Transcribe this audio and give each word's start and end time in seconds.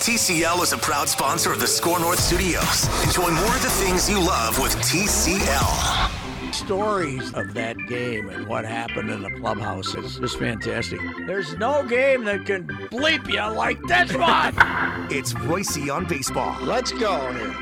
TCL 0.00 0.62
is 0.62 0.72
a 0.72 0.78
proud 0.78 1.08
sponsor 1.08 1.52
of 1.52 1.60
the 1.60 1.66
SKOR 1.66 1.98
North 2.00 2.18
Studios. 2.20 2.86
Enjoy 3.04 3.30
more 3.30 3.54
of 3.54 3.62
the 3.62 3.70
things 3.70 4.08
you 4.08 4.18
love 4.18 4.58
with 4.58 4.74
TCL. 4.76 6.54
Stories 6.54 7.32
of 7.34 7.52
that 7.54 7.76
game 7.88 8.30
and 8.30 8.46
what 8.46 8.64
happened 8.64 9.10
in 9.10 9.22
the 9.22 9.30
clubhouse 9.32 9.94
is 9.94 10.18
just 10.18 10.38
fantastic. 10.38 11.00
There's 11.26 11.56
no 11.58 11.84
game 11.86 12.24
that 12.24 12.46
can 12.46 12.66
bleep 12.66 13.28
you 13.28 13.54
like 13.56 13.80
this 13.82 14.14
one. 14.14 14.54
It's 15.10 15.32
Reusse 15.34 15.92
on 15.94 16.04
baseball. 16.06 16.56
Let's 16.62 16.92
go 16.92 17.32
here. 17.32 17.54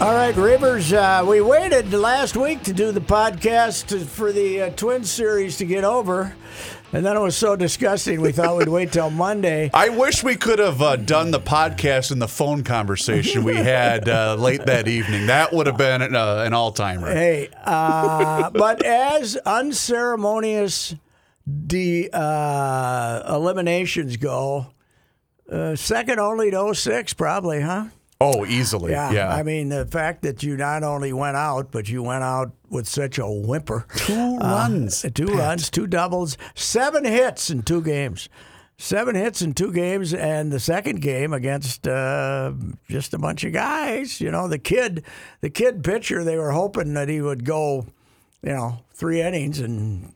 All 0.00 0.12
right, 0.12 0.36
Rivers. 0.36 0.92
Uh, 0.92 1.24
we 1.26 1.40
waited 1.40 1.92
last 1.94 2.36
week 2.36 2.62
to 2.64 2.74
do 2.74 2.92
the 2.92 3.00
podcast 3.00 3.86
to, 3.86 4.00
for 4.00 4.30
the 4.32 4.62
uh, 4.62 4.70
Twin 4.70 5.02
series 5.04 5.56
to 5.56 5.64
get 5.64 5.84
over, 5.84 6.34
and 6.92 7.04
then 7.04 7.16
it 7.16 7.20
was 7.20 7.36
so 7.36 7.56
disgusting 7.56 8.20
we 8.20 8.32
thought 8.32 8.56
we'd 8.56 8.68
wait 8.68 8.92
till 8.92 9.10
Monday. 9.10 9.70
I 9.74 9.88
wish 9.88 10.22
we 10.22 10.36
could 10.36 10.58
have 10.58 10.80
uh, 10.80 10.96
done 10.96 11.30
the 11.30 11.40
podcast 11.40 12.10
and 12.10 12.20
the 12.20 12.28
phone 12.28 12.62
conversation 12.62 13.44
we 13.44 13.54
had 13.54 14.08
uh, 14.08 14.34
late 14.36 14.66
that 14.66 14.88
evening. 14.88 15.26
That 15.26 15.52
would 15.52 15.66
have 15.66 15.76
been 15.76 16.02
uh, 16.14 16.44
an 16.46 16.52
all 16.54 16.72
timer. 16.72 17.12
Hey, 17.12 17.48
uh, 17.64 18.50
but 18.50 18.84
as 18.84 19.36
unceremonious 19.36 20.94
the 21.46 22.10
uh, 22.12 23.22
eliminations 23.28 24.16
go, 24.16 24.66
uh, 25.50 25.76
second 25.76 26.18
only 26.18 26.50
to 26.50 26.74
06, 26.74 27.14
probably, 27.14 27.60
huh? 27.60 27.86
Oh, 28.20 28.46
easily. 28.46 28.92
Yeah. 28.92 29.10
Yeah. 29.12 29.34
I 29.34 29.42
mean, 29.42 29.68
the 29.68 29.84
fact 29.84 30.22
that 30.22 30.42
you 30.42 30.56
not 30.56 30.82
only 30.82 31.12
went 31.12 31.36
out, 31.36 31.70
but 31.70 31.88
you 31.88 32.02
went 32.02 32.24
out 32.24 32.52
with 32.70 32.88
such 32.88 33.18
a 33.18 33.26
whimper. 33.26 33.86
two 33.96 34.38
runs. 34.38 35.04
Uh, 35.04 35.10
two 35.14 35.26
runs, 35.26 35.68
two 35.70 35.86
doubles, 35.86 36.38
seven 36.54 37.04
hits 37.04 37.50
in 37.50 37.62
two 37.62 37.82
games. 37.82 38.28
Seven 38.78 39.14
hits 39.14 39.40
in 39.40 39.54
two 39.54 39.72
games, 39.72 40.12
and 40.12 40.52
the 40.52 40.60
second 40.60 41.00
game 41.00 41.32
against 41.32 41.88
uh, 41.88 42.52
just 42.90 43.14
a 43.14 43.18
bunch 43.18 43.42
of 43.44 43.54
guys. 43.54 44.20
You 44.20 44.30
know, 44.30 44.48
the 44.48 44.58
kid, 44.58 45.02
the 45.40 45.48
kid 45.48 45.82
pitcher. 45.82 46.22
They 46.24 46.36
were 46.36 46.50
hoping 46.50 46.92
that 46.92 47.08
he 47.08 47.22
would 47.22 47.44
go, 47.46 47.86
you 48.42 48.52
know, 48.52 48.80
three 48.92 49.22
innings, 49.22 49.60
and 49.60 50.12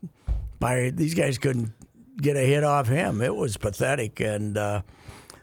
by 0.59 0.91
these 0.91 1.15
guys 1.15 1.39
couldn't 1.39 1.73
get 2.21 2.37
a 2.37 2.41
hit 2.41 2.63
off 2.63 2.89
him. 2.89 3.23
It 3.23 3.35
was 3.35 3.57
pathetic, 3.57 4.21
and 4.21 4.59
uh, 4.59 4.83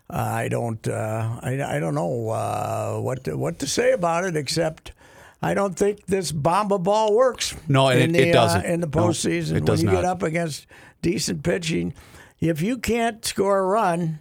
I 0.10 0.48
don't, 0.48 0.88
uh, 0.88 1.40
I, 1.42 1.62
I 1.76 1.80
don't 1.80 1.96
know 1.96 2.30
uh, 2.30 3.00
what 3.00 3.26
to, 3.26 3.36
what 3.38 3.60
to 3.60 3.68
say 3.68 3.92
about 3.92 4.24
it 4.24 4.36
except. 4.38 4.94
I 5.42 5.54
don't 5.54 5.76
think 5.78 6.06
this 6.08 6.32
bomba 6.32 6.80
ball 6.80 7.14
works. 7.16 7.56
No, 7.68 7.90
it- 7.90 8.04
it 8.04 8.12
the, 8.14 8.32
doesn't. 8.32 8.66
Uh, 8.66 8.70
in 8.70 8.80
the 8.82 8.88
No, 8.88 8.92
postseason. 9.08 9.50
it 9.52 9.54
when 9.56 9.66
does 9.66 9.84
you 9.84 9.92
get 9.92 10.06
up 10.06 10.24
against 10.24 10.66
decent 11.02 11.44
pitching, 11.44 11.94
if 12.40 12.62
you 12.62 12.78
can't 12.78 13.24
score 13.26 13.60
a 13.60 13.64
run, 13.66 14.20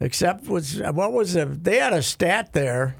except 0.00 0.48
was 0.48 0.80
what 0.80 1.12
was 1.12 1.34
the, 1.34 1.44
they 1.44 1.76
had 1.78 1.92
a 1.92 2.02
stat 2.02 2.52
there 2.52 2.96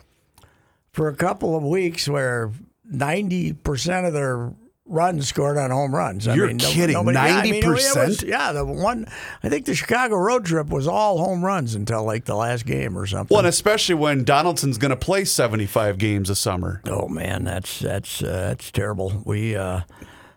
for 0.93 1.09
a 1.09 1.17
couple 1.17 1.57
of 1.57 1.63
weeks 1.65 2.09
where 2.09 2.53
ninety 2.85 3.53
percent 3.53 4.07
of 4.07 4.13
their 4.13 4.53
runs 4.89 5.29
scored 5.29 5.59
on 5.59 5.71
home 5.71 5.95
runs. 5.95 6.27
You're 6.27 6.53
no- 6.53 6.65
kidding, 6.65 6.95
nobody- 6.95 7.17
yeah, 7.17 7.39
I 7.39 7.43
mean, 7.43 7.63
90%? 7.63 8.23
Yeah, 8.27 8.53
the 8.53 8.65
one 8.65 9.07
I 9.43 9.49
think 9.49 9.67
the 9.67 9.75
Chicago 9.75 10.17
road 10.17 10.45
trip 10.45 10.69
was 10.69 10.87
all 10.87 11.19
home 11.19 11.45
runs 11.45 11.75
until 11.75 12.05
like 12.05 12.25
the 12.25 12.37
last 12.37 12.65
game 12.67 12.97
or 12.97 13.07
something. 13.07 13.35
well, 13.35 13.41
and 13.41 13.49
especially 13.49 13.97
when 13.97 14.23
Donaldson's 14.25 14.79
going 14.79 14.91
to 14.91 14.97
play 14.97 15.25
75 15.25 15.99
games 15.99 16.31
a 16.31 16.37
summer. 16.37 16.81
Oh 16.87 17.09
man, 17.09 17.45
that's 17.45 17.81
that's 17.81 18.23
uh, 18.23 18.27
that's 18.49 18.71
terrible. 18.71 19.23
We 19.25 19.57
uh, 19.57 19.81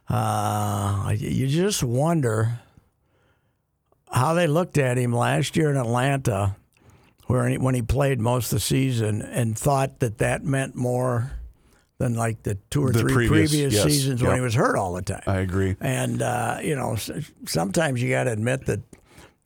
uh, 0.10 1.14
you 1.16 1.48
just 1.48 1.84
wonder 1.84 2.60
how 4.12 4.34
they 4.34 4.48
looked 4.48 4.78
at 4.80 4.98
him 4.98 5.14
last 5.14 5.56
year 5.56 5.70
in 5.70 5.78
Atlanta, 5.78 6.56
where 7.28 7.48
he, 7.48 7.58
when 7.60 7.76
he 7.76 7.84
played 7.84 8.20
most 8.20 8.46
of 8.46 8.58
the 8.58 8.60
season, 8.60 9.22
and 9.22 9.56
thought 9.56 10.00
that 10.00 10.18
that 10.18 10.44
meant 10.44 10.74
more 10.76 11.34
than 12.00 12.16
like 12.16 12.42
the 12.44 12.56
two 12.72 12.84
or 12.86 12.92
The 12.92 13.00
three 13.02 13.14
previous, 13.28 13.52
previous, 13.52 13.74
yes, 13.76 13.84
seasons 13.84 14.24
when 14.24 14.36
he 14.36 14.42
was 14.42 14.56
hurt 14.56 14.76
all 14.78 14.94
the 14.94 15.02
time. 15.02 15.22
I 15.28 15.38
agree. 15.40 15.76
And 15.80 16.22
uh, 16.22 16.58
you 16.64 16.76
know, 16.76 16.96
sometimes 17.46 18.02
you 18.02 18.10
got 18.10 18.24
to 18.24 18.32
admit 18.32 18.66
that 18.66 18.80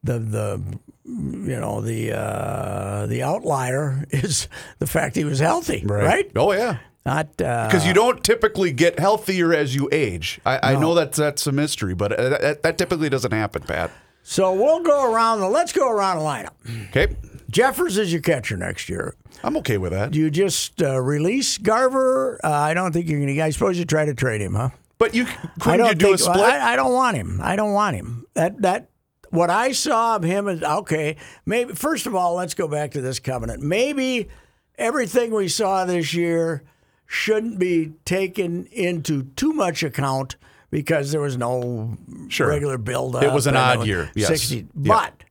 the 0.03 0.19
the 0.19 0.61
you 1.05 1.59
know 1.59 1.81
the 1.81 2.13
uh, 2.17 3.05
the 3.07 3.23
outlier 3.23 4.05
is 4.11 4.47
the 4.79 4.87
fact 4.87 5.15
he 5.15 5.23
was 5.25 5.39
healthy, 5.39 5.83
right? 5.85 6.31
Oh, 6.35 6.53
yeah. 6.53 6.77
Not 7.05 7.41
uh, 7.41 7.67
Because 7.67 7.85
you 7.85 7.93
don't 7.93 8.23
typically 8.23 8.71
get 8.71 8.97
healthier 8.97 9.53
as 9.53 9.75
you 9.75 9.89
age. 9.91 10.39
I, 10.45 10.71
I 10.71 10.79
know 10.79 10.93
that 10.93 11.11
that's 11.11 11.45
a 11.47 11.51
mystery, 11.51 11.93
but 11.93 12.13
uh, 12.13 12.29
that, 12.29 12.63
that 12.63 12.77
typically 12.77 13.09
doesn't 13.09 13.33
happen, 13.33 13.61
Pat. 13.63 13.91
so 14.23 14.53
we'll 14.53 14.79
go 14.83 15.11
around 15.11 15.41
the 15.41 15.49
let's 15.49 15.73
go 15.73 15.91
around 15.91 16.19
the 16.19 16.23
lineup. 16.23 16.87
Okay. 16.89 17.13
Jeffers 17.53 17.97
is 17.97 18.11
your 18.11 18.21
catcher 18.21 18.57
next 18.57 18.89
year. 18.89 19.15
I'm 19.43 19.55
okay 19.57 19.77
with 19.77 19.91
that. 19.91 20.11
Do 20.11 20.19
you 20.19 20.29
just 20.29 20.81
uh, 20.81 20.99
release 20.99 21.57
Garver? 21.57 22.39
Uh, 22.43 22.49
I 22.51 22.73
don't 22.73 22.91
think 22.91 23.07
you're 23.07 23.19
going 23.19 23.33
to. 23.33 23.41
I 23.41 23.51
suppose 23.51 23.77
you 23.77 23.85
try 23.85 24.05
to 24.05 24.13
trade 24.13 24.41
him, 24.41 24.55
huh? 24.55 24.69
But 24.97 25.13
you 25.13 25.25
I 25.25 25.47
couldn't 25.59 25.79
don't 25.79 25.87
you 25.89 25.95
do 25.95 26.05
think, 26.07 26.15
a 26.15 26.17
split? 26.17 26.35
well, 26.37 26.61
I, 26.61 26.73
I 26.73 26.75
don't 26.75 26.93
want 26.93 27.15
him. 27.17 27.39
I 27.41 27.55
don't 27.55 27.73
want 27.73 27.95
him. 27.95 28.25
That 28.33 28.61
that 28.61 28.89
what 29.29 29.49
I 29.49 29.71
saw 29.71 30.15
of 30.15 30.23
him 30.23 30.47
is 30.47 30.63
okay. 30.63 31.15
Maybe 31.45 31.73
first 31.73 32.05
of 32.07 32.15
all, 32.15 32.35
let's 32.35 32.53
go 32.53 32.67
back 32.67 32.91
to 32.91 33.01
this 33.01 33.19
covenant. 33.19 33.61
Maybe 33.61 34.29
everything 34.77 35.31
we 35.33 35.47
saw 35.47 35.85
this 35.85 36.13
year 36.13 36.63
shouldn't 37.05 37.59
be 37.59 37.93
taken 38.05 38.65
into 38.67 39.23
too 39.35 39.53
much 39.53 39.83
account 39.83 40.35
because 40.71 41.11
there 41.11 41.21
was 41.21 41.37
no 41.37 41.97
Sure. 42.29 42.47
regular 42.47 42.77
build 42.77 43.15
up. 43.15 43.23
It 43.23 43.31
was 43.33 43.45
an 43.45 43.55
odd 43.57 43.85
year, 43.85 44.09
yes. 44.15 44.27
Sixty, 44.29 44.67
Yeah. 44.81 44.93
but 44.95 45.23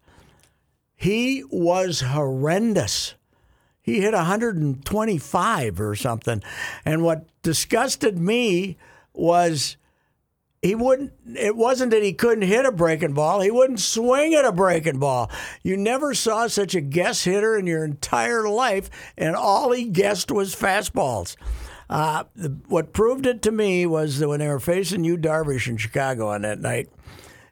he 1.02 1.42
was 1.50 2.00
horrendous. 2.00 3.14
He 3.82 4.00
hit 4.00 4.14
125 4.14 5.80
or 5.80 5.96
something. 5.96 6.40
And 6.84 7.02
what 7.02 7.26
disgusted 7.42 8.18
me 8.18 8.76
was 9.12 9.76
he 10.62 10.76
wouldn't 10.76 11.12
it 11.36 11.56
wasn't 11.56 11.90
that 11.90 12.04
he 12.04 12.12
couldn't 12.12 12.46
hit 12.46 12.64
a 12.64 12.72
breaking 12.72 13.12
ball 13.12 13.40
he 13.40 13.50
wouldn't 13.50 13.80
swing 13.80 14.32
at 14.32 14.44
a 14.44 14.52
breaking 14.52 14.98
ball 14.98 15.30
you 15.62 15.76
never 15.76 16.14
saw 16.14 16.46
such 16.46 16.74
a 16.74 16.80
guess 16.80 17.24
hitter 17.24 17.58
in 17.58 17.66
your 17.66 17.84
entire 17.84 18.48
life 18.48 18.88
and 19.18 19.36
all 19.36 19.72
he 19.72 19.84
guessed 19.84 20.30
was 20.30 20.54
fastballs 20.54 21.36
uh, 21.90 22.24
the, 22.34 22.48
what 22.68 22.94
proved 22.94 23.26
it 23.26 23.42
to 23.42 23.50
me 23.50 23.84
was 23.84 24.18
that 24.18 24.28
when 24.28 24.38
they 24.38 24.48
were 24.48 24.60
facing 24.60 25.04
Yu 25.04 25.18
Darvish 25.18 25.68
in 25.68 25.76
chicago 25.76 26.28
on 26.28 26.42
that 26.42 26.60
night 26.60 26.88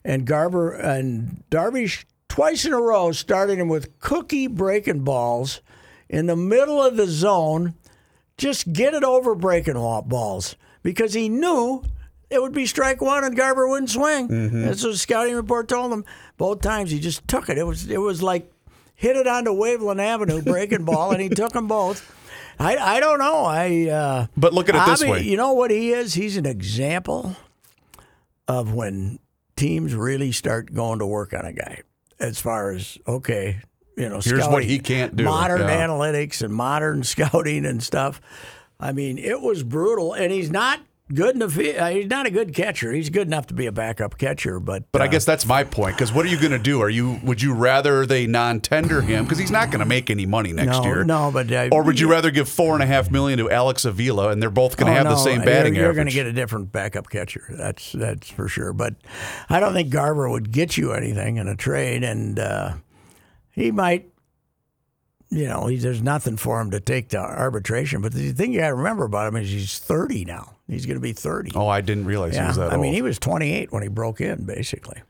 and 0.02 0.24
garver 0.24 0.70
and 0.70 1.42
darvish 1.50 2.04
twice 2.40 2.64
in 2.64 2.72
a 2.72 2.80
row 2.80 3.12
starting 3.12 3.60
him 3.60 3.68
with 3.68 3.98
cookie 3.98 4.46
breaking 4.46 5.00
balls 5.00 5.60
in 6.08 6.24
the 6.24 6.34
middle 6.34 6.82
of 6.82 6.96
the 6.96 7.06
zone 7.06 7.74
just 8.38 8.72
get 8.72 8.94
it 8.94 9.04
over 9.04 9.34
breaking 9.34 9.74
balls 9.74 10.56
because 10.82 11.12
he 11.12 11.28
knew 11.28 11.82
it 12.30 12.40
would 12.40 12.54
be 12.54 12.64
strike 12.64 13.02
one 13.02 13.24
and 13.24 13.36
Garver 13.36 13.68
wouldn't 13.68 13.90
swing. 13.90 14.28
That's 14.62 14.82
what 14.82 14.92
the 14.92 14.96
scouting 14.96 15.34
report 15.34 15.68
told 15.68 15.92
him. 15.92 16.02
Both 16.38 16.62
times 16.62 16.90
he 16.90 16.98
just 16.98 17.28
took 17.28 17.50
it. 17.50 17.58
It 17.58 17.66
was 17.66 17.90
it 17.90 18.00
was 18.00 18.22
like 18.22 18.50
hit 18.94 19.16
it 19.16 19.26
onto 19.26 19.50
Waveland 19.50 20.00
Avenue 20.00 20.40
breaking 20.40 20.86
ball, 20.86 21.10
and 21.10 21.20
he 21.20 21.28
took 21.42 21.52
them 21.52 21.68
both. 21.68 22.10
I 22.58 22.78
I 22.78 23.00
don't 23.00 23.18
know. 23.18 23.44
I 23.44 23.88
uh, 23.88 24.26
But 24.34 24.54
look 24.54 24.70
at 24.70 24.76
it 24.76 24.90
this 24.90 25.02
I 25.02 25.04
mean, 25.04 25.12
way. 25.12 25.22
You 25.24 25.36
know 25.36 25.52
what 25.52 25.70
he 25.70 25.92
is? 25.92 26.14
He's 26.14 26.38
an 26.38 26.46
example 26.46 27.36
of 28.48 28.72
when 28.72 29.18
teams 29.56 29.94
really 29.94 30.32
start 30.32 30.72
going 30.72 31.00
to 31.00 31.06
work 31.06 31.34
on 31.34 31.44
a 31.44 31.52
guy. 31.52 31.82
As 32.20 32.38
far 32.40 32.72
as 32.72 32.98
okay, 33.08 33.60
you 33.96 34.08
know, 34.08 34.20
Here's 34.22 34.46
what 34.46 34.64
he 34.64 34.78
can't 34.78 35.16
do. 35.16 35.24
Modern 35.24 35.60
Yeah. 35.62 35.86
analytics 35.86 36.42
and 36.42 36.52
modern 36.54 37.02
scouting 37.04 37.64
and 37.66 37.82
stuff. 37.82 38.20
I 38.78 38.92
mean, 38.92 39.18
it 39.18 39.40
was 39.40 39.62
brutal, 39.62 40.12
and 40.14 40.32
he's 40.32 40.50
not 40.50 40.80
good 41.12 41.34
enough. 41.36 41.58
uh, 41.58 41.88
He's 41.90 42.06
not 42.06 42.26
a 42.26 42.30
good 42.30 42.54
catcher. 42.54 42.92
He's 42.92 43.10
good 43.10 43.26
enough 43.26 43.46
to 43.48 43.54
be 43.54 43.66
a 43.66 43.72
backup 43.72 44.18
catcher, 44.18 44.60
but 44.60 44.90
But 44.92 45.02
I 45.02 45.06
uh, 45.06 45.08
guess 45.08 45.24
that's 45.24 45.46
my 45.46 45.64
point. 45.64 45.96
Because 45.96 46.12
what 46.12 46.24
are 46.24 46.28
you 46.28 46.38
going 46.38 46.52
to 46.52 46.58
do? 46.58 46.80
Are 46.80 46.90
you 46.90 47.20
would 47.22 47.42
you 47.42 47.54
rather 47.54 48.06
they 48.06 48.26
non-tender 48.26 49.00
him 49.02 49.24
because 49.24 49.38
he's 49.38 49.50
not 49.50 49.70
going 49.70 49.80
to 49.80 49.84
make 49.86 50.10
any 50.10 50.26
money 50.26 50.52
next 50.52 50.78
no, 50.78 50.84
year? 50.84 51.04
no, 51.04 51.30
but 51.32 51.50
uh, 51.52 51.68
Or 51.72 51.82
would 51.82 51.98
you 52.00 52.10
rather 52.10 52.30
give 52.30 52.48
four 52.48 52.74
and 52.74 52.82
a 52.82 52.86
half 52.86 53.10
million 53.10 53.38
to 53.38 53.50
Alex 53.50 53.84
Avila 53.84 54.30
and 54.30 54.42
they're 54.42 54.50
both 54.50 54.76
going 54.76 54.86
to 54.86 54.98
Oh, 54.98 55.02
have 55.02 55.12
the 55.12 55.16
same 55.16 55.42
batting 55.42 55.74
you're, 55.74 55.84
You're 55.86 55.94
going 55.94 56.06
to 56.08 56.12
get 56.12 56.26
a 56.26 56.32
different 56.32 56.72
backup 56.72 57.10
catcher. 57.10 57.44
That's 57.50 57.92
that's 57.92 58.30
for 58.30 58.48
sure. 58.48 58.72
But 58.72 58.94
I 59.48 59.60
don't 59.60 59.72
think 59.74 59.90
Garver 59.90 60.28
would 60.28 60.52
get 60.52 60.76
you 60.76 60.92
anything 60.92 61.36
in 61.36 61.48
a 61.48 61.56
trade, 61.56 62.02
and 62.04 62.38
uh, 62.38 62.74
he 63.50 63.70
might. 63.70 64.06
You 65.32 65.46
know, 65.46 65.68
he, 65.68 65.76
there's 65.76 66.02
nothing 66.02 66.36
for 66.36 66.60
him 66.60 66.72
to 66.72 66.80
take 66.80 67.10
to 67.10 67.18
arbitration. 67.18 68.02
But 68.02 68.14
the 68.14 68.32
thing 68.32 68.52
you 68.52 68.58
got 68.58 68.68
to 68.70 68.74
remember 68.74 69.04
about 69.04 69.28
him 69.28 69.36
is 69.36 69.48
he's 69.48 69.78
30 69.78 70.24
now. 70.24 70.56
He's 70.70 70.86
going 70.86 70.96
to 70.96 71.00
be 71.02 71.12
30. 71.12 71.52
oh, 71.56 71.66
I 71.68 71.80
didn't 71.80 72.04
realize 72.06 72.36
he 72.36 72.42
was 72.42 72.56
that 72.56 72.62
I 72.62 72.64
old. 72.66 72.74
I 72.74 72.76
mean, 72.78 72.92
he 72.94 73.02
was 73.02 73.18
28 73.18 73.72
when 73.72 73.82
he 73.82 73.88
broke 73.88 74.20
in, 74.20 74.44
basically. 74.44 75.02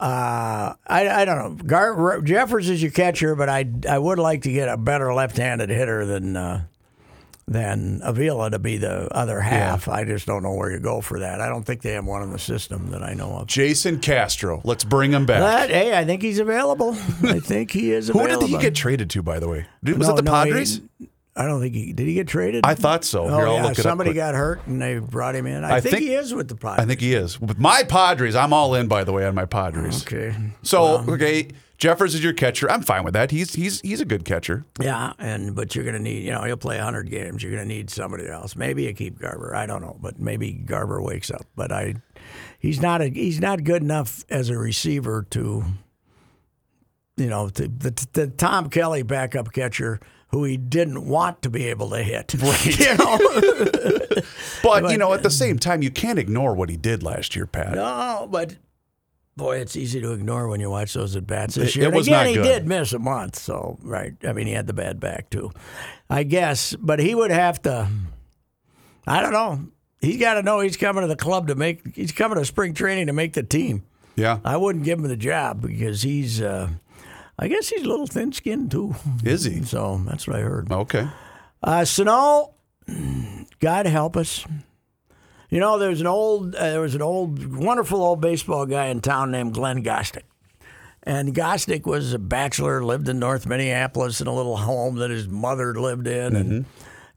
Uh, 0.00 0.74
I, 0.86 1.08
I 1.08 1.24
don't 1.24 1.38
know. 1.58 1.64
Gar, 1.64 2.20
Jeffers 2.22 2.68
is 2.68 2.82
your 2.82 2.90
catcher, 2.90 3.34
but 3.36 3.48
I 3.48 3.66
I 3.88 3.98
would 3.98 4.18
like 4.18 4.42
to 4.42 4.52
get 4.52 4.68
a 4.68 4.76
better 4.76 5.14
left-handed 5.14 5.70
hitter 5.70 6.04
than 6.06 6.36
uh, 6.36 6.64
than 7.46 8.00
Avila 8.02 8.50
to 8.50 8.58
be 8.58 8.78
the 8.78 9.12
other 9.14 9.40
half. 9.40 9.86
I 9.88 10.04
just 10.04 10.26
don't 10.26 10.42
know 10.42 10.54
where 10.54 10.72
you 10.72 10.80
go 10.80 11.00
for 11.02 11.20
that. 11.20 11.40
I 11.40 11.48
don't 11.48 11.62
think 11.64 11.82
they 11.82 11.92
have 11.92 12.04
one 12.04 12.22
in 12.22 12.32
the 12.32 12.38
system 12.40 12.90
that 12.90 13.02
I 13.04 13.14
know 13.14 13.36
of. 13.36 13.46
Jason 13.46 14.00
Castro. 14.00 14.60
Let's 14.64 14.82
bring 14.84 15.12
him 15.12 15.24
back. 15.26 15.40
But 15.40 15.70
hey, 15.70 15.96
I 15.96 16.04
think 16.04 16.22
he's 16.22 16.38
available. 16.40 16.96
I 17.22 17.38
think 17.38 17.70
he 17.70 17.92
is 17.92 18.08
Who 18.08 18.26
did 18.26 18.42
he 18.42 18.58
get 18.58 18.74
traded 18.74 19.08
to, 19.10 19.22
by 19.22 19.38
the 19.38 19.48
way? 19.48 19.66
Was 19.84 19.96
No, 19.98 20.12
it 20.14 20.16
the 20.16 20.22
no, 20.22 20.42
he- 20.42 20.50
Padres? 20.50 20.80
I 21.34 21.46
don't 21.46 21.60
think 21.60 21.74
he 21.74 21.92
did. 21.94 22.06
He 22.06 22.14
get 22.14 22.28
traded? 22.28 22.66
I 22.66 22.74
thought 22.74 23.04
so. 23.04 23.24
Oh 23.24 23.36
Here, 23.36 23.46
I'll 23.46 23.54
yeah, 23.54 23.62
look 23.62 23.78
it 23.78 23.82
somebody 23.82 24.10
quick. 24.10 24.16
got 24.16 24.34
hurt 24.34 24.66
and 24.66 24.80
they 24.82 24.98
brought 24.98 25.34
him 25.34 25.46
in. 25.46 25.64
I, 25.64 25.76
I 25.76 25.80
think, 25.80 25.96
think- 25.96 26.08
he 26.08 26.14
is 26.14 26.34
with 26.34 26.48
the 26.48 26.56
Padres. 26.56 26.84
I 26.84 26.86
think 26.86 27.00
he 27.00 27.14
is. 27.14 27.40
With 27.40 27.58
my 27.58 27.84
Padres, 27.84 28.36
I'm 28.36 28.52
all 28.52 28.74
in, 28.74 28.86
by 28.86 29.04
the 29.04 29.12
way, 29.12 29.24
on 29.24 29.34
my 29.34 29.46
Padres. 29.46 30.02
Okay. 30.02 30.34
So, 30.62 30.98
okay, 31.08 31.48
Jeffers 31.78 32.14
is 32.14 32.22
your 32.22 32.34
catcher. 32.34 32.70
I'm 32.70 32.82
fine 32.82 33.02
with 33.02 33.14
that. 33.14 33.30
He's 33.30 33.54
he's 33.54 33.80
he's 33.80 34.00
a 34.02 34.04
good 34.04 34.26
catcher. 34.26 34.64
Yeah, 34.78 35.14
and 35.18 35.56
but 35.56 35.74
you're 35.74 35.84
going 35.84 35.96
to 35.96 36.02
need, 36.02 36.22
you 36.22 36.32
know, 36.32 36.42
he'll 36.42 36.58
play 36.58 36.76
100 36.76 37.10
games. 37.10 37.42
You're 37.42 37.52
going 37.52 37.66
to 37.66 37.74
need 37.74 37.88
somebody 37.88 38.28
else. 38.28 38.54
Maybe 38.54 38.82
you 38.84 38.92
keep 38.92 39.18
Garver. 39.18 39.54
I 39.56 39.64
don't 39.64 39.80
know, 39.80 39.96
but 40.00 40.20
maybe 40.20 40.52
Garver 40.52 41.00
wakes 41.00 41.30
up. 41.30 41.46
But 41.56 41.72
I, 41.72 41.94
he's 42.58 42.80
not 42.82 43.00
a 43.00 43.08
he's 43.08 43.40
not 43.40 43.64
good 43.64 43.82
enough 43.82 44.22
as 44.28 44.50
a 44.50 44.58
receiver 44.58 45.26
to, 45.30 45.64
you 47.16 47.26
know, 47.28 47.48
to, 47.48 47.68
the 47.68 48.06
the 48.12 48.26
Tom 48.28 48.68
Kelly 48.70 49.02
backup 49.02 49.52
catcher 49.52 49.98
who 50.32 50.44
he 50.44 50.56
didn't 50.56 51.06
want 51.06 51.42
to 51.42 51.50
be 51.50 51.66
able 51.66 51.90
to 51.90 52.02
hit. 52.02 52.34
Right. 52.42 52.78
You 52.78 52.96
know. 52.96 53.18
But, 54.62 54.90
you 54.92 54.98
know, 54.98 55.12
at 55.12 55.22
the 55.24 55.30
same 55.30 55.58
time, 55.58 55.82
you 55.82 55.90
can't 55.90 56.18
ignore 56.18 56.54
what 56.54 56.68
he 56.70 56.76
did 56.76 57.02
last 57.02 57.34
year, 57.36 57.46
Pat. 57.46 57.74
no, 57.74 58.26
but. 58.30 58.56
Boy, 59.36 59.56
it's 59.58 59.76
easy 59.76 59.98
to 60.02 60.12
ignore 60.12 60.46
when 60.46 60.60
you 60.60 60.68
watch 60.70 60.92
those 60.92 61.16
at 61.16 61.26
bats 61.26 61.54
this 61.54 61.74
year. 61.74 61.84
it 61.84 61.88
And 61.88 61.96
was 61.96 62.06
again, 62.06 62.26
not 62.26 62.26
he 62.28 62.34
did 62.36 62.66
miss 62.66 62.92
a 62.92 62.98
month, 62.98 63.36
so 63.38 63.78
right. 63.82 64.12
I 64.24 64.32
mean, 64.34 64.46
he 64.46 64.52
had 64.52 64.66
the 64.66 64.74
bad 64.74 65.00
back 65.00 65.30
too, 65.30 65.50
I 66.10 66.22
guess. 66.24 66.76
But 66.78 66.98
he 67.00 67.14
would 67.14 67.30
have 67.30 67.60
to. 67.62 67.88
I 69.06 69.22
don't 69.22 69.32
know. 69.32 69.66
He's 70.02 70.20
got 70.20 70.34
to 70.34 70.42
know 70.42 70.60
he's 70.60 70.76
coming 70.76 71.00
to 71.00 71.08
the 71.08 71.16
club 71.16 71.48
to 71.48 71.54
make. 71.54 71.96
He's 71.96 72.12
coming 72.12 72.36
to 72.38 72.44
spring 72.44 72.74
training 72.74 73.06
to 73.06 73.14
make 73.14 73.32
the 73.32 73.42
team. 73.42 73.84
Yeah. 74.16 74.38
I 74.44 74.58
wouldn't 74.58 74.84
give 74.84 74.98
him 74.98 75.08
the 75.08 75.16
job 75.16 75.62
because 75.62 76.02
he's. 76.02 76.40
Uh, 76.42 76.68
I 77.38 77.48
guess 77.48 77.68
he's 77.68 77.82
a 77.82 77.88
little 77.88 78.06
thin-skinned 78.06 78.70
too. 78.70 78.94
Is 79.24 79.44
he? 79.44 79.62
So 79.64 80.00
that's 80.06 80.26
what 80.26 80.36
I 80.36 80.40
heard. 80.40 80.70
Okay. 80.70 81.08
Uh, 81.62 81.84
Sano, 81.84 82.54
God 83.60 83.86
help 83.86 84.16
us. 84.16 84.44
You 85.48 85.60
know, 85.60 85.78
there's 85.78 86.00
an 86.00 86.06
old, 86.06 86.54
uh, 86.54 86.70
there 86.70 86.80
was 86.80 86.94
an 86.94 87.02
old, 87.02 87.54
wonderful 87.54 88.02
old 88.02 88.20
baseball 88.20 88.64
guy 88.66 88.86
in 88.86 89.00
town 89.00 89.30
named 89.30 89.54
Glenn 89.54 89.82
Gostick. 89.82 90.22
And 91.02 91.34
Gostick 91.34 91.84
was 91.84 92.12
a 92.12 92.18
bachelor, 92.18 92.84
lived 92.84 93.08
in 93.08 93.18
North 93.18 93.44
Minneapolis 93.44 94.20
in 94.20 94.28
a 94.28 94.34
little 94.34 94.56
home 94.56 94.96
that 94.96 95.10
his 95.10 95.28
mother 95.28 95.74
lived 95.74 96.06
in, 96.06 96.36
and 96.36 96.64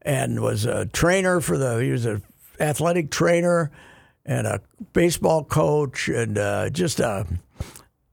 and 0.02 0.42
was 0.42 0.66
a 0.66 0.88
trainer 0.88 1.40
for 1.40 1.56
the. 1.58 1.78
He 1.78 1.92
was 1.92 2.06
an 2.06 2.24
athletic 2.60 3.12
trainer 3.12 3.70
and 4.26 4.48
a 4.48 4.60
baseball 4.94 5.44
coach, 5.44 6.10
and 6.10 6.38
uh, 6.38 6.72
just 6.72 7.00
a 7.00 7.28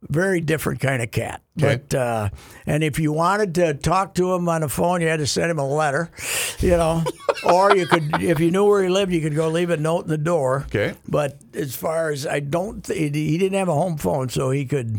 very 0.08 0.40
different 0.40 0.80
kind 0.80 1.02
of 1.02 1.10
cat. 1.10 1.42
Okay. 1.60 1.76
But 1.88 1.94
uh, 1.98 2.28
and 2.66 2.82
if 2.82 2.98
you 2.98 3.12
wanted 3.12 3.54
to 3.56 3.74
talk 3.74 4.14
to 4.14 4.32
him 4.34 4.48
on 4.48 4.62
the 4.62 4.68
phone, 4.68 5.00
you 5.00 5.08
had 5.08 5.18
to 5.18 5.26
send 5.26 5.50
him 5.50 5.58
a 5.58 5.66
letter, 5.68 6.10
you 6.60 6.70
know, 6.70 7.04
or 7.44 7.76
you 7.76 7.86
could, 7.86 8.22
if 8.22 8.40
you 8.40 8.50
knew 8.50 8.64
where 8.64 8.82
he 8.82 8.88
lived, 8.88 9.12
you 9.12 9.20
could 9.20 9.34
go 9.34 9.48
leave 9.48 9.70
a 9.70 9.76
note 9.76 10.04
in 10.04 10.08
the 10.10 10.18
door. 10.18 10.64
Okay. 10.66 10.94
But 11.08 11.38
as 11.54 11.76
far 11.76 12.10
as 12.10 12.26
I 12.26 12.40
don't, 12.40 12.84
th- 12.84 12.98
he 13.14 13.38
didn't 13.38 13.58
have 13.58 13.68
a 13.68 13.74
home 13.74 13.96
phone, 13.98 14.28
so 14.28 14.50
he 14.50 14.64
could, 14.64 14.98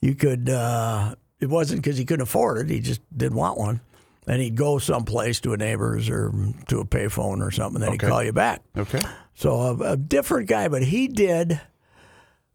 you 0.00 0.14
could. 0.14 0.48
Uh, 0.48 1.14
it 1.40 1.48
wasn't 1.48 1.82
because 1.82 1.98
he 1.98 2.04
couldn't 2.04 2.22
afford 2.22 2.58
it; 2.58 2.70
he 2.72 2.80
just 2.80 3.00
didn't 3.16 3.36
want 3.36 3.58
one. 3.58 3.80
And 4.26 4.40
he'd 4.40 4.54
go 4.54 4.78
someplace 4.78 5.40
to 5.40 5.52
a 5.52 5.56
neighbor's 5.56 6.08
or 6.08 6.32
to 6.68 6.78
a 6.78 6.84
payphone 6.84 7.40
or 7.44 7.50
something, 7.50 7.82
and 7.82 7.82
then 7.82 7.90
Okay. 7.94 8.06
he'd 8.06 8.10
call 8.10 8.22
you 8.22 8.32
back. 8.32 8.62
Okay. 8.76 9.00
So 9.34 9.54
a, 9.60 9.92
a 9.92 9.96
different 9.96 10.48
guy, 10.48 10.68
but 10.68 10.84
he 10.84 11.08
did 11.08 11.60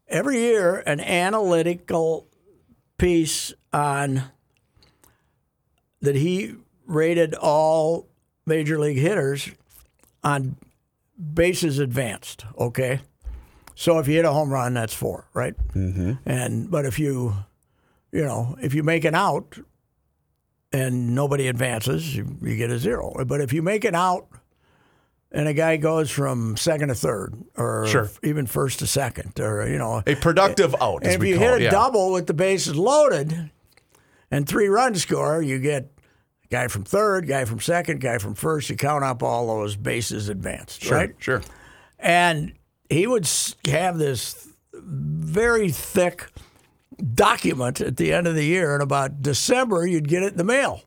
every 0.08 0.38
year 0.38 0.82
an 0.86 1.00
analytical 1.00 2.26
piece 2.96 3.52
on 3.72 4.24
that 6.00 6.16
he 6.16 6.54
rated 6.86 7.34
all 7.34 8.08
major 8.46 8.78
league 8.78 8.98
hitters 8.98 9.50
on 10.24 10.56
bases 11.34 11.78
advanced. 11.78 12.44
Okay, 12.58 13.00
so 13.74 13.98
if 13.98 14.08
you 14.08 14.14
hit 14.14 14.24
a 14.24 14.32
home 14.32 14.50
run, 14.50 14.74
that's 14.74 14.94
four, 14.94 15.28
right? 15.34 15.54
Mm-hmm. 15.74 16.14
And 16.26 16.70
but 16.70 16.86
if 16.86 16.98
you, 16.98 17.34
you 18.10 18.24
know, 18.24 18.56
if 18.60 18.74
you 18.74 18.82
make 18.82 19.04
an 19.04 19.14
out 19.14 19.58
and 20.72 21.14
nobody 21.14 21.48
advances, 21.48 22.16
you, 22.16 22.36
you 22.42 22.56
get 22.56 22.70
a 22.70 22.78
zero. 22.78 23.24
But 23.24 23.40
if 23.40 23.52
you 23.52 23.62
make 23.62 23.84
an 23.84 23.94
out 23.94 24.26
and 25.32 25.46
a 25.48 25.52
guy 25.54 25.76
goes 25.76 26.10
from 26.10 26.56
second 26.56 26.88
to 26.88 26.94
third, 26.94 27.34
or 27.56 27.86
Sure. 27.86 28.10
even 28.22 28.46
first 28.46 28.78
to 28.80 28.86
second, 28.86 29.38
or 29.40 29.68
you 29.68 29.78
know, 29.78 30.02
A 30.06 30.14
productive 30.14 30.74
out, 30.80 31.04
as 31.04 31.14
if 31.16 31.22
you 31.24 31.38
hit 31.38 31.54
it. 31.54 31.60
a 31.60 31.64
yeah. 31.64 31.70
double 31.70 32.12
with 32.12 32.26
the 32.26 32.34
bases 32.34 32.76
loaded 32.76 33.50
and 34.30 34.48
three 34.48 34.68
runs 34.68 35.02
score, 35.02 35.42
you 35.42 35.58
get 35.58 35.90
a 36.44 36.48
guy 36.48 36.68
from 36.68 36.84
third, 36.84 37.26
guy 37.28 37.44
from 37.44 37.60
second, 37.60 38.00
guy 38.00 38.18
from 38.18 38.34
first. 38.34 38.70
You 38.70 38.76
count 38.76 39.04
up 39.04 39.22
all 39.22 39.46
those 39.46 39.76
bases 39.76 40.28
advanced, 40.28 40.82
Sure. 40.82 40.96
right? 40.96 41.14
Sure. 41.18 41.42
And 41.98 42.52
he 42.88 43.06
would 43.06 43.28
have 43.66 43.98
this 43.98 44.48
very 44.74 45.70
thick 45.70 46.26
document 47.14 47.80
at 47.80 47.96
the 47.96 48.12
end 48.12 48.26
of 48.26 48.34
the 48.34 48.44
year, 48.44 48.74
and 48.74 48.82
about 48.82 49.22
December, 49.22 49.86
you'd 49.86 50.08
get 50.08 50.22
it 50.22 50.32
in 50.32 50.38
the 50.38 50.44
mail 50.44 50.82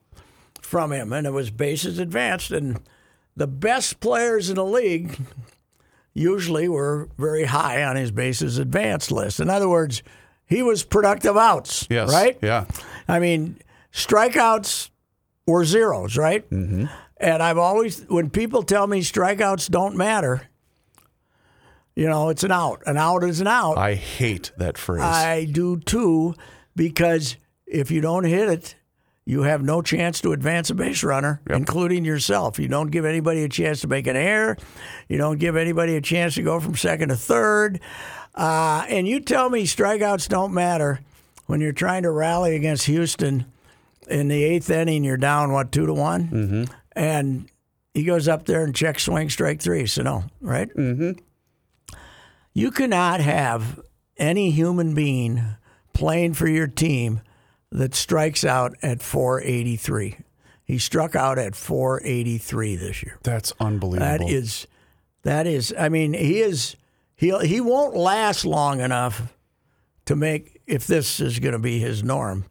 from 0.62 0.92
him, 0.92 1.14
and 1.14 1.28
it 1.28 1.32
was 1.32 1.50
bases 1.52 2.00
advanced. 2.00 2.52
And 2.52 2.80
the 3.42 3.48
best 3.48 4.00
players 4.00 4.52
in 4.52 4.56
the 4.56 4.64
league 4.64 5.18
usually 6.14 6.68
were 6.70 7.10
very 7.18 7.46
high 7.46 7.84
on 7.84 7.96
his 7.96 8.12
bases 8.12 8.60
advanced 8.60 9.12
list. 9.12 9.40
In 9.40 9.50
other 9.50 9.68
words, 9.68 10.04
he 10.46 10.62
was 10.62 10.84
productive 10.84 11.36
outs, 11.36 11.88
Yes. 11.90 12.12
right? 12.12 12.38
Yeah. 12.44 12.66
I 13.08 13.18
mean, 13.18 13.58
strikeouts 13.92 14.92
were 15.48 15.66
zeros, 15.66 16.18
right? 16.18 16.48
Mm-hmm. 16.52 16.86
And 17.18 17.42
I've 17.42 17.58
always, 17.58 18.02
when 18.10 18.30
people 18.30 18.62
tell 18.62 18.86
me 18.86 19.02
strikeouts 19.02 19.72
don't 19.72 19.96
matter, 19.96 20.44
you 21.96 22.08
know, 22.08 22.30
it's 22.30 22.44
an 22.44 22.52
out. 22.52 22.84
An 22.86 22.98
out 22.98 23.24
is 23.24 23.42
an 23.42 23.48
out. 23.48 23.80
I 23.80 23.96
hate 23.96 24.52
that 24.58 24.78
phrase. 24.78 25.02
I 25.02 25.46
do 25.46 25.80
too, 25.80 26.36
because 26.76 27.38
if 27.66 27.90
you 27.90 28.02
don't 28.02 28.26
hit 28.26 28.50
it, 28.50 28.76
you 29.26 29.44
have 29.44 29.62
no 29.62 29.82
chance 29.82 30.20
to 30.22 30.34
advance 30.34 30.70
a 30.70 30.76
base 30.76 31.04
runner, 31.04 31.42
including 31.50 32.04
yourself. 32.06 32.58
You 32.58 32.68
don't 32.68 32.90
give 32.90 33.06
anybody 33.06 33.44
a 33.44 33.50
chance 33.50 33.82
to 33.82 33.88
make 33.88 34.08
an 34.08 34.16
error. 34.16 34.58
You 35.08 35.18
don't 35.18 35.38
give 35.38 35.56
anybody 35.56 35.96
a 35.96 36.02
chance 36.02 36.36
to 36.36 36.42
go 36.42 36.60
from 36.60 36.76
second 36.76 37.10
to 37.10 37.16
third. 37.16 37.80
Uh, 38.34 38.86
and 38.90 39.08
you 39.08 39.20
tell 39.20 39.50
me 39.50 39.64
strikeouts 39.64 40.28
don't 40.28 40.54
matter 40.54 41.02
when 41.46 41.62
you're 41.62 41.72
trying 41.72 42.04
to 42.04 42.12
rally 42.12 42.56
against 42.56 42.86
Houston 42.88 43.46
in 44.10 44.28
the 44.28 44.44
eighth 44.44 44.70
inning. 44.70 45.04
You're 45.04 45.18
down 45.18 45.52
what 45.52 45.72
two 45.72 45.86
to 45.86 45.94
one, 45.94 46.28
mm-hmm. 46.28 46.74
and 46.94 47.50
he 47.94 48.04
goes 48.04 48.28
up 48.28 48.46
there 48.46 48.64
and 48.64 48.76
checks 48.76 49.04
swing 49.04 49.30
strike 49.30 49.62
three. 49.62 49.86
So 49.86 50.02
no, 50.02 50.24
right? 50.40 50.70
Mm-hmm. 50.76 51.20
You 52.54 52.72
cannot 52.72 53.22
have 53.22 53.80
any 54.18 54.52
human 54.52 54.94
being 54.94 55.44
playing 55.94 56.34
for 56.34 56.48
your 56.48 56.68
team 56.68 57.22
that 57.72 57.96
strikes 57.96 58.44
out 58.44 58.76
at 58.82 59.02
483. 59.02 60.18
He 60.64 60.78
struck 60.78 61.16
out 61.16 61.38
at 61.38 61.56
483 61.56 62.76
this 62.76 63.04
year. 63.04 63.18
That's 63.24 63.54
unbelievable. 63.60 64.28
That 64.28 64.34
is, 64.34 64.68
that 65.24 65.48
is. 65.48 65.74
I 65.78 65.90
mean, 65.90 66.14
he 66.14 66.42
is. 66.42 66.76
He 67.16 67.38
he 67.46 67.62
won't 67.62 67.96
last 67.96 68.46
long 68.46 68.80
enough 68.80 69.34
to 70.06 70.16
make 70.16 70.62
if 70.66 70.88
this 70.88 71.20
is 71.20 71.40
going 71.40 71.54
to 71.54 71.60
be 71.60 71.80
his 71.80 72.04
norm 72.04 72.46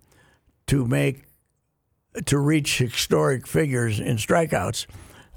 to 0.69 0.87
make 0.87 1.25
to 2.27 2.39
reach 2.39 2.79
historic 2.79 3.47
figures 3.47 3.99
in 3.99 4.17
strikeouts. 4.17 4.87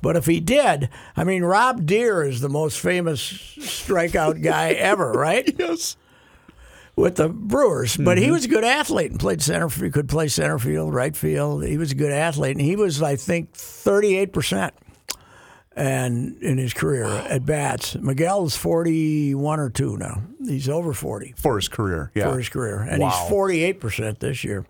But 0.01 0.17
if 0.17 0.25
he 0.25 0.39
did, 0.39 0.89
I 1.15 1.23
mean, 1.23 1.43
Rob 1.43 1.85
Deere 1.85 2.23
is 2.23 2.41
the 2.41 2.49
most 2.49 2.79
famous 2.79 3.21
strikeout 3.21 4.43
guy 4.43 4.71
ever, 4.71 5.13
right? 5.13 5.49
yes. 5.59 5.95
With 6.95 7.15
the 7.15 7.27
Brewers, 7.29 7.97
but 7.97 8.19
he 8.19 8.29
was 8.29 8.45
a 8.45 8.47
good 8.47 8.63
athlete 8.63 9.09
and 9.09 9.19
played 9.19 9.41
center. 9.41 9.67
He 9.67 9.89
could 9.89 10.07
play 10.07 10.27
center 10.27 10.59
field, 10.59 10.93
right 10.93 11.15
field. 11.17 11.65
He 11.65 11.75
was 11.77 11.91
a 11.91 11.95
good 11.95 12.11
athlete, 12.11 12.55
and 12.55 12.63
he 12.63 12.75
was, 12.75 13.01
I 13.01 13.15
think, 13.15 13.53
thirty-eight 13.53 14.31
percent, 14.31 14.75
and 15.75 16.37
in 16.43 16.57
his 16.59 16.73
career 16.73 17.05
at 17.05 17.45
bats. 17.45 17.95
Miguel's 17.95 18.55
forty-one 18.55 19.59
or 19.59 19.69
two 19.71 19.97
now. 19.97 20.21
He's 20.45 20.69
over 20.69 20.93
forty 20.93 21.33
For 21.35 21.55
his 21.55 21.67
career. 21.67 22.11
Yeah. 22.13 22.29
for 22.31 22.37
his 22.37 22.49
career, 22.49 22.81
and 22.81 23.01
Wow. 23.01 23.09
he's 23.09 23.29
forty-eight 23.29 23.79
percent 23.79 24.19
this 24.19 24.43
year. 24.43 24.65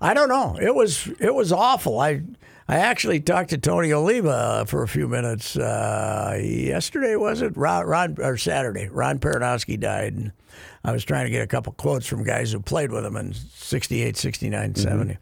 I 0.00 0.14
don't 0.14 0.28
know. 0.30 0.56
It 0.60 0.74
was 0.74 1.08
it 1.20 1.34
was 1.34 1.52
awful. 1.52 2.00
I 2.00 2.22
I 2.66 2.76
actually 2.78 3.20
talked 3.20 3.50
to 3.50 3.58
Tony 3.58 3.92
Oliva 3.92 4.64
for 4.66 4.82
a 4.82 4.88
few 4.88 5.06
minutes 5.08 5.56
uh, 5.56 6.38
yesterday. 6.42 7.14
Was 7.16 7.42
it 7.42 7.56
Ron, 7.56 7.84
Ron 7.86 8.16
or 8.20 8.36
Saturday? 8.38 8.88
Ron 8.88 9.18
Perranoski 9.18 9.78
died, 9.78 10.14
and 10.14 10.32
I 10.84 10.92
was 10.92 11.04
trying 11.04 11.24
to 11.26 11.30
get 11.30 11.42
a 11.42 11.46
couple 11.46 11.72
quotes 11.72 12.06
from 12.06 12.24
guys 12.24 12.52
who 12.52 12.60
played 12.60 12.92
with 12.92 13.04
him 13.04 13.16
in 13.16 13.32
68, 13.34 14.16
69, 14.16 14.74
70. 14.74 15.18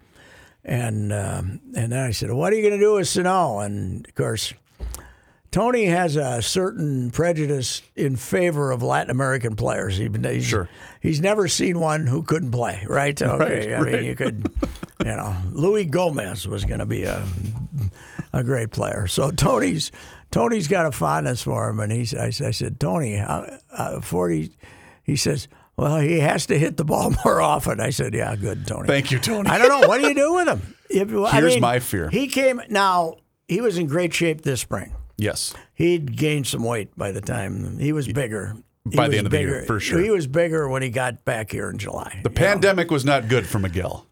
And 0.64 1.12
um, 1.12 1.60
and 1.76 1.92
then 1.92 2.04
I 2.04 2.10
said, 2.10 2.32
"What 2.32 2.52
are 2.52 2.56
you 2.56 2.62
going 2.62 2.78
to 2.78 2.84
do 2.84 2.94
with 2.94 3.06
Sano?" 3.06 3.60
And 3.60 4.04
of 4.06 4.14
course, 4.16 4.52
Tony 5.52 5.84
has 5.84 6.16
a 6.16 6.42
certain 6.42 7.10
prejudice 7.12 7.82
in 7.94 8.16
favor 8.16 8.72
of 8.72 8.82
Latin 8.82 9.10
American 9.10 9.54
players. 9.54 10.00
Even 10.00 10.24
he's, 10.24 10.44
Sure. 10.44 10.68
he's 11.00 11.20
never 11.20 11.46
seen 11.46 11.78
one 11.78 12.08
who 12.08 12.22
couldn't 12.24 12.50
play. 12.50 12.84
Right? 12.88 13.20
Okay. 13.22 13.74
I 13.74 13.80
right. 13.80 13.92
mean, 13.92 14.04
you 14.04 14.16
could, 14.16 14.50
you 15.00 15.06
know, 15.16 15.36
Louis 15.52 15.84
Gomez 15.84 16.48
was 16.48 16.64
going 16.64 16.80
to 16.80 16.86
be 16.86 17.04
a 17.04 17.24
a 18.32 18.42
great 18.42 18.72
player. 18.72 19.06
So 19.06 19.30
Tony's 19.30 19.92
Tony's 20.32 20.66
got 20.66 20.84
a 20.86 20.90
fondness 20.92 21.42
for 21.42 21.68
him, 21.68 21.78
and 21.78 21.92
he's 21.92 22.12
I, 22.12 22.26
I 22.26 22.50
said 22.50 22.80
Tony, 22.80 23.18
uh, 23.18 23.58
uh, 23.70 24.00
forty. 24.00 24.50
He 25.06 25.14
says, 25.14 25.46
well, 25.76 26.00
he 26.00 26.18
has 26.18 26.46
to 26.46 26.58
hit 26.58 26.76
the 26.76 26.84
ball 26.84 27.14
more 27.24 27.40
often. 27.40 27.80
I 27.80 27.90
said, 27.90 28.12
yeah, 28.12 28.34
good, 28.34 28.66
Tony. 28.66 28.88
Thank 28.88 29.12
you, 29.12 29.20
Tony. 29.20 29.48
I 29.48 29.56
don't 29.56 29.68
know. 29.68 29.86
What 29.86 30.00
do 30.00 30.08
you 30.08 30.14
do 30.14 30.34
with 30.34 30.48
him? 30.48 30.72
If, 30.88 31.10
Here's 31.10 31.54
mean, 31.54 31.60
my 31.60 31.80
fear. 31.80 32.08
He 32.10 32.28
came 32.28 32.62
now. 32.70 33.16
He 33.48 33.60
was 33.60 33.76
in 33.76 33.88
great 33.88 34.14
shape 34.14 34.42
this 34.42 34.60
spring. 34.60 34.94
Yes. 35.16 35.52
He'd 35.74 36.16
gained 36.16 36.46
some 36.46 36.62
weight 36.62 36.96
by 36.96 37.10
the 37.10 37.20
time 37.20 37.76
he 37.78 37.92
was 37.92 38.06
bigger. 38.06 38.54
He 38.88 38.96
By 38.96 39.08
the 39.08 39.18
end 39.18 39.26
of 39.26 39.32
the 39.32 39.40
year, 39.40 39.64
for 39.64 39.80
sure. 39.80 39.98
He 39.98 40.10
was 40.10 40.28
bigger 40.28 40.68
when 40.68 40.82
he 40.82 40.90
got 40.90 41.24
back 41.24 41.50
here 41.50 41.68
in 41.70 41.78
July. 41.78 42.20
The 42.22 42.30
pandemic 42.30 42.88
was 42.88 43.04
not 43.04 43.26
good 43.26 43.48
for 43.48 43.58
Miguel. 43.58 44.06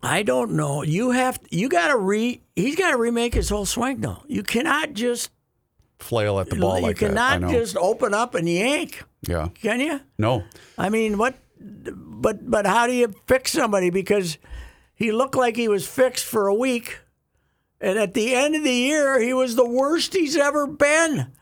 I 0.00 0.22
don't 0.22 0.52
know. 0.52 0.84
You 0.84 1.10
have 1.10 1.40
you 1.50 1.68
got 1.68 1.88
to 1.88 1.96
re. 1.96 2.42
He's 2.54 2.76
got 2.76 2.92
to 2.92 2.96
remake 2.96 3.34
his 3.34 3.48
whole 3.48 3.66
swing 3.66 3.98
now. 3.98 4.22
You 4.28 4.44
cannot 4.44 4.92
just 4.92 5.32
Flail 5.98 6.38
at 6.40 6.48
the 6.48 6.56
ball 6.56 6.78
you 6.78 6.82
like 6.86 6.98
cannot 6.98 7.40
just 7.50 7.76
open 7.76 8.14
up 8.14 8.34
and 8.34 8.48
yank. 8.48 9.02
yeah. 9.26 9.48
Can 9.60 9.80
you? 9.80 10.00
No. 10.16 10.44
I 10.76 10.88
mean, 10.90 11.18
what? 11.18 11.34
But 11.60 12.48
but 12.48 12.66
how 12.66 12.86
do 12.86 12.92
you 12.92 13.12
fix 13.26 13.52
somebody? 13.52 13.90
Because 13.90 14.38
he 14.94 15.10
looked 15.12 15.34
like 15.34 15.56
he 15.56 15.68
was 15.68 15.86
fixed 15.88 16.24
for 16.24 16.46
a 16.46 16.54
week, 16.54 16.98
and 17.80 17.98
at 17.98 18.14
the 18.14 18.34
end 18.34 18.54
of 18.54 18.62
the 18.64 18.72
year, 18.72 19.20
he 19.20 19.34
was 19.34 19.56
the 19.56 19.68
worst 19.68 20.14
he's 20.14 20.36
ever 20.36 20.66
been. 20.66 21.32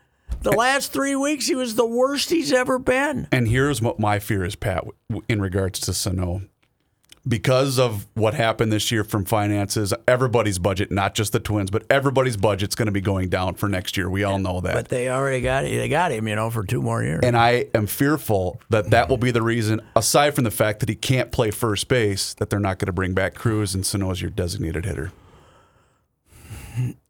The 0.41 0.51
last 0.51 0.93
three 0.93 1.15
weeks, 1.15 1.47
he 1.47 1.55
was 1.55 1.75
the 1.75 1.85
worst 1.85 2.29
he's 2.29 2.53
ever 2.53 2.77
been. 2.79 3.27
And 3.31 3.47
here's 3.47 3.81
what 3.81 3.99
my 3.99 4.19
fear 4.19 4.45
is, 4.45 4.55
Pat, 4.55 4.85
in 5.27 5.41
regards 5.41 5.79
to 5.81 5.93
Sano. 5.93 6.43
Because 7.27 7.79
of 7.79 8.07
what 8.13 8.33
happened 8.33 8.71
this 8.71 8.91
year 8.91 9.03
from 9.03 9.25
finances, 9.25 9.93
everybody's 10.07 10.59
budget, 10.59 10.91
not 10.91 11.13
just 11.13 11.33
the 11.33 11.39
Twins, 11.39 11.69
but 11.69 11.83
everybody's 11.89 12.37
budget's 12.37 12.75
going 12.75 12.85
to 12.85 12.91
be 12.91 13.01
going 13.01 13.29
down 13.29 13.55
for 13.55 13.67
next 13.67 13.97
year. 13.97 14.09
We 14.09 14.23
all 14.23 14.39
know 14.39 14.61
that. 14.61 14.73
But 14.73 14.89
they 14.89 15.09
already 15.09 15.41
got 15.41 15.65
it. 15.65 15.75
they 15.75 15.89
got 15.89 16.11
him, 16.11 16.27
you 16.27 16.35
know, 16.35 16.49
for 16.49 16.63
two 16.63 16.81
more 16.81 17.03
years. 17.03 17.21
And 17.23 17.35
I 17.35 17.67
am 17.73 17.87
fearful 17.87 18.61
that 18.69 18.91
that 18.91 19.09
will 19.09 19.17
be 19.17 19.31
the 19.31 19.41
reason, 19.41 19.81
aside 19.95 20.35
from 20.35 20.43
the 20.43 20.51
fact 20.51 20.79
that 20.79 20.89
he 20.89 20.95
can't 20.95 21.31
play 21.31 21.51
first 21.51 21.87
base, 21.87 22.33
that 22.35 22.49
they're 22.49 22.59
not 22.59 22.79
going 22.79 22.87
to 22.87 22.93
bring 22.93 23.13
back 23.13 23.35
Cruz 23.35 23.75
and 23.75 23.85
Sano's 23.85 24.21
your 24.21 24.31
designated 24.31 24.85
hitter. 24.85 25.11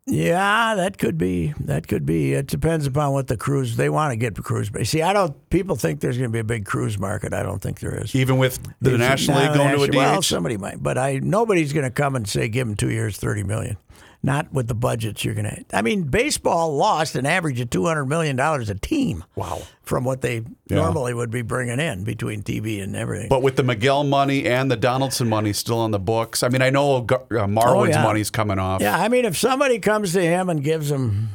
Yeah, 0.10 0.76
that 0.76 0.98
could 0.98 1.18
be. 1.18 1.54
That 1.60 1.88
could 1.90 2.06
be. 2.06 2.34
It 2.34 2.48
depends 2.48 2.88
upon 2.88 3.12
what 3.12 3.28
the 3.28 3.36
Cruz 3.36 3.76
they 3.76 3.90
want 3.90 4.12
to 4.14 4.16
get 4.16 4.36
the 4.36 4.42
Cruz. 4.42 4.70
But 4.70 4.88
see, 4.88 5.02
I 5.02 5.12
don't. 5.12 5.50
People 5.50 5.76
think 5.76 6.00
there's 6.00 6.18
going 6.18 6.30
to 6.30 6.34
be 6.34 6.40
a 6.40 6.46
big 6.46 6.66
Cruz 6.66 6.98
market. 6.98 7.34
I 7.34 7.44
don't 7.44 7.62
think 7.62 7.82
there 7.82 7.94
is. 8.02 8.16
Even 8.16 8.38
with 8.38 8.58
the 8.80 8.92
It's 8.92 9.00
National 9.00 9.40
League 9.40 9.54
going 9.54 9.76
to 9.76 9.84
a 9.84 9.88
national- 9.88 9.98
Well, 9.98 10.22
somebody 10.22 10.56
might, 10.56 10.82
but 10.82 10.98
I 10.98 11.20
nobody's 11.22 11.74
going 11.74 11.84
to 11.84 11.92
come 11.92 12.16
and 12.16 12.26
say 12.28 12.48
give 12.48 12.68
him 12.70 12.76
two 12.76 12.90
years, 12.90 13.18
thirty 13.18 13.44
million. 13.44 13.76
Not 14.24 14.52
with 14.52 14.68
the 14.68 14.74
budgets 14.76 15.24
you're 15.24 15.36
going 15.36 15.46
to. 15.46 15.64
I 15.72 15.82
mean, 15.84 16.04
baseball 16.04 16.76
lost 16.76 17.16
an 17.16 17.26
average 17.26 17.60
of 17.60 17.70
two 17.70 17.86
hundred 17.86 18.06
million 18.06 18.36
dollars 18.36 18.70
a 18.70 18.76
team. 18.76 19.24
Wow. 19.36 19.62
From 19.84 20.04
what 20.04 20.22
they 20.22 20.38
Yeah. 20.68 20.78
normally 20.78 21.14
would 21.14 21.30
be 21.30 21.44
bringing 21.44 21.80
in 21.80 22.04
between 22.04 22.42
TV 22.42 22.82
and 22.82 22.96
everything. 22.96 23.30
But 23.30 23.44
with 23.44 23.56
the 23.56 23.64
Miguel 23.64 24.04
money 24.04 24.46
and 24.48 24.70
the 24.72 24.76
Donaldson 24.76 25.30
money 25.30 25.54
still 25.54 25.80
on 25.80 25.92
the 25.92 26.00
books, 26.00 26.42
I 26.44 26.50
mean, 26.50 26.62
I 26.62 26.72
know 26.72 26.98
uh, 26.98 27.02
Marwin's 27.04 27.64
Oh, 27.66 27.84
yeah. 27.86 28.04
money's 28.04 28.30
coming 28.32 28.60
off. 28.60 28.82
yeah, 28.82 28.98
I 29.00 29.08
mean, 29.08 29.24
if 29.24 29.38
somebody 29.38 29.80
comes 29.80 30.14
to 30.14 30.22
him 30.22 30.50
and 30.50 30.64
gives 30.64 30.90
him 30.92 31.30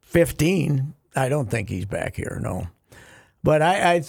fifteen, 0.00 0.94
I 1.14 1.28
don't 1.28 1.50
think 1.50 1.68
he's 1.68 1.84
back 1.86 2.16
here. 2.16 2.38
No, 2.42 2.68
but 3.42 3.62
I, 3.62 3.94
I, 3.96 4.02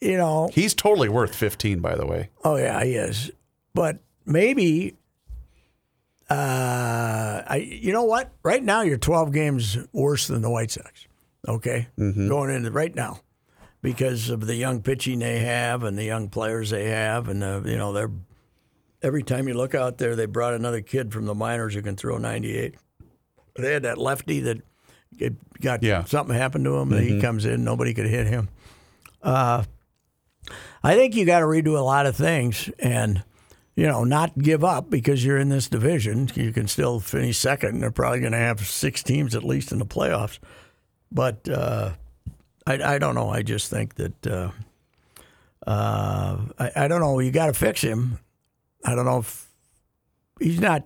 you 0.00 0.16
know, 0.16 0.50
He's 0.52 0.74
totally 0.74 1.08
worth 1.08 1.34
15, 1.34 1.80
by 1.80 1.94
the 1.96 2.06
way. 2.06 2.28
Oh 2.44 2.56
yeah, 2.56 2.82
he 2.84 2.94
is. 2.94 3.30
But 3.74 3.98
maybe 4.26 4.96
uh 6.30 7.42
I 7.46 7.56
you 7.56 7.92
know 7.92 8.04
what? 8.04 8.32
Right 8.42 8.62
now 8.62 8.82
you're 8.82 8.98
12 8.98 9.32
games 9.32 9.78
worse 9.92 10.26
than 10.26 10.42
the 10.42 10.50
White 10.50 10.70
Sox. 10.70 11.06
Okay? 11.46 11.88
Going 11.96 12.50
into 12.50 12.70
right 12.70 12.94
now 12.94 13.20
because 13.80 14.28
of 14.28 14.46
the 14.46 14.54
young 14.56 14.82
pitching 14.82 15.20
they 15.20 15.38
have 15.40 15.82
and 15.84 15.96
the 15.96 16.04
young 16.04 16.28
players 16.28 16.70
they 16.70 16.88
have 16.90 17.28
and 17.28 17.42
uh, 17.42 17.62
you 17.64 17.76
know 17.78 17.92
they're 17.92 18.10
every 19.02 19.22
time 19.22 19.48
you 19.48 19.54
look 19.54 19.74
out 19.74 19.96
there 19.98 20.16
they 20.16 20.26
brought 20.26 20.52
another 20.54 20.80
kid 20.80 21.12
from 21.12 21.24
the 21.26 21.34
minors 21.34 21.74
who 21.74 21.82
can 21.82 21.96
throw 21.96 22.18
98. 22.18 22.74
They 23.56 23.72
had 23.72 23.82
that 23.84 23.98
lefty 23.98 24.40
that 24.40 24.58
it 25.18 25.34
got 25.60 25.82
Yeah. 25.82 26.04
something 26.04 26.36
happened 26.36 26.64
to 26.66 26.76
him. 26.76 26.92
And 26.92 27.02
he 27.08 27.20
comes 27.20 27.44
in, 27.46 27.64
nobody 27.64 27.94
could 27.94 28.06
hit 28.06 28.26
him. 28.26 28.48
Uh, 29.22 29.64
I 30.82 30.94
think 30.94 31.16
you 31.16 31.24
got 31.24 31.40
to 31.40 31.46
redo 31.46 31.76
a 31.76 31.80
lot 31.82 32.06
of 32.06 32.14
things 32.16 32.70
and, 32.78 33.22
you 33.78 33.86
know, 33.86 34.02
not 34.02 34.36
give 34.36 34.64
up 34.64 34.90
because 34.90 35.24
you're 35.24 35.38
in 35.38 35.50
this 35.50 35.68
division. 35.68 36.28
You 36.34 36.52
can 36.52 36.66
still 36.66 36.98
finish 36.98 37.38
second. 37.38 37.78
They're 37.78 37.92
probably 37.92 38.18
going 38.18 38.32
to 38.32 38.38
have 38.38 38.66
six 38.66 39.04
teams 39.04 39.36
at 39.36 39.44
least 39.44 39.70
in 39.70 39.78
the 39.78 39.86
playoffs. 39.86 40.40
But 41.12 41.48
uh, 41.48 41.92
I, 42.66 42.94
I 42.94 42.98
don't 42.98 43.14
know. 43.14 43.30
I 43.30 43.42
just 43.42 43.70
think 43.70 43.94
that 43.94 44.26
uh, 44.26 44.50
uh, 45.64 46.38
I, 46.58 46.72
I 46.74 46.88
don't 46.88 47.00
know. 47.00 47.20
You 47.20 47.30
got 47.30 47.46
to 47.46 47.52
fix 47.52 47.80
him. 47.80 48.18
I 48.84 48.96
don't 48.96 49.04
know 49.04 49.18
if 49.18 49.46
he's 50.40 50.58
not 50.58 50.84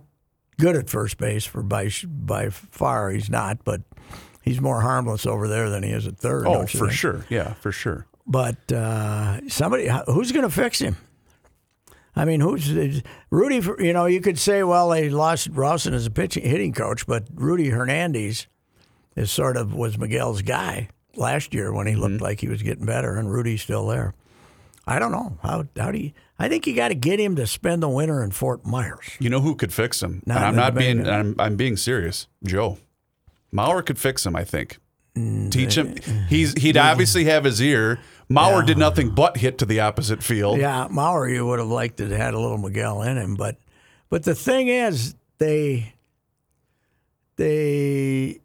good 0.58 0.76
at 0.76 0.90
first 0.90 1.16
base 1.16 1.46
for 1.46 1.62
by 1.62 1.88
by 2.06 2.50
far. 2.50 3.08
He's 3.08 3.30
not, 3.30 3.64
but 3.64 3.80
he's 4.42 4.60
more 4.60 4.82
harmless 4.82 5.24
over 5.24 5.48
there 5.48 5.70
than 5.70 5.82
he 5.82 5.92
is 5.92 6.06
at 6.06 6.18
third. 6.18 6.46
Oh, 6.46 6.66
for 6.66 6.88
think? 6.88 6.92
sure. 6.92 7.24
Yeah, 7.30 7.54
for 7.54 7.72
sure. 7.72 8.06
But 8.26 8.70
uh, 8.70 9.48
somebody, 9.48 9.88
who's 10.08 10.30
going 10.30 10.44
to 10.44 10.50
fix 10.50 10.78
him? 10.78 10.98
I 12.14 12.24
mean, 12.24 12.40
who's 12.40 13.02
Rudy? 13.30 13.60
You 13.84 13.92
know, 13.92 14.06
you 14.06 14.20
could 14.20 14.38
say, 14.38 14.62
well, 14.62 14.90
they 14.90 15.08
lost 15.08 15.48
Rowson 15.52 15.94
as 15.94 16.06
a 16.06 16.10
pitching 16.10 16.44
hitting 16.44 16.72
coach, 16.72 17.06
but 17.06 17.24
Rudy 17.34 17.70
Hernandez 17.70 18.46
is 19.16 19.30
sort 19.30 19.56
of 19.56 19.74
was 19.74 19.96
Miguel's 19.98 20.42
guy 20.42 20.88
last 21.16 21.54
year 21.54 21.72
when 21.72 21.86
he 21.86 21.94
looked 21.94 22.14
Mm-hmm. 22.14 22.22
like 22.24 22.40
he 22.40 22.48
was 22.48 22.62
getting 22.62 22.84
better, 22.86 23.16
and 23.16 23.30
Rudy's 23.32 23.62
still 23.62 23.86
there. 23.86 24.14
I 24.86 24.98
don't 24.98 25.12
know 25.12 25.38
how. 25.42 25.64
How 25.76 25.90
do 25.92 25.98
you? 25.98 26.12
I 26.38 26.48
think 26.48 26.66
you 26.66 26.74
got 26.74 26.88
to 26.88 26.94
get 26.96 27.20
him 27.20 27.36
to 27.36 27.46
spend 27.46 27.82
the 27.82 27.88
winter 27.88 28.22
in 28.22 28.32
Fort 28.32 28.66
Myers. 28.66 29.08
You 29.20 29.30
know 29.30 29.40
who 29.40 29.54
could 29.54 29.72
fix 29.72 30.02
him? 30.02 30.22
Not 30.26 30.38
and 30.38 30.46
I'm 30.46 30.56
not 30.56 30.74
being 30.74 31.06
I'm, 31.08 31.36
I'm 31.38 31.56
being 31.56 31.76
serious. 31.76 32.26
Joe. 32.44 32.78
Mauer 33.54 33.84
could 33.86 33.98
fix 33.98 34.26
him, 34.26 34.34
I 34.34 34.44
think. 34.44 34.78
Teach 35.14 35.76
him. 35.76 35.96
He's 36.28 36.54
he'd 36.54 36.76
obviously 36.78 37.24
have 37.24 37.44
his 37.44 37.60
ear. 37.60 37.98
Mauer 38.32 38.66
did 38.66 38.78
nothing 38.78 39.10
but 39.10 39.36
hit 39.36 39.58
to 39.58 39.66
the 39.66 39.80
opposite 39.80 40.22
field. 40.22 40.58
Yeah, 40.58 40.88
Mauer, 40.90 41.32
you 41.32 41.46
would 41.46 41.58
have 41.58 41.68
liked 41.68 41.98
to 41.98 42.08
have 42.08 42.18
had 42.18 42.34
a 42.34 42.40
little 42.40 42.58
Miguel 42.58 43.02
in 43.02 43.16
him, 43.16 43.34
but 43.34 43.56
but 44.08 44.24
the 44.24 44.34
thing 44.34 44.68
is, 44.68 45.14
they 45.38 45.94
they 47.36 48.40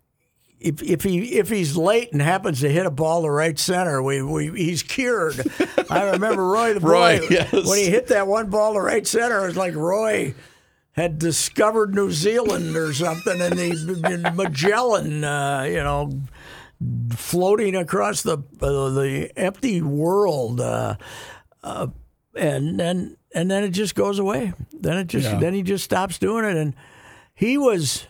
if 0.59 0.81
if 0.81 1.03
he 1.03 1.37
if 1.37 1.49
he's 1.49 1.77
late 1.77 2.11
and 2.11 2.21
happens 2.21 2.61
to 2.61 2.69
hit 2.69 2.85
a 2.85 2.91
ball 2.91 3.23
to 3.23 3.29
right 3.29 3.57
center, 3.57 4.01
we, 4.01 4.21
we 4.21 4.49
he's 4.51 4.83
cured. 4.83 5.39
I 5.89 6.11
remember 6.11 6.45
Roy 6.45 6.73
the 6.73 6.79
boy 6.79 6.89
Roy, 6.89 7.19
yes. 7.29 7.51
when 7.51 7.77
he 7.77 7.89
hit 7.89 8.07
that 8.07 8.27
one 8.27 8.49
ball 8.49 8.73
to 8.73 8.81
right 8.81 9.05
center. 9.05 9.43
It 9.43 9.47
was 9.47 9.57
like 9.57 9.75
Roy 9.75 10.33
had 10.93 11.19
discovered 11.19 11.93
New 11.93 12.11
Zealand 12.11 12.75
or 12.75 12.91
something, 12.91 13.39
and 13.39 13.53
the 13.53 14.31
Magellan, 14.35 15.23
uh, 15.23 15.61
you 15.61 15.75
know, 15.75 16.11
floating 17.15 17.75
across 17.75 18.21
the 18.21 18.37
uh, 18.61 18.89
the 18.89 19.31
empty 19.35 19.81
world, 19.81 20.61
uh, 20.61 20.95
uh, 21.63 21.87
and 22.35 22.79
then 22.79 23.17
and 23.33 23.49
then 23.49 23.63
it 23.63 23.69
just 23.69 23.95
goes 23.95 24.19
away. 24.19 24.53
Then 24.73 24.97
it 24.97 25.07
just 25.07 25.25
Yeah. 25.25 25.39
then 25.39 25.53
he 25.53 25.63
just 25.63 25.83
stops 25.83 26.17
doing 26.17 26.45
it, 26.45 26.55
and 26.55 26.73
he 27.33 27.57
was. 27.57 28.07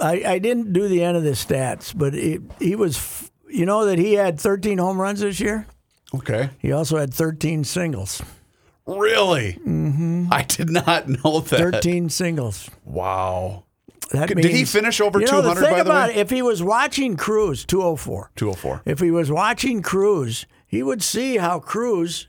I, 0.00 0.22
I 0.26 0.38
didn't 0.38 0.72
do 0.72 0.88
the 0.88 1.04
end 1.04 1.16
of 1.16 1.22
the 1.22 1.32
stats, 1.32 1.92
but 1.96 2.14
he, 2.14 2.38
he 2.58 2.74
was. 2.76 3.30
You 3.48 3.66
know 3.66 3.84
that 3.84 3.98
he 3.98 4.14
had 4.14 4.40
13 4.40 4.78
home 4.78 4.98
runs 5.00 5.20
this 5.20 5.38
year. 5.38 5.66
Okay. 6.14 6.48
He 6.58 6.72
also 6.72 6.96
had 6.96 7.12
13 7.12 7.64
singles. 7.64 8.22
Really? 8.86 9.54
Mm-hmm. 9.64 10.28
I 10.32 10.42
did 10.42 10.70
not 10.70 11.06
know 11.08 11.40
that. 11.40 11.58
13 11.58 12.08
singles. 12.08 12.70
Wow. 12.84 13.64
That 14.12 14.28
Did 14.28 14.44
he 14.44 14.64
finish 14.64 15.00
over 15.00 15.18
you 15.20 15.26
know, 15.26 15.40
200, 15.42 15.54
The 15.54 15.60
thing 15.62 15.70
by 15.70 15.76
the 15.82 15.90
about 15.90 16.08
way? 16.10 16.14
it, 16.14 16.18
if 16.20 16.30
he 16.30 16.42
was 16.42 16.62
watching 16.62 17.16
Cruz, 17.16 17.64
204. 17.64 18.30
204. 18.36 18.82
If 18.86 19.00
he 19.00 19.10
was 19.10 19.30
watching 19.30 19.82
Cruz, 19.82 20.46
he 20.66 20.82
would 20.82 21.02
see 21.02 21.38
how 21.38 21.58
Cruz 21.58 22.28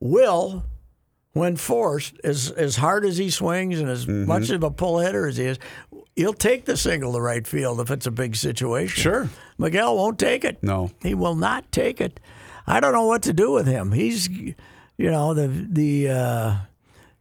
will, 0.00 0.64
when 1.32 1.56
forced, 1.56 2.14
as 2.22 2.50
as 2.50 2.76
hard 2.76 3.04
as 3.04 3.16
he 3.16 3.30
swings 3.30 3.80
and 3.80 3.88
as 3.88 4.04
Mm-hmm. 4.06 4.26
much 4.26 4.50
of 4.50 4.62
a 4.62 4.70
pull 4.70 4.98
hitter 4.98 5.26
as 5.26 5.36
he 5.38 5.44
is, 5.46 5.58
he'll 6.16 6.34
take 6.34 6.66
the 6.66 6.76
single 6.76 7.12
to 7.14 7.20
right 7.20 7.46
field 7.46 7.80
if 7.80 7.90
it's 7.90 8.06
a 8.06 8.10
big 8.10 8.36
situation. 8.36 9.00
Sure. 9.02 9.30
Miguel 9.58 9.96
won't 9.96 10.18
take 10.18 10.44
it. 10.44 10.62
No. 10.62 10.90
He 11.02 11.14
will 11.14 11.34
not 11.36 11.70
take 11.72 12.00
it. 12.00 12.20
I 12.66 12.78
don't 12.80 12.92
know 12.92 13.06
what 13.06 13.22
to 13.22 13.32
do 13.32 13.50
with 13.52 13.66
him. 13.66 13.92
He's, 13.92 14.28
you 14.28 14.54
know, 14.98 15.32
the 15.34 15.48
the 15.48 16.08
uh, 16.10 16.54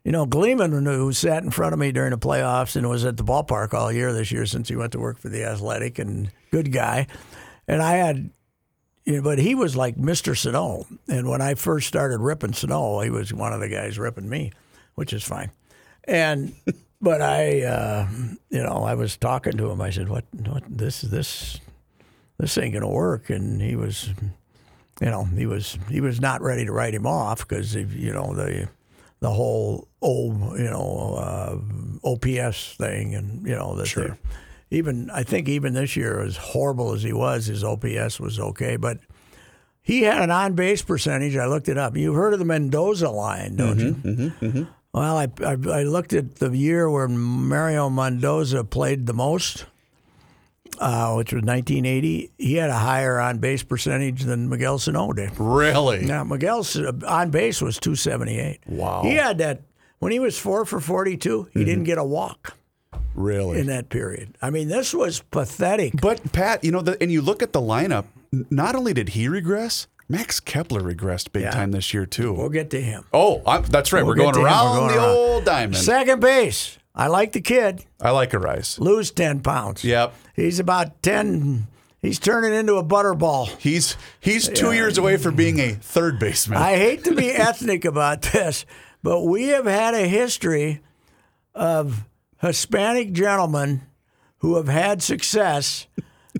You 0.03 0.11
know, 0.11 0.25
Gleeman, 0.25 0.71
who 0.71 1.13
sat 1.13 1.43
in 1.43 1.51
front 1.51 1.73
of 1.73 1.79
me 1.79 1.91
during 1.91 2.11
the 2.11 2.17
playoffs 2.17 2.75
and 2.75 2.89
was 2.89 3.05
at 3.05 3.17
the 3.17 3.23
ballpark 3.23 3.73
all 3.73 3.91
year 3.91 4.11
this 4.11 4.31
year 4.31 4.47
since 4.47 4.67
he 4.67 4.75
went 4.75 4.93
to 4.93 4.99
work 4.99 5.19
for 5.19 5.29
the 5.29 5.43
Athletic, 5.43 5.99
and 5.99 6.31
good 6.49 6.71
guy. 6.71 7.05
And 7.67 7.83
I 7.83 7.93
had, 7.93 8.31
you 9.05 9.17
know, 9.17 9.21
but 9.21 9.37
he 9.37 9.53
was 9.53 9.75
like 9.75 9.97
Mr. 9.97 10.35
Sano. 10.35 10.87
And 11.07 11.29
when 11.29 11.41
I 11.41 11.53
first 11.53 11.87
started 11.87 12.19
ripping 12.19 12.53
Sano, 12.53 13.01
he 13.01 13.11
was 13.11 13.31
one 13.31 13.53
of 13.53 13.59
the 13.59 13.69
guys 13.69 13.99
ripping 13.99 14.27
me, 14.27 14.51
which 14.95 15.13
is 15.13 15.23
fine. 15.23 15.51
And 16.05 16.55
but 17.01 17.21
I, 17.21 17.61
uh, 17.61 18.07
you 18.49 18.63
know, 18.63 18.83
I 18.83 18.95
was 18.95 19.17
talking 19.17 19.53
to 19.53 19.69
him. 19.69 19.81
I 19.81 19.91
said, 19.91 20.09
"What? 20.09 20.25
What? 20.33 20.63
This? 20.67 21.01
This? 21.01 21.59
This 22.39 22.57
ain't 22.57 22.73
gonna 22.73 22.89
work." 22.89 23.29
And 23.29 23.61
he 23.61 23.75
was, 23.75 24.09
you 24.99 25.11
know, 25.11 25.25
he 25.25 25.45
was 25.45 25.77
he 25.89 26.01
was 26.01 26.19
not 26.19 26.41
ready 26.41 26.65
to 26.65 26.71
write 26.71 26.95
him 26.95 27.05
off 27.05 27.47
because 27.47 27.75
you 27.75 28.13
know 28.13 28.33
the 28.33 28.67
the 29.21 29.29
whole 29.29 29.87
oh 30.01 30.55
you 30.57 30.69
know 30.69 31.15
uh, 31.15 32.07
OPS 32.07 32.75
thing 32.75 33.15
and 33.15 33.47
you 33.47 33.55
know 33.55 33.75
that 33.75 33.87
Sure. 33.87 34.17
even 34.69 35.09
I 35.11 35.23
think 35.23 35.47
even 35.47 35.73
this 35.73 35.95
year 35.95 36.21
as 36.21 36.35
horrible 36.37 36.93
as 36.93 37.03
he 37.03 37.13
was 37.13 37.45
his 37.45 37.63
OPS 37.63 38.19
was 38.19 38.39
okay. 38.39 38.75
But 38.75 38.97
he 39.81 40.01
had 40.03 40.21
an 40.21 40.31
on 40.31 40.53
base 40.53 40.81
percentage. 40.81 41.35
I 41.35 41.45
looked 41.45 41.69
it 41.69 41.77
up. 41.77 41.95
You've 41.95 42.15
heard 42.15 42.33
of 42.33 42.39
the 42.39 42.45
Mendoza 42.45 43.09
line 43.09 43.55
don't 43.55 43.77
mm-hmm, 43.77 44.07
you? 44.07 44.15
Mm-hmm, 44.15 44.45
mm-hmm. 44.45 44.63
well 44.93 45.17
I, 45.17 45.27
I 45.45 45.79
I 45.79 45.83
looked 45.83 46.13
at 46.13 46.35
the 46.35 46.49
year 46.49 46.89
where 46.89 47.07
Mario 47.07 47.89
Mendoza 47.89 48.63
played 48.63 49.05
the 49.05 49.13
most 49.13 49.65
uh, 50.81 51.13
which 51.13 51.31
was 51.31 51.43
1980 51.43 52.31
he 52.37 52.55
had 52.55 52.69
a 52.69 52.77
higher 52.77 53.19
on 53.19 53.37
base 53.37 53.63
percentage 53.63 54.23
than 54.23 54.49
Miguel 54.49 54.77
Sano 54.79 55.13
did 55.13 55.31
Really? 55.39 56.05
now 56.05 56.23
Miguel's 56.25 56.75
uh, 56.75 56.91
on 57.07 57.29
base 57.31 57.61
was 57.61 57.77
278. 57.79 58.59
Wow. 58.67 59.03
He 59.03 59.13
had 59.13 59.37
that 59.37 59.61
when 59.99 60.11
he 60.11 60.19
was 60.19 60.37
four 60.37 60.65
for 60.65 60.79
42. 60.79 61.49
He 61.53 61.63
didn't 61.63 61.83
get 61.85 61.97
a 61.97 62.03
walk 62.03 62.57
Really? 63.15 63.59
in 63.59 63.67
that 63.67 63.89
period. 63.89 64.35
I 64.41 64.49
mean, 64.49 64.67
this 64.67 64.93
was 64.93 65.21
pathetic. 65.31 65.93
But 66.01 66.31
Pat, 66.33 66.63
you 66.63 66.71
know, 66.71 66.81
the, 66.81 66.97
and 67.01 67.11
you 67.11 67.21
look 67.21 67.43
at 67.43 67.53
the 67.53 67.61
lineup. 67.61 68.05
Not 68.49 68.75
only 68.75 68.93
did 68.93 69.09
he 69.09 69.27
regress, 69.27 69.87
Max 70.07 70.39
Kepler 70.39 70.81
regressed 70.81 71.31
big 71.33 71.43
Yeah. 71.43 71.51
time 71.51 71.71
this 71.71 71.93
year 71.93 72.05
too. 72.05 72.33
We'll 72.33 72.49
get 72.49 72.69
to 72.71 72.81
him. 72.81 73.03
oh, 73.13 73.41
I'm, 73.45 73.63
that's 73.63 73.91
right. 73.93 74.01
We'll 74.03 74.15
We're 74.15 74.31
going 74.31 74.37
around 74.37 74.71
We're 74.71 74.79
going 74.79 74.91
the 74.93 74.97
around. 74.97 75.09
old 75.17 75.45
diamond. 75.45 75.77
Second 75.77 76.21
base. 76.21 76.77
I 76.93 77.07
like 77.07 77.31
the 77.31 77.41
kid. 77.41 77.85
I 78.01 78.11
like 78.11 78.31
Arraez. 78.31 78.79
Lose 78.79 79.11
10 79.11 79.39
pounds. 79.41 79.83
Yep. 79.83 80.13
He's 80.35 80.59
about 80.59 81.01
10. 81.01 81.67
He's 82.01 82.19
turning 82.19 82.53
into 82.53 82.75
a 82.75 82.83
butterball. 82.83 83.47
He's 83.59 83.95
he's 84.19 84.49
two 84.49 84.71
years 84.71 84.97
away 84.97 85.17
from 85.17 85.35
being 85.35 85.59
a 85.59 85.73
third 85.73 86.17
baseman. 86.19 86.57
I 86.57 86.75
hate 86.75 87.03
to 87.03 87.13
be 87.15 87.29
ethnic 87.31 87.85
about 87.85 88.23
this, 88.23 88.65
but 89.03 89.21
we 89.21 89.49
have 89.49 89.65
had 89.65 89.93
a 89.93 90.07
history 90.07 90.81
of 91.53 92.05
Hispanic 92.41 93.11
gentlemen 93.13 93.81
who 94.39 94.55
have 94.55 94.67
had 94.67 95.03
success 95.03 95.85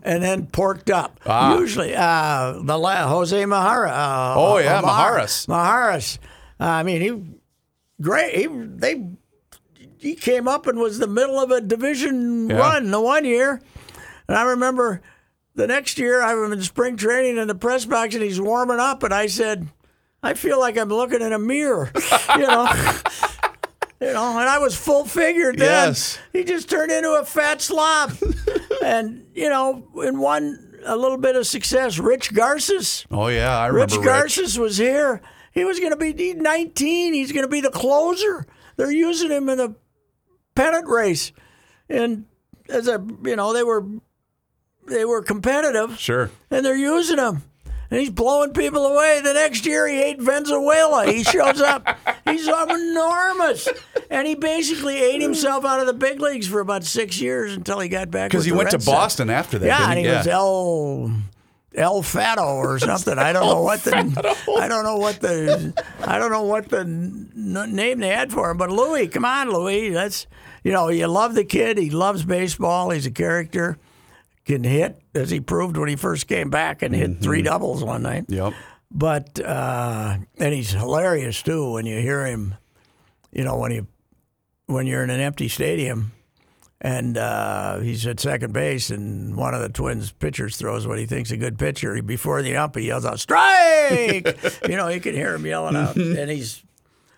and 0.02 0.24
then 0.24 0.48
porked 0.48 0.90
up. 0.90 1.20
Ah. 1.28 1.56
Usually, 1.60 1.94
uh, 1.96 2.54
the 2.64 2.78
la- 2.80 3.08
Jose 3.08 3.44
Mijares. 3.44 3.92
Uh, 3.92 4.34
Oh, 4.36 4.58
yeah, 4.58 4.82
Mahar- 4.82 5.20
Mijares. 5.20 5.46
Mijares. 5.48 6.18
Uh, 6.60 6.64
I 6.64 6.82
mean, 6.84 7.02
he 7.02 7.24
great. 8.02 8.34
He 8.36 8.48
they 8.48 9.06
he 10.02 10.16
came 10.16 10.48
up 10.48 10.68
and 10.68 10.80
was 10.80 11.00
the 11.00 11.08
middle 11.08 11.40
of 11.40 11.52
a 11.52 11.62
division 11.62 12.50
Yeah. 12.50 12.58
run 12.58 12.92
the 12.92 13.00
one 13.02 13.24
year, 13.26 13.62
and 14.28 14.38
I 14.38 14.44
remember 14.44 15.02
the 15.56 15.68
next 15.68 15.98
year 16.00 16.22
I 16.22 16.34
was 16.34 16.52
in 16.52 16.62
spring 16.64 16.98
training 16.98 17.38
in 17.38 17.48
the 17.48 17.56
press 17.56 17.86
box 17.86 18.16
and 18.16 18.24
he's 18.24 18.40
warming 18.42 18.80
up, 18.80 19.04
and 19.04 19.14
I 19.14 19.28
said, 19.28 19.68
I 20.24 20.34
feel 20.34 20.60
like 20.60 20.78
I'm 20.78 20.90
looking 20.90 21.22
in 21.22 21.34
a 21.34 21.40
mirror, 21.40 21.92
you 22.36 22.42
know. 22.48 22.68
You 24.04 24.14
know, 24.14 24.40
and 24.40 24.50
I 24.50 24.58
was 24.58 24.76
full 24.76 25.06
figured 25.06 25.60
then. 25.60 25.90
Yes. 25.90 26.18
He 26.34 26.44
just 26.44 26.68
turned 26.68 26.92
into 26.92 27.12
a 27.12 27.24
fat 27.24 27.62
slob. 27.62 28.14
and, 28.84 29.28
you 29.36 29.48
know, 29.48 29.88
in 30.04 30.18
one 30.20 30.80
a 30.88 30.98
little 30.98 31.20
bit 31.20 31.36
of 31.36 31.46
success, 31.46 32.00
Rich 32.00 32.34
Garces. 32.34 33.06
oh 33.12 33.28
yeah, 33.28 33.56
I 33.56 33.68
Rich 33.68 33.92
remember 33.92 33.98
Rich. 33.98 34.06
Garces 34.22 34.58
was 34.58 34.78
here. 34.78 35.22
He 35.52 35.64
was 35.66 35.80
going 35.80 35.92
to 35.92 35.98
be 35.98 36.14
he's 36.14 36.34
19. 36.36 37.14
He's 37.14 37.32
going 37.32 37.46
to 37.46 37.48
be 37.48 37.62
the 37.62 37.70
closer. 37.70 38.48
They're 38.76 38.92
using 38.92 39.30
him 39.30 39.48
in 39.50 39.60
the 39.60 39.76
pennant 40.56 40.88
race, 40.88 41.32
and 41.90 42.26
as 42.70 42.88
a 42.88 43.06
you 43.24 43.36
know 43.36 43.54
they 43.54 43.64
were 43.64 43.86
they 44.88 45.06
were 45.06 45.22
competitive, 45.22 45.98
Sure. 46.00 46.30
and 46.50 46.66
they're 46.66 46.76
using 46.76 47.18
him. 47.18 47.44
And 47.90 48.00
he's 48.00 48.10
blowing 48.10 48.54
people 48.54 48.86
away. 48.86 49.20
The 49.22 49.34
next 49.34 49.66
year, 49.66 49.86
he 49.86 50.02
ate 50.02 50.22
Venezuela. 50.22 51.12
He 51.12 51.24
shows 51.26 51.60
up. 51.60 51.86
he's 52.26 52.48
enormous. 52.48 53.68
And 54.10 54.26
he 54.26 54.34
basically 54.36 54.98
ate 54.98 55.22
himself 55.22 55.66
out 55.66 55.82
of 55.82 55.88
the 55.88 55.94
big 55.94 56.22
leagues 56.22 56.48
for 56.48 56.62
about 56.62 56.86
six 56.86 57.20
years 57.20 57.54
until 57.54 57.80
he 57.82 57.90
got 57.90 58.10
back. 58.10 58.32
Because 58.32 58.46
he 58.46 58.54
went 58.54 58.70
to 58.72 58.78
Red 58.78 58.84
Sox. 58.84 58.96
Boston 58.98 59.30
after 59.30 59.60
that. 59.60 59.66
Yeah, 59.66 59.90
and 59.90 60.00
he 60.00 60.06
he? 60.06 60.12
was 60.12 60.26
El 60.26 61.12
El 61.76 62.02
Fato 62.02 62.44
or 62.58 62.80
something. 62.80 63.18
I 63.18 63.32
don't 63.34 63.46
know 63.48 63.62
what 63.62 63.82
the 63.84 63.94
I 64.58 64.68
don't 64.68 64.84
know 64.84 64.98
what 64.98 65.22
the 65.22 65.74
I 66.06 66.18
don't 66.20 66.32
know 66.32 66.44
what 66.44 66.70
the 66.70 66.80
n- 66.82 67.32
name 67.76 68.00
they 68.00 68.10
had 68.10 68.32
for 68.32 68.50
him. 68.52 68.58
But 68.58 68.72
Louis, 68.72 69.08
come 69.08 69.26
on, 69.26 69.50
Louis. 69.52 69.90
That's 69.90 70.28
you 70.64 70.72
know 70.72 70.90
you 70.90 71.08
love 71.08 71.34
the 71.36 71.46
kid. 71.46 71.78
He 71.78 71.90
loves 71.90 72.24
baseball. 72.24 72.90
He's 72.90 73.06
a 73.06 73.12
character. 73.12 73.78
Can 74.44 74.64
hit 74.64 75.00
as 75.14 75.30
he 75.30 75.40
proved 75.40 75.78
when 75.78 75.88
he 75.88 75.96
first 75.96 76.28
came 76.28 76.50
back 76.50 76.82
and 76.82 76.96
hit 76.96 77.22
three 77.22 77.44
doubles 77.44 77.84
one 77.84 78.02
night. 78.02 78.26
Yep. 78.28 78.54
But 78.90 79.40
uh, 79.40 80.18
and 80.40 80.54
he's 80.54 80.72
hilarious 80.72 81.42
too 81.44 81.72
when 81.74 81.86
you 81.86 82.02
hear 82.02 82.26
him. 82.26 82.56
You 83.32 83.44
know 83.44 83.58
when 83.58 83.72
you 83.72 83.88
when 84.66 84.88
you're 84.88 85.04
in 85.04 85.10
an 85.12 85.20
empty 85.22 85.48
stadium 85.48 86.12
and 86.82 87.16
uh, 87.16 87.80
he's 87.80 88.06
at 88.08 88.20
second 88.20 88.54
base, 88.54 88.90
and 88.90 89.36
one 89.36 89.54
of 89.54 89.62
the 89.62 89.70
Twins 89.70 90.12
pitchers 90.12 90.58
throws 90.58 90.88
what 90.88 90.98
he 90.98 91.06
thinks 91.06 91.30
a 91.30 91.38
good 91.38 91.60
pitcher. 91.60 91.96
He, 91.96 92.02
before 92.02 92.42
the 92.42 92.56
ump, 92.56 92.76
he 92.76 92.88
yells 92.88 93.06
out 93.06 93.20
"strike!" 93.20 94.62
you 94.68 94.76
know, 94.76 94.88
you 94.88 95.00
can 95.00 95.14
hear 95.14 95.36
him 95.36 95.46
yelling 95.46 95.76
out, 95.76 95.96
and 95.96 96.30
he's 96.30 96.64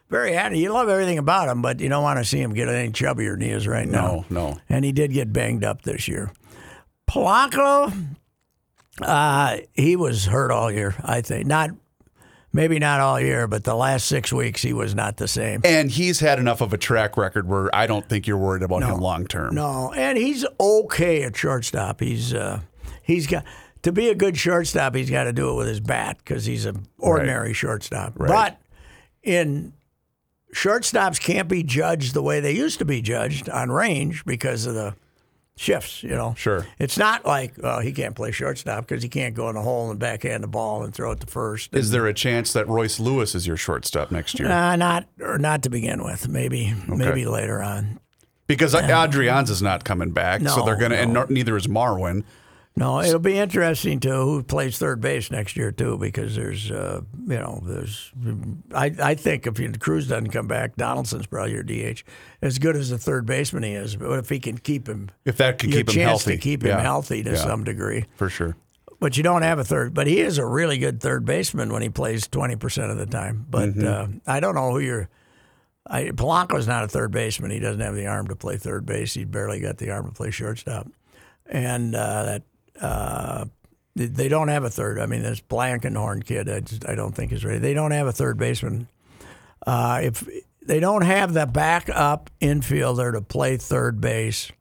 very 0.10 0.34
happy. 0.34 0.60
You 0.60 0.74
love 0.74 0.90
everything 0.90 1.18
about 1.18 1.48
him, 1.48 1.62
but 1.62 1.80
you 1.80 1.88
don't 1.88 2.04
want 2.04 2.20
to 2.20 2.26
see 2.26 2.42
him 2.42 2.54
get 2.54 2.68
any 2.68 2.92
chubbier 2.92 3.32
than 3.32 3.42
he 3.42 3.50
is 3.50 3.66
right 3.66 3.88
now. 3.88 4.26
No, 4.30 4.50
no. 4.52 4.60
And 4.70 4.84
he 4.84 4.92
did 4.92 5.14
get 5.14 5.32
banged 5.32 5.64
up 5.64 5.84
this 5.84 6.10
year. 6.10 6.32
Polanco, 7.10 7.92
uh, 9.02 9.58
he 9.74 9.96
was 9.96 10.26
hurt 10.26 10.52
all 10.52 10.70
year. 10.72 10.94
I 11.04 11.22
think 11.22 11.48
not, 11.48 11.72
maybe 12.54 12.80
not 12.80 13.00
all 13.00 13.20
year, 13.20 13.48
but 13.48 13.64
the 13.64 13.76
last 13.76 14.06
six 14.06 14.32
weeks 14.32 14.62
he 14.62 14.72
was 14.72 14.96
not 14.96 15.18
the 15.18 15.28
same. 15.28 15.62
And 15.66 15.92
he's 15.92 16.20
had 16.20 16.40
enough 16.40 16.62
of 16.62 16.72
a 16.72 16.78
track 16.78 17.18
record 17.18 17.48
where 17.48 17.76
I 17.76 17.88
don't 17.88 18.08
think 18.08 18.28
you're 18.28 18.38
worried 18.38 18.64
about 18.64 18.84
him 18.84 19.00
long 19.00 19.26
term. 19.28 19.56
No, 19.56 19.92
and 19.94 20.18
he's 20.18 20.46
okay 20.60 21.24
at 21.24 21.36
shortstop. 21.36 22.00
He's 22.00 22.34
uh, 22.34 22.62
he's 23.02 23.28
got 23.28 23.44
to 23.82 23.92
be 23.92 24.10
a 24.10 24.16
good 24.16 24.38
shortstop. 24.38 24.96
He's 24.96 25.10
got 25.10 25.26
to 25.26 25.34
do 25.34 25.52
it 25.52 25.56
with 25.56 25.68
his 25.68 25.80
bat 25.80 26.20
because 26.20 26.46
he's 26.46 26.66
an 26.66 26.88
ordinary 27.00 27.54
shortstop. 27.54 28.14
But 28.18 28.62
in 29.24 29.74
shortstops 30.54 31.20
can't 31.20 31.50
be 31.50 31.64
judged 31.64 32.14
the 32.14 32.22
way 32.22 32.40
they 32.40 32.54
used 32.54 32.80
to 32.80 32.86
be 32.86 33.02
judged 33.02 33.50
on 33.50 33.72
range 33.72 34.24
because 34.24 34.66
of 34.66 34.76
the 34.76 34.96
shifts. 35.56 36.04
You 36.04 36.12
know, 36.12 36.34
Sure. 36.38 36.66
It's 36.80 36.98
not 36.98 37.26
like 37.26 37.54
he 37.82 37.92
can't 37.92 38.16
play 38.16 38.32
shortstop 38.32 38.88
because 38.88 39.04
he 39.04 39.10
can't 39.10 39.36
go 39.36 39.50
in 39.50 39.56
the 39.56 39.62
hole 39.62 39.92
and 39.92 40.00
backhand 40.00 40.44
the 40.44 40.48
ball 40.48 40.84
and 40.84 40.94
throw 40.94 41.12
it 41.12 41.20
to 41.22 41.28
first. 41.28 41.74
Is 41.76 41.92
there 41.92 42.08
a 42.08 42.14
chance 42.14 42.54
that 42.54 42.68
Royce 42.68 43.00
Lewis 43.00 43.36
is 43.36 43.46
your 43.48 43.58
shortstop 43.58 44.12
next 44.12 44.40
year? 44.40 44.50
Uh, 44.52 44.76
not 44.76 45.06
or 45.22 45.38
not 45.38 45.64
to 45.64 45.70
begin 45.70 46.04
with. 46.04 46.28
Maybe 46.28 46.74
maybe 46.88 47.26
later 47.26 47.62
on. 47.62 48.00
Because 48.48 48.76
Adrian's 48.76 49.62
not 49.62 49.86
coming 49.86 50.12
back, 50.12 50.42
so 50.48 50.66
they're 50.66 50.76
gonna, 50.76 50.96
and 50.96 51.14
no. 51.14 51.22
nor- 51.22 51.32
neither 51.32 51.56
is 51.56 51.68
Marwin. 51.68 52.24
No, 52.76 53.02
it'll 53.02 53.20
be 53.20 53.38
interesting 53.38 54.00
to 54.00 54.12
who 54.16 54.42
plays 54.42 54.80
third 54.80 55.00
base 55.00 55.30
next 55.30 55.56
year 55.56 55.72
too, 55.72 55.96
because 56.00 56.36
there's, 56.36 56.72
uh, 56.72 57.02
you 57.28 57.38
know, 57.38 57.62
there's. 57.64 58.12
I 58.74 58.92
I 59.00 59.14
think 59.16 59.46
if 59.46 59.80
Cruz 59.80 60.08
doesn't 60.08 60.32
come 60.32 60.48
back, 60.48 60.76
Donaldson's 60.76 61.28
probably 61.28 61.52
your 61.54 61.62
DH. 61.62 62.04
As 62.42 62.58
good 62.58 62.76
as 62.76 62.90
the 62.90 62.98
third 62.98 63.28
baseman 63.28 63.62
he 63.62 63.74
is, 63.74 63.96
but 63.96 64.18
if 64.18 64.28
he 64.30 64.40
can 64.40 64.58
keep 64.58 64.88
him, 64.90 65.12
If 65.24 65.38
that 65.38 65.60
can 65.60 65.70
keep 65.72 65.90
him 65.92 66.02
healthy, 66.02 66.32
to 66.32 66.38
keep 66.40 66.64
him 66.64 66.70
Yeah. 66.70 66.82
healthy 66.82 67.22
to 67.22 67.32
Yeah. 67.32 67.36
some 67.38 67.64
degree. 67.64 68.06
for 68.16 68.28
sure. 68.28 68.56
But 69.00 69.18
you 69.18 69.24
don't 69.24 69.44
have 69.44 69.60
a 69.60 69.64
third. 69.64 69.94
But 69.94 70.08
he 70.08 70.20
is 70.22 70.40
a 70.40 70.46
really 70.46 70.80
good 70.80 71.00
third 71.00 71.26
baseman 71.26 71.72
when 71.72 71.84
he 71.84 71.90
plays 71.90 72.28
twenty 72.28 72.56
percent 72.56 72.90
of 72.90 72.98
the 72.98 73.06
time. 73.06 73.46
But 73.52 73.76
Mm-hmm. 73.76 73.86
uh, 73.86 74.34
I 74.34 74.40
don't 74.40 74.56
know 74.56 74.72
who 74.72 74.80
you're. 74.80 75.10
I, 75.86 76.06
Polanco's 76.06 76.68
not 76.68 76.86
a 76.86 76.88
third 76.88 77.12
baseman. 77.12 77.52
He 77.52 77.60
doesn't 77.60 77.82
have 77.82 77.94
the 77.96 78.08
arm 78.08 78.30
to 78.30 78.36
play 78.36 78.58
third 78.58 78.86
base. 78.88 79.14
He 79.14 79.26
barely 79.26 79.60
got 79.60 79.78
the 79.78 79.92
arm 79.92 80.08
to 80.08 80.12
play 80.14 80.32
shortstop. 80.32 80.88
And 81.46 81.94
uh, 81.94 82.24
that 82.24 82.44
uh, 82.82 83.46
they- 83.96 84.30
don't 84.30 84.48
have 84.48 84.64
a 84.64 84.70
third. 84.70 85.00
I 85.00 85.06
mean, 85.06 85.22
this 85.22 85.40
Blankenhorn 85.42 86.24
kid, 86.26 86.50
I, 86.50 86.60
just, 86.62 86.88
I 86.88 86.96
don't 86.96 87.14
think 87.14 87.32
is 87.32 87.46
ready. 87.46 87.60
They 87.60 87.74
don't 87.74 87.92
have 87.92 88.08
a 88.08 88.12
third 88.12 88.38
baseman. 88.38 88.88
Uh, 89.66 90.00
if 90.04 90.28
they 90.66 90.80
don't 90.80 91.04
have 91.04 91.34
the 91.34 91.46
backup 91.46 92.30
infielder 92.42 93.14
to 93.14 93.22
play 93.22 93.58
third 93.58 94.02
base, 94.02 94.52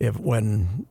if 0.00 0.18
when 0.18 0.86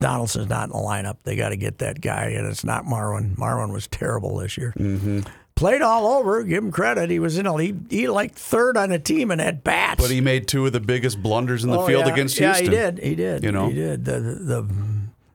Donaldson's 0.00 0.48
not 0.48 0.64
in 0.64 0.70
the 0.70 0.76
lineup, 0.76 1.16
they 1.24 1.36
got 1.36 1.48
to 1.48 1.56
get 1.56 1.78
that 1.78 2.00
guy, 2.00 2.26
and 2.36 2.46
it's 2.46 2.64
not 2.64 2.84
Marwin. 2.84 3.34
Marwin 3.36 3.72
was 3.72 3.86
terrible 3.86 4.36
this 4.36 4.56
year. 4.58 4.74
Mm-hmm. 4.78 5.20
played 5.54 5.80
all 5.82 6.06
over. 6.18 6.42
Give 6.44 6.62
him 6.62 6.70
credit. 6.70 7.08
He 7.10 7.18
was 7.18 7.38
in 7.38 7.46
a 7.46 7.56
he, 7.60 7.74
he 7.88 8.08
like 8.08 8.34
third 8.34 8.76
on 8.76 8.90
the 8.90 8.98
team 8.98 9.30
and 9.30 9.40
at 9.40 9.64
bats. 9.64 10.00
But 10.02 10.10
he 10.10 10.20
made 10.20 10.46
two 10.48 10.66
of 10.66 10.72
the 10.74 10.80
biggest 10.80 11.22
blunders 11.22 11.64
in 11.64 11.70
the 11.70 11.78
Oh, 11.80 11.86
field 11.86 12.06
yeah. 12.06 12.12
against 12.12 12.38
yeah, 12.38 12.54
Houston. 12.54 12.72
Yeah, 12.72 12.90
he 12.90 12.90
did. 12.92 13.04
He 13.04 13.14
did. 13.14 13.42
You 13.44 13.52
know? 13.52 13.68
he 13.68 13.74
did. 13.74 14.04
The 14.04 14.20
the 14.20 14.34
the 14.34 14.74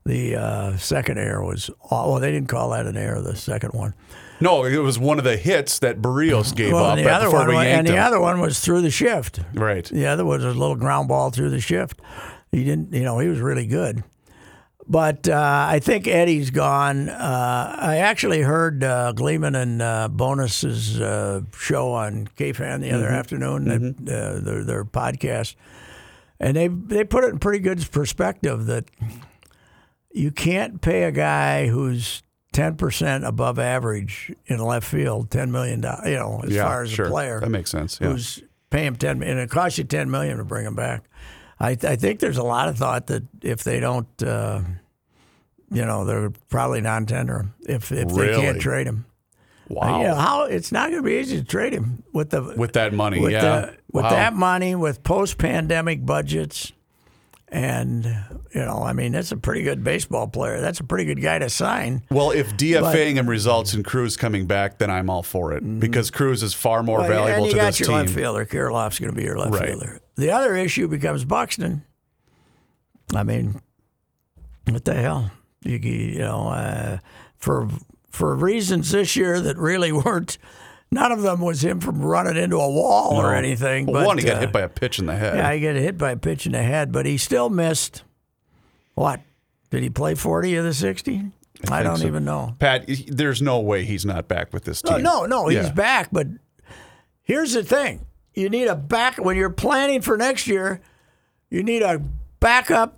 uh, 0.08 0.78
second 0.78 1.18
error 1.18 1.44
was 1.46 1.70
well. 1.90 2.20
They 2.20 2.32
didn't 2.32 2.50
call 2.50 2.72
that 2.72 2.86
an 2.88 2.98
error. 2.98 3.22
The 3.22 3.36
second 3.36 3.72
one. 3.74 3.94
No, 4.40 4.64
it 4.66 4.78
was 4.78 4.98
one 4.98 5.20
of 5.20 5.24
the 5.24 5.38
hits 5.38 5.78
that 5.80 6.02
Berrios 6.02 6.56
gave 6.56 6.74
Well, 6.74 6.86
up 6.86 6.96
the 6.98 7.08
other 7.10 7.26
before 7.26 7.40
one, 7.42 7.48
we 7.50 7.54
wa- 7.56 7.62
yanked 7.62 7.90
and 7.90 7.96
the 7.98 8.02
other 8.02 8.20
one 8.20 8.40
was 8.40 8.60
through 8.60 8.82
the 8.82 8.90
shift. 8.90 9.40
right. 9.54 9.86
The 9.86 10.08
other 10.08 10.26
was 10.26 10.44
a 10.44 10.48
little 10.50 10.76
ground 10.76 11.08
ball 11.10 11.30
through 11.30 11.52
the 11.52 11.62
shift. 11.62 12.02
He 12.52 12.64
didn't, 12.64 12.92
you 12.92 13.04
know, 13.04 13.20
he 13.20 13.28
was 13.28 13.40
really 13.40 13.68
good. 13.68 14.04
But 14.88 15.30
uh, 15.30 15.68
I 15.70 15.80
think 15.80 16.08
Eddie's 16.08 16.50
gone. 16.50 17.08
Uh, 17.08 17.76
I 17.80 17.98
actually 17.98 18.42
heard 18.42 18.84
uh, 18.84 19.12
Gleeman 19.14 19.54
and 19.56 19.80
uh, 19.82 20.10
Bonnes's 20.10 21.00
uh, 21.00 21.42
show 21.58 21.92
on 21.94 22.28
KFan 22.36 22.82
the 22.82 22.92
other 22.92 23.08
afternoon, 23.08 23.66
that, 24.06 24.12
uh, 24.12 24.40
their, 24.44 24.64
their 24.64 24.84
podcast, 24.84 25.54
and 26.40 26.58
they 26.58 26.68
they 26.68 27.04
put 27.04 27.24
it 27.24 27.30
in 27.30 27.38
pretty 27.40 27.60
good 27.60 27.90
perspective 27.92 28.66
that 28.66 28.86
you 30.14 30.32
can't 30.32 30.82
pay 30.82 31.04
a 31.04 31.12
guy 31.12 31.68
who's 31.68 32.24
ten 32.54 32.76
percent 32.76 33.24
above 33.26 33.58
average 33.60 34.34
in 34.48 34.60
left 34.60 34.88
field 34.88 35.32
ten 35.32 35.52
million 35.52 35.82
dollars. 35.82 36.08
You 36.08 36.16
know, 36.16 36.42
as 36.44 36.52
yeah, 36.54 36.64
far 36.64 36.84
as 36.84 36.92
sure. 36.92 37.06
a 37.08 37.10
player 37.10 37.40
That 37.40 37.50
makes 37.50 37.70
sense. 37.72 38.00
Yeah. 38.02 38.10
who's 38.10 38.42
pay 38.70 38.86
him 38.86 38.96
ten 38.96 39.22
and 39.24 39.40
it 39.40 39.50
costs 39.50 39.78
you 39.78 39.84
ten 39.84 40.10
million 40.12 40.38
to 40.38 40.44
bring 40.46 40.66
him 40.66 40.76
back. 40.76 41.04
I, 41.60 41.72
I 41.84 41.96
think 41.96 42.20
there's 42.20 42.38
a 42.38 42.44
lot 42.44 42.70
of 42.70 42.78
thought 42.78 43.08
that 43.08 43.24
if 43.44 43.64
they 43.64 43.80
don't, 43.80 44.08
uh, 44.24 44.62
you 45.72 45.86
know, 45.86 46.06
they're 46.06 46.32
probably 46.50 46.82
non-tender 46.82 47.40
him 47.42 47.54
if 47.68 47.92
if 47.92 48.10
they 48.10 48.36
can't 48.36 48.60
trade 48.60 48.88
him. 48.88 49.06
wow. 49.70 50.02
You 50.02 50.08
know, 50.08 50.16
how 50.16 50.44
it's 50.46 50.72
not 50.72 50.90
going 50.90 51.04
to 51.04 51.08
be 51.08 51.16
easy 51.20 51.38
to 51.38 51.44
trade 51.44 51.72
him 51.72 52.02
with 52.14 52.32
the 52.32 52.42
With 52.58 52.74
that 52.74 52.94
money, 52.94 53.20
with 53.22 53.32
yeah. 53.34 53.42
the, 53.42 53.78
with 53.92 54.04
Wow. 54.06 54.10
that 54.10 54.34
money 54.34 54.74
with 54.76 55.04
post-pandemic 55.04 56.04
budgets. 56.06 56.74
And 57.54 58.06
you 58.56 58.62
know, 58.64 58.82
I 58.82 58.94
mean, 58.94 59.12
that's 59.12 59.34
a 59.34 59.38
pretty 59.38 59.62
good 59.64 59.84
baseball 59.84 60.28
player. 60.28 60.62
That's 60.62 60.80
a 60.80 60.86
pretty 60.86 61.04
good 61.04 61.22
guy 61.22 61.38
to 61.40 61.50
sign. 61.50 62.02
Well, 62.10 62.32
if 62.32 62.56
DFAing 62.56 63.16
him 63.16 63.30
results 63.30 63.74
in 63.74 63.84
Cruz 63.84 64.16
coming 64.16 64.46
back, 64.46 64.78
then 64.78 64.90
I'm 64.90 65.10
all 65.10 65.22
for 65.24 65.52
it 65.54 65.80
because 65.80 66.10
Cruz 66.12 66.44
is 66.44 66.54
far 66.54 66.82
more 66.82 67.00
Mm-hmm. 67.00 67.10
Well, 67.10 67.26
valuable 67.26 67.44
and 67.44 67.46
you 67.48 67.52
to 67.52 67.58
got 67.58 67.66
this 67.68 67.80
your 67.82 67.88
team. 67.90 67.98
left 67.98 68.10
fielder. 68.14 68.46
Kirilloff's 68.46 69.00
going 69.00 69.12
to 69.12 69.16
be 69.16 69.24
your 69.24 69.38
left 69.38 69.52
Right. 69.54 69.68
fielder. 69.70 70.00
The 70.16 70.32
other 70.32 70.56
issue 70.56 70.88
becomes 70.88 71.26
Buxton. 71.26 71.84
I 73.14 73.24
mean, 73.24 73.60
what 74.70 74.86
the 74.86 74.94
hell? 74.94 75.32
You, 75.64 75.78
you 75.78 76.20
know, 76.20 76.48
uh, 76.50 77.00
for 77.38 77.68
for 78.10 78.34
reasons 78.36 78.92
this 78.92 79.16
year 79.18 79.42
that 79.42 79.58
really 79.58 79.92
weren't. 79.92 80.38
None 80.94 81.12
of 81.12 81.22
them 81.22 81.40
was 81.40 81.64
him 81.64 81.80
from 81.80 82.02
running 82.02 82.36
into 82.36 82.58
a 82.58 82.70
wall 82.70 83.14
or 83.16 83.34
anything. 83.34 83.86
Well, 83.86 84.02
but, 84.02 84.08
one, 84.08 84.18
he 84.18 84.26
got 84.26 84.38
uh, 84.38 84.40
hit 84.42 84.52
by 84.52 84.62
a 84.62 84.70
pitch 84.70 85.00
in 85.00 85.06
the 85.06 85.16
head. 85.16 85.38
Yeah, 85.38 85.54
he 85.54 85.62
got 85.62 85.76
hit 85.76 85.98
by 85.98 86.12
a 86.12 86.18
pitch 86.18 86.46
in 86.46 86.52
the 86.52 86.62
head, 86.62 86.92
but 86.92 87.06
he 87.06 87.18
still 87.18 87.50
missed. 87.50 88.04
What? 88.96 89.22
Did 89.70 89.84
he 89.84 89.90
play 89.90 90.16
forty 90.16 90.56
of 90.58 90.66
the 90.66 90.74
sixty? 90.74 91.32
I, 91.70 91.78
think 91.78 91.84
don't 91.84 91.98
so. 91.98 92.08
even 92.08 92.26
know. 92.26 92.56
Pat, 92.60 92.86
there's 93.08 93.42
no 93.42 93.60
way 93.60 93.86
he's 93.86 94.06
not 94.06 94.28
back 94.28 94.52
with 94.52 94.66
this 94.66 94.82
team. 94.82 95.02
no, 95.04 95.26
no, 95.26 95.48
he's 95.48 95.64
Yeah. 95.68 95.72
back. 95.72 96.10
But 96.12 96.28
here's 97.24 97.54
the 97.54 97.64
thing: 97.64 98.06
you 98.34 98.50
need 98.50 98.68
a 98.68 98.76
back 98.76 99.18
when 99.18 99.38
you're 99.38 99.50
planning 99.50 100.02
for 100.02 100.18
next 100.18 100.48
year. 100.48 100.82
You 101.50 101.64
need 101.64 101.84
a 101.84 102.02
backup 102.42 102.98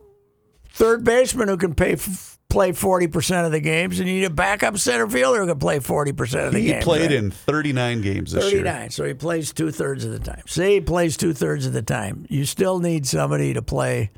third 0.72 1.04
baseman 1.04 1.48
who 1.48 1.58
can 1.58 1.76
pay, 1.76 1.94
f- 1.94 2.33
play 2.54 2.72
forty 2.72 3.08
percent 3.08 3.46
of 3.46 3.52
the 3.52 3.60
games, 3.60 4.00
and 4.00 4.08
you 4.08 4.16
need 4.16 4.24
a 4.24 4.30
backup 4.30 4.78
center 4.78 5.10
fielder 5.10 5.42
who 5.42 5.48
can 5.48 5.60
play 5.60 5.80
forty 5.80 6.14
percent 6.14 6.46
of 6.48 6.54
the 6.54 6.60
He 6.60 6.68
games. 6.68 6.78
He 6.80 6.84
played 6.84 7.02
right? 7.02 7.12
in 7.12 7.32
39 7.32 8.02
games 8.02 8.32
this 8.32 8.46
year. 8.54 8.64
39, 8.64 8.90
so 8.92 9.04
he 9.04 9.14
plays 9.14 9.52
two 9.52 9.72
thirds 9.72 10.06
of 10.06 10.12
the 10.12 10.20
time. 10.20 10.44
Say 10.48 10.76
he 10.76 10.82
plays 10.82 11.18
two 11.18 11.34
thirds 11.34 11.66
of 11.66 11.74
the 11.74 11.82
time. 11.82 12.26
You 12.30 12.46
still 12.46 12.80
need 12.80 13.06
somebody 13.06 13.54
to 13.56 13.62
play 13.62 14.12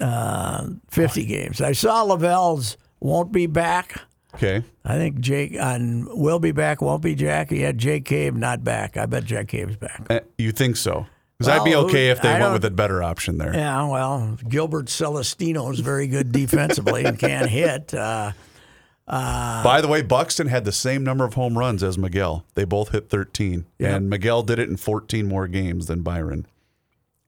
uh, 0.00 0.66
50 0.90 1.24
games. 1.24 1.60
I 1.60 1.72
saw 1.72 2.02
Lavelle's 2.04 2.76
won't 3.00 3.32
be 3.32 3.46
back. 3.46 4.00
Okay. 4.34 4.62
I 4.84 4.96
think 4.98 5.20
Jake 5.20 5.58
on 5.58 6.06
will 6.18 6.38
be 6.38 6.52
back, 6.52 6.82
won't 6.82 7.02
be 7.02 7.14
Jack. 7.14 7.48
He 7.50 7.62
had 7.62 7.78
Jake 7.78 8.04
Cave 8.04 8.36
not 8.36 8.62
back. 8.62 8.96
I 8.98 9.06
bet 9.06 9.24
Jack 9.24 9.48
Cave's 9.48 9.76
back. 9.76 10.02
Uh, 10.10 10.20
You 10.36 10.52
think 10.52 10.76
so? 10.76 11.06
Because 11.38 11.48
I'd 11.60 11.64
be 11.64 11.74
okay 11.74 12.08
if 12.10 12.22
they 12.22 12.38
went 12.40 12.52
with 12.54 12.64
a 12.64 12.70
better 12.70 13.02
option 13.02 13.36
there. 13.38 13.54
Yeah, 13.54 13.86
well, 13.88 14.38
Gilbert 14.48 14.86
Celestino 14.86 15.70
is 15.70 15.80
very 15.80 16.06
good 16.06 16.32
defensively 16.32 17.04
and 17.04 17.18
can 17.18 17.46
hit. 17.48 17.92
Uh, 17.92 18.32
By 19.06 19.80
the 19.82 19.88
way, 19.88 20.00
Buxton 20.02 20.46
had 20.48 20.64
the 20.64 20.72
same 20.72 21.04
number 21.04 21.24
of 21.24 21.34
home 21.34 21.58
runs 21.58 21.82
as 21.82 21.98
Miguel. 21.98 22.44
They 22.54 22.64
both 22.64 22.90
hit 22.92 23.10
13. 23.10 23.66
And 23.78 24.08
Miguel 24.08 24.42
did 24.42 24.58
it 24.58 24.68
in 24.68 24.76
14 24.78 25.26
more 25.28 25.46
games 25.46 25.86
than 25.86 26.00
Byron. 26.02 26.46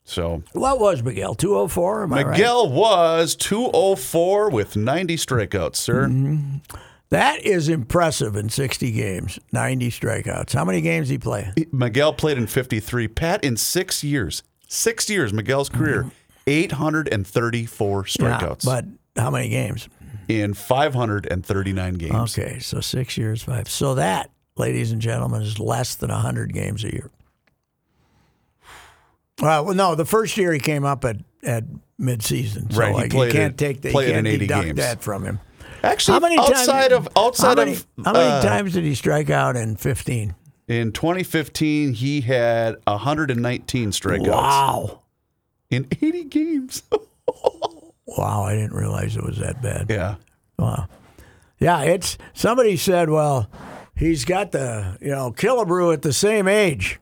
So 0.05 0.43
what 0.53 0.81
was 0.81 1.03
Miguel? 1.03 1.35
204? 1.35 2.05
Am 2.05 2.13
I 2.15 2.23
right? 2.23 2.31
Miguel 2.31 2.71
was 2.73 3.37
204 3.37 4.49
with 4.49 4.75
90 4.75 5.17
strikeouts, 5.17 5.77
sir. 5.77 6.07
Mm-hmm. 6.09 6.57
That 7.11 7.41
is 7.45 7.69
impressive 7.71 8.37
in 8.37 8.51
60 8.51 8.93
games, 8.93 9.39
90 9.53 9.91
strikeouts. 9.91 10.53
How 10.53 10.65
many 10.65 10.81
games 10.83 11.09
did 11.09 11.15
he 11.15 11.19
play? 11.19 11.53
Miguel 11.73 12.13
played 12.13 12.37
in 12.37 12.47
53. 12.47 13.09
Pat, 13.09 13.43
in 13.45 13.57
six 13.57 14.05
years, 14.05 14.43
six 14.69 15.09
years, 15.09 15.33
Miguel's 15.33 15.71
career, 15.71 16.11
834 16.47 18.03
strikeouts. 18.05 18.65
Yeah, 18.67 18.81
but 19.15 19.23
how 19.23 19.31
many 19.31 19.49
games? 19.49 19.89
in 20.29 20.53
539 20.53 21.95
games. 21.95 22.39
Okay, 22.39 22.59
so 22.59 22.81
six 22.81 23.17
years, 23.17 23.43
five. 23.43 23.67
So 23.71 23.95
that, 23.95 24.31
ladies 24.59 24.93
and 24.93 25.01
gentlemen, 25.01 25.41
is 25.41 25.59
less 25.59 25.95
than 25.95 26.11
100 26.11 26.53
games 26.53 26.85
a 26.85 26.93
year. 26.93 27.11
Uh, 29.41 29.63
well, 29.65 29.75
no, 29.75 29.95
the 29.95 30.05
first 30.05 30.37
year 30.37 30.53
he 30.53 30.59
came 30.59 30.85
up 30.85 31.05
at, 31.07 31.17
at 31.43 31.65
midseason. 31.99 32.71
So 32.73 32.79
Right, 32.81 32.89
he 32.91 32.95
like, 32.95 33.13
you 33.15 33.33
can't 33.33 33.55
it- 33.55 33.59
take 33.59 33.81
the, 33.81 33.89
you 33.91 33.95
can't 33.95 34.27
in 34.27 34.27
80 34.27 34.39
deduct 34.47 34.65
games. 34.67 34.77
that 34.79 35.01
from 35.03 35.25
him. 35.25 35.41
Actually, 35.83 36.15
How 36.15 36.21
many 36.21 36.39
outside 36.39 36.89
times, 36.91 37.07
of 37.07 37.09
outside 37.17 37.49
how 37.59 37.65
many, 37.65 37.73
of 37.73 37.87
how 38.05 38.13
many 38.13 38.31
uh, 38.31 38.43
times 38.43 38.73
did 38.73 38.85
he 38.85 38.95
strike 38.95 39.31
out 39.31 39.57
in 39.57 39.77
15? 39.77 40.35
in 40.69 40.93
2015, 40.93 41.95
he 41.95 42.21
had 42.21 42.77
119 42.87 43.91
strikeouts 43.91 44.29
Wow. 44.29 45.03
in 45.71 45.87
80 46.03 46.25
games. 46.25 46.83
Wow, 48.07 48.45
I 48.45 48.55
didn't 48.55 48.73
realize 48.73 49.17
it 49.17 49.23
was 49.23 49.37
that 49.39 49.61
bad. 49.63 49.87
yeah. 49.91 50.15
Wow. 50.59 50.89
Yeah, 51.59 51.83
it's 51.83 52.17
somebody 52.33 52.77
said, 52.79 53.11
well, 53.11 53.51
he's 53.95 54.25
got 54.25 54.51
the, 54.53 54.97
you 55.03 55.11
know, 55.11 55.31
Killebrew 55.31 55.93
at 55.93 56.01
the 56.03 56.15
same 56.15 56.49
age. 56.49 56.99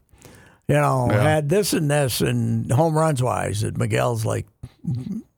You 0.67 0.75
know, 0.75 1.07
Yeah. 1.09 1.23
had 1.23 1.49
this 1.49 1.73
and 1.73 1.89
this 1.89 2.21
and 2.21 2.71
home 2.73 2.99
runs 2.99 3.23
wise 3.23 3.61
that 3.61 3.77
Miguel's 3.79 4.25
like 4.25 4.47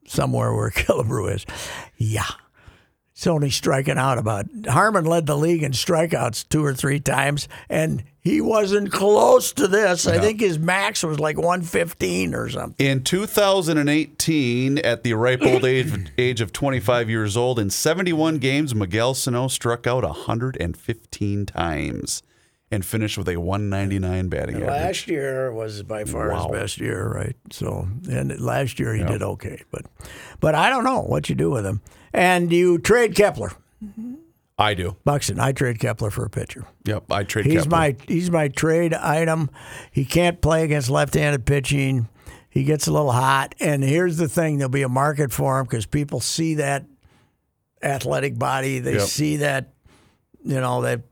somewhere 0.06 0.54
where 0.54 0.70
Killebrew 0.74 1.34
is. 1.34 1.44
Yeah. 1.98 2.24
He's 3.18 3.26
only 3.26 3.50
striking 3.50 3.98
out 3.98 4.16
about 4.16 4.46
Harmon 4.68 5.04
led 5.04 5.26
the 5.26 5.36
league 5.36 5.64
in 5.64 5.72
strikeouts 5.72 6.48
two 6.48 6.64
or 6.64 6.72
three 6.72 7.00
times, 7.00 7.48
and 7.68 8.04
he 8.20 8.40
wasn't 8.40 8.92
close 8.92 9.52
to 9.54 9.66
this. 9.66 10.06
I 10.06 10.20
think 10.20 10.38
his 10.38 10.56
max 10.56 11.02
was 11.02 11.18
like 11.18 11.36
115 11.36 12.32
or 12.32 12.48
something. 12.48 12.86
In 12.86 13.02
2018, 13.02 14.78
at 14.78 15.02
the 15.02 15.14
ripe 15.14 15.42
old 15.42 15.64
age, 15.64 16.12
age 16.16 16.40
of 16.40 16.52
25 16.52 17.10
years 17.10 17.36
old, 17.36 17.58
in 17.58 17.70
71 17.70 18.38
games, 18.38 18.72
Miguel 18.72 19.14
Sano 19.14 19.48
struck 19.48 19.88
out 19.88 20.04
115 20.04 21.44
times 21.46 22.22
and 22.70 22.84
finished 22.86 23.18
with 23.18 23.28
a 23.28 23.36
199 23.36 24.28
batting 24.28 24.54
average. 24.62 24.68
Last 24.70 25.08
year 25.08 25.52
was 25.52 25.82
by 25.82 26.04
far 26.04 26.28
Wow. 26.30 26.52
his 26.52 26.60
best 26.60 26.78
year, 26.78 27.08
right? 27.08 27.34
So, 27.50 27.88
and 28.08 28.38
last 28.40 28.78
year 28.78 28.94
he 28.94 29.02
did 29.02 29.24
okay, 29.24 29.64
but 29.72 29.86
but 30.38 30.54
I 30.54 30.70
don't 30.70 30.84
know 30.84 31.00
what 31.02 31.28
you 31.28 31.34
do 31.34 31.50
with 31.50 31.66
him. 31.66 31.80
And 32.12 32.52
you 32.52 32.78
trade 32.78 33.14
Kepler, 33.14 33.52
I 34.58 34.74
do. 34.74 34.96
Buxton. 35.04 35.38
I 35.38 35.52
trade 35.52 35.78
Kepler 35.78 36.10
for 36.10 36.24
a 36.24 36.30
pitcher. 36.30 36.64
Yep, 36.84 37.12
I 37.12 37.22
trade 37.24 37.46
He's 37.46 37.62
Kepler. 37.64 37.70
my 37.70 37.96
he's 38.06 38.30
my 38.30 38.48
trade 38.48 38.94
item. 38.94 39.50
He 39.92 40.04
can't 40.04 40.40
play 40.40 40.64
against 40.64 40.90
left-handed 40.90 41.46
pitching. 41.46 42.08
He 42.50 42.64
gets 42.64 42.86
a 42.88 42.92
little 42.92 43.12
hot, 43.12 43.54
and 43.60 43.84
here's 43.84 44.16
the 44.16 44.28
thing: 44.28 44.58
there'll 44.58 44.70
be 44.70 44.82
a 44.82 44.88
market 44.88 45.32
for 45.32 45.58
him 45.60 45.64
because 45.66 45.86
people 45.86 46.18
see 46.20 46.54
that 46.54 46.86
athletic 47.82 48.38
body. 48.38 48.78
They 48.80 48.94
Yep. 48.94 49.02
see 49.02 49.36
that 49.38 49.72
you 50.44 50.60
know 50.60 50.82
that 50.82 51.02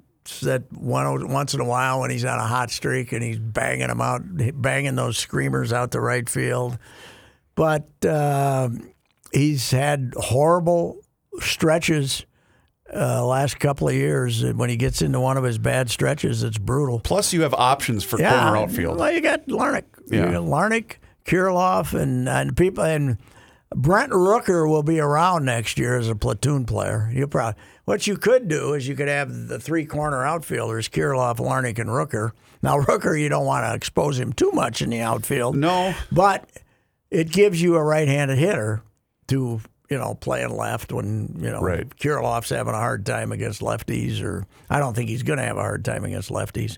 that 0.43 0.65
one 0.73 1.29
once 1.33 1.55
in 1.55 1.61
a 1.61 1.65
while 1.65 2.01
when 2.01 2.11
he's 2.11 2.25
on 2.25 2.39
a 2.41 2.47
hot 2.47 2.71
streak 2.73 3.13
and 3.13 3.23
he's 3.23 3.39
banging 3.39 3.87
them 3.87 4.01
out, 4.01 4.23
banging 4.61 4.97
those 4.97 5.17
screamers 5.19 5.73
out 5.73 5.93
the 5.93 6.01
right 6.01 6.29
field. 6.29 6.79
But 7.55 7.87
uh, 8.05 8.71
he's 9.37 9.71
had 9.71 10.13
horrible 10.17 11.03
stretches 11.41 12.25
uh, 12.95 13.25
last 13.27 13.59
couple 13.59 13.89
of 13.89 13.95
years. 13.95 14.45
When 14.45 14.71
he 14.71 14.77
gets 14.77 15.03
into 15.03 15.21
one 15.21 15.37
of 15.37 15.45
his 15.45 15.59
bad 15.59 15.91
stretches, 15.91 16.43
it's 16.43 16.59
brutal. 16.59 17.01
Plus, 17.01 17.33
you 17.33 17.43
have 17.43 17.55
options 17.55 18.05
for 18.05 18.17
corner 18.19 18.57
outfield. 18.57 18.99
Well, 18.99 19.13
you 19.13 19.21
got 19.21 19.47
Larnach. 19.47 19.85
You 20.11 20.19
Yeah. 20.21 20.33
got 20.33 20.43
Larnach, 20.45 20.93
Kirilloff, 21.25 21.93
and 21.99 22.29
and 22.29 22.57
people 22.57 22.85
and 22.85 23.19
Brent 23.75 24.13
Rooker 24.13 24.69
will 24.69 24.85
be 24.85 25.01
around 25.01 25.45
next 25.45 25.77
year 25.79 25.99
as 25.99 26.09
a 26.09 26.15
platoon 26.15 26.65
player. 26.65 27.11
You 27.13 27.27
probably 27.27 27.61
what 27.85 28.07
you 28.07 28.17
could 28.17 28.47
do 28.49 28.75
is 28.75 28.87
you 28.87 28.95
could 28.95 29.09
have 29.09 29.49
the 29.49 29.59
three 29.59 29.85
corner 29.85 30.25
outfielders, 30.25 30.89
Kirilloff, 30.89 31.39
Larnach, 31.39 31.79
and 31.81 31.91
Rooker. 31.91 32.31
Now 32.63 32.79
Rooker, 32.81 33.21
you 33.21 33.29
don't 33.29 33.45
want 33.47 33.65
to 33.67 33.75
expose 33.75 34.19
him 34.21 34.33
too 34.33 34.53
much 34.53 34.81
in 34.83 34.91
the 34.91 35.01
outfield. 35.01 35.57
No. 35.57 35.95
but 36.13 36.49
it 37.11 37.31
gives 37.31 37.61
you 37.61 37.75
a 37.77 37.83
right-handed 37.83 38.39
hitter 38.39 38.83
to 39.29 39.61
you 39.89 39.99
know 39.99 40.15
playing 40.15 40.51
left 40.57 40.93
when 40.93 41.35
you 41.39 41.51
know 41.51 41.61
Right. 41.61 41.89
Kirilloff's 41.97 42.51
having 42.51 42.75
a 42.75 42.79
hard 42.79 43.07
time 43.07 43.33
against 43.33 43.61
lefties, 43.61 44.23
or 44.23 44.47
I 44.71 44.79
don't 44.79 44.95
think 44.95 45.09
he's 45.09 45.23
going 45.23 45.39
to 45.39 45.45
have 45.45 45.57
a 45.57 45.63
hard 45.63 45.85
time 45.85 46.05
against 46.05 46.31
lefties. 46.31 46.77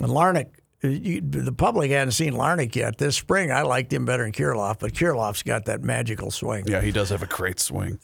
And 0.00 0.10
Larnach, 0.10 0.46
uh, 0.82 0.88
you, 0.88 1.20
the 1.20 1.52
public 1.52 1.90
hadn't 1.90 2.12
seen 2.12 2.32
Larnach 2.32 2.74
yet. 2.74 2.96
This 2.96 3.14
spring, 3.16 3.52
I 3.52 3.62
liked 3.62 3.92
him 3.92 4.06
better 4.06 4.22
than 4.22 4.32
Kirilloff, 4.32 4.78
but 4.78 4.94
Kirilloff's 4.94 5.42
got 5.42 5.66
that 5.66 5.82
magical 5.82 6.30
swing, 6.30 6.64
Yeah, 6.66 6.80
he 6.80 6.90
does 6.90 7.10
have 7.10 7.22
a 7.22 7.26
great 7.26 7.60
swing. 7.60 7.98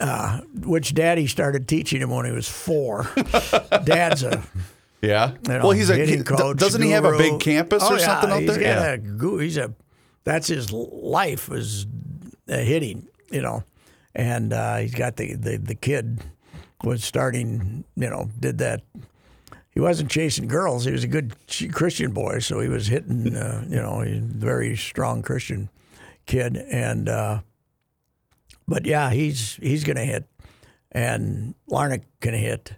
which 0.62 0.92
Daddy 0.92 1.26
started 1.26 1.66
teaching 1.66 2.02
him 2.02 2.10
when 2.10 2.26
he 2.26 2.32
was 2.32 2.46
four. 2.48 3.08
Dad's 3.84 4.22
a 4.22 4.42
yeah. 5.02 5.32
you 5.32 5.38
know, 5.54 5.58
well, 5.60 5.70
he's 5.70 5.88
a. 5.90 5.94
hitting 5.96 6.18
he- 6.18 6.24
coach. 6.24 6.58
doesn't 6.58 6.82
he 6.82 6.90
have 6.90 7.04
a 7.06 7.16
big 7.16 7.40
campus 7.40 7.82
Oh, 7.86 7.94
or 7.94 7.98
yeah, 7.98 8.04
something 8.20 8.30
out 8.30 8.54
there? 8.54 8.60
Yeah. 8.60 8.96
a 8.96 9.38
he's 9.40 9.56
a 9.56 9.72
that's 10.24 10.48
his 10.48 10.72
life 10.72 11.50
is 11.50 11.86
uh, 12.50 12.56
hitting, 12.58 13.06
you 13.30 13.42
know, 13.42 13.64
and 14.14 14.52
uh, 14.52 14.76
he's 14.76 14.94
got 14.94 15.16
the, 15.16 15.34
the 15.34 15.56
the 15.56 15.74
kid 15.74 16.20
was 16.82 17.04
starting, 17.04 17.84
you 17.96 18.10
know, 18.10 18.28
did 18.38 18.58
that. 18.58 18.82
He 19.70 19.80
wasn't 19.80 20.10
chasing 20.10 20.48
girls. 20.48 20.86
He 20.86 20.92
was 20.92 21.04
a 21.04 21.08
good 21.08 21.34
Christian 21.72 22.12
boy, 22.12 22.38
so 22.38 22.60
he 22.60 22.68
was 22.68 22.86
hitting, 22.86 23.36
uh, 23.36 23.62
you 23.68 23.76
know, 23.76 24.02
a 24.02 24.20
very 24.20 24.74
strong 24.74 25.20
Christian 25.20 25.68
kid, 26.24 26.56
and 26.56 27.08
uh, 27.08 27.40
but 28.66 28.86
yeah, 28.86 29.10
he's 29.10 29.56
he's 29.56 29.84
going 29.84 29.96
to 29.96 30.04
hit, 30.04 30.24
and 30.92 31.54
Larnach 31.70 32.02
can 32.20 32.34
hit, 32.34 32.72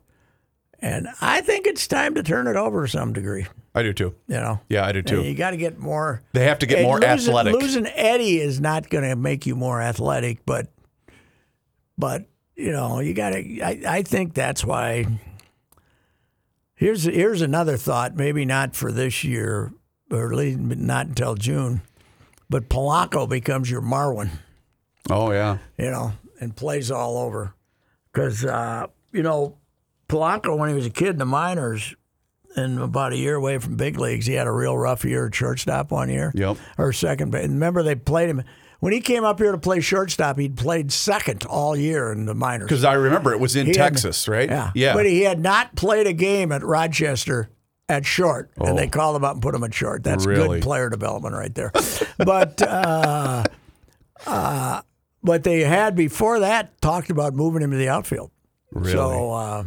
and 0.80 1.08
I 1.20 1.40
think 1.40 1.66
it's 1.66 1.86
time 1.86 2.14
to 2.14 2.22
turn 2.22 2.46
it 2.46 2.56
over 2.56 2.86
to 2.86 2.88
some 2.90 3.12
degree. 3.12 3.46
I 3.74 3.82
do 3.82 3.92
too. 3.92 4.14
You 4.26 4.36
know, 4.36 4.60
Yeah, 4.68 4.84
I 4.86 4.92
do 4.92 5.02
too. 5.02 5.22
you 5.22 5.34
got 5.34 5.50
to 5.50 5.56
get 5.56 5.78
more. 5.78 6.22
They 6.32 6.44
have 6.44 6.58
to 6.60 6.66
get 6.66 6.82
more 6.82 6.96
losing, 7.00 7.10
athletic. 7.10 7.54
Losing 7.54 7.86
Eddie 7.88 8.40
is 8.40 8.60
not 8.60 8.88
going 8.90 9.08
to 9.08 9.16
make 9.16 9.46
you 9.46 9.54
more 9.56 9.80
athletic, 9.80 10.44
but 10.46 10.68
but 11.96 12.26
you 12.56 12.72
know 12.72 13.00
you 13.00 13.14
got 13.14 13.30
to. 13.30 13.60
I, 13.62 13.80
I 13.86 14.02
think 14.02 14.34
that's 14.34 14.64
why. 14.64 15.06
Here's 16.74 17.04
here's 17.04 17.42
another 17.42 17.76
thought. 17.76 18.14
Maybe 18.16 18.44
not 18.44 18.76
for 18.76 18.92
this 18.92 19.24
year, 19.24 19.72
or 20.10 20.30
at 20.32 20.36
least 20.36 20.58
not 20.58 21.06
until 21.08 21.34
June. 21.34 21.82
But 22.50 22.68
Polanco 22.68 23.28
becomes 23.28 23.70
your 23.70 23.82
Marwin 23.82 24.30
Oh 25.10 25.32
yeah. 25.32 25.58
you 25.76 25.90
know, 25.90 26.12
and 26.40 26.54
plays 26.56 26.90
all 26.90 27.18
over. 27.18 27.54
Because, 28.12 28.44
uh, 28.44 28.86
you 29.12 29.22
know, 29.22 29.58
Polanco, 30.08 30.56
when 30.56 30.68
he 30.68 30.74
was 30.74 30.86
a 30.86 30.90
kid 30.90 31.08
in 31.10 31.18
the 31.18 31.24
minors 31.26 31.94
and 32.56 32.80
about 32.80 33.12
a 33.12 33.16
year 33.16 33.34
away 33.36 33.58
from 33.58 33.76
big 33.76 33.98
leagues, 33.98 34.26
he 34.26 34.34
had 34.34 34.46
a 34.46 34.52
real 34.52 34.76
rough 34.76 35.04
year 35.04 35.26
at 35.26 35.34
shortstop 35.34 35.90
one 35.90 36.08
year. 36.08 36.32
Yep. 36.34 36.56
Or 36.78 36.92
second 36.92 37.30
base. 37.30 37.44
And 37.44 37.54
remember, 37.54 37.82
they 37.82 37.94
played 37.94 38.30
him. 38.30 38.42
When 38.80 38.92
he 38.92 39.00
came 39.00 39.24
up 39.24 39.38
here 39.40 39.52
to 39.52 39.58
play 39.58 39.80
shortstop, 39.80 40.38
he'd 40.38 40.56
played 40.56 40.92
second 40.92 41.44
all 41.44 41.76
year 41.76 42.12
in 42.12 42.26
the 42.26 42.34
minors. 42.34 42.68
Because 42.68 42.84
I 42.84 42.94
remember 42.94 43.32
it 43.32 43.40
was 43.40 43.56
in 43.56 43.66
He 43.66 43.72
had- 43.72 43.76
Texas, 43.92 44.28
right? 44.28 44.48
Yeah. 44.48 44.70
Yeah. 44.74 44.94
But 44.94 45.04
he 45.06 45.22
had 45.22 45.40
not 45.40 45.74
played 45.76 46.06
a 46.06 46.12
game 46.12 46.52
at 46.52 46.62
Rochester 46.64 47.50
at 47.88 48.06
short, 48.06 48.50
and 48.56 48.78
they 48.78 48.86
Oh. 48.86 48.90
called 48.90 49.16
him 49.16 49.24
up 49.24 49.32
and 49.34 49.42
put 49.42 49.54
him 49.54 49.64
at 49.64 49.74
short. 49.74 50.04
That's 50.04 50.26
Really? 50.26 50.58
good 50.60 50.62
player 50.62 50.88
development 50.90 51.34
right 51.34 51.52
there. 51.54 51.72
but 52.18 52.62
uh, 52.62 53.44
uh, 54.26 54.82
but 55.22 55.42
they 55.44 55.60
had 55.60 55.96
before 55.96 56.40
that 56.40 56.80
talked 56.80 57.10
about 57.10 57.34
moving 57.34 57.62
him 57.62 57.70
to 57.72 57.76
the 57.76 57.88
outfield. 57.88 58.30
Really? 58.72 58.92
So 58.92 59.32
uh, 59.32 59.64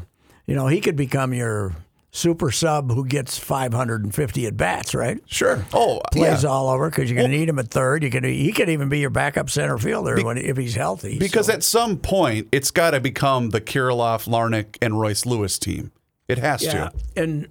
you 0.52 0.58
know 0.58 0.68
he 0.68 0.82
could 0.82 0.96
become 0.98 1.34
your 1.34 1.74
super 2.12 2.52
sub 2.52 2.92
who 2.92 3.06
gets 3.06 3.38
550 3.40 4.46
at 4.46 4.58
bats, 4.58 4.94
right? 4.94 5.18
sure. 5.28 5.64
Oh, 5.74 6.02
Plays 6.12 6.44
yeah. 6.44 6.50
all 6.50 6.68
over 6.68 6.90
because 6.90 7.10
you're 7.10 7.18
going 7.18 7.32
to 7.32 7.38
need 7.38 7.48
him 7.48 7.58
at 7.58 7.70
third. 7.70 8.04
You 8.04 8.10
can 8.10 8.26
he 8.26 8.52
could 8.52 8.68
even 8.68 8.90
be 8.90 9.00
your 9.00 9.10
backup 9.10 9.50
center 9.50 9.78
fielder 9.78 10.22
when, 10.26 10.38
if 10.38 10.58
he's 10.58 10.76
healthy. 10.76 11.18
Because 11.18 11.46
So- 11.48 11.54
at 11.54 11.64
some 11.64 11.98
point, 11.98 12.50
it's 12.52 12.70
got 12.70 12.92
to 12.92 13.00
become 13.00 13.52
the 13.52 13.62
Kirilloff, 13.62 14.28
Larnach, 14.28 14.76
and 14.82 15.00
Royce 15.00 15.26
Lewis 15.26 15.58
team. 15.58 15.94
It 16.28 16.38
has 16.40 16.62
Yeah, 16.64 16.90
to. 16.90 16.92
and 17.24 17.48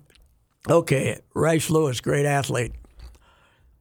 okay, 0.69 1.21
Royce 1.35 1.71
Lewis, 1.71 2.01
great 2.03 2.27
athlete. 2.27 2.73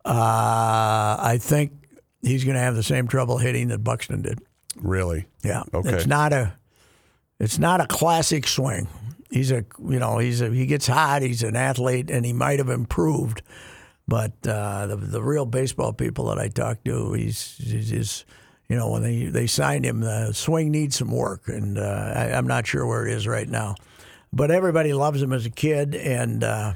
Uh, 0.05 1.17
I 1.19 1.37
think 1.41 1.73
he's 2.21 2.43
going 2.43 2.55
to 2.55 2.61
have 2.61 2.75
the 2.75 2.83
same 2.83 3.07
trouble 3.07 3.37
hitting 3.37 3.67
that 3.67 3.79
Buxton 3.83 4.21
did. 4.21 4.39
Really? 4.77 5.25
Yeah, 5.43 5.63
Okay. 5.73 5.89
It's 5.93 6.07
not 6.07 6.31
a, 6.33 6.53
it's 7.39 7.57
not 7.57 7.81
a 7.81 7.87
classic 7.87 8.47
swing. 8.47 8.87
He's 9.29 9.51
a, 9.51 9.65
you 9.79 9.99
know, 9.99 10.17
he's 10.17 10.41
a, 10.41 10.49
he 10.49 10.65
gets 10.65 10.87
hot. 10.87 11.21
He's 11.21 11.43
an 11.43 11.55
athlete, 11.55 12.09
and 12.09 12.25
he 12.25 12.33
might 12.33 12.59
have 12.59 12.69
improved. 12.69 13.41
But 14.07 14.33
uh, 14.47 14.87
the 14.87 14.95
the 14.95 15.21
real 15.21 15.45
baseball 15.45 15.93
people 15.93 16.25
that 16.25 16.39
I 16.39 16.47
talk 16.47 16.83
to, 16.85 17.13
he's, 17.13 17.57
he's, 17.57 17.89
he's 17.89 18.25
you 18.67 18.75
know, 18.75 18.89
when 18.89 19.03
they 19.03 19.25
they 19.25 19.47
signed 19.47 19.85
him, 19.85 19.99
the 20.01 20.33
swing 20.33 20.71
needs 20.71 20.97
some 20.97 21.11
work, 21.11 21.47
and 21.47 21.77
uh, 21.77 22.13
I, 22.15 22.31
I'm 22.31 22.47
not 22.47 22.65
sure 22.65 22.87
where 22.87 23.07
it 23.07 23.13
is 23.13 23.27
right 23.27 23.47
now. 23.47 23.75
But 24.33 24.51
everybody 24.51 24.93
loves 24.93 25.21
him 25.21 25.33
as 25.33 25.45
a 25.45 25.51
kid, 25.51 25.95
and 25.95 26.43
uh, 26.43 26.73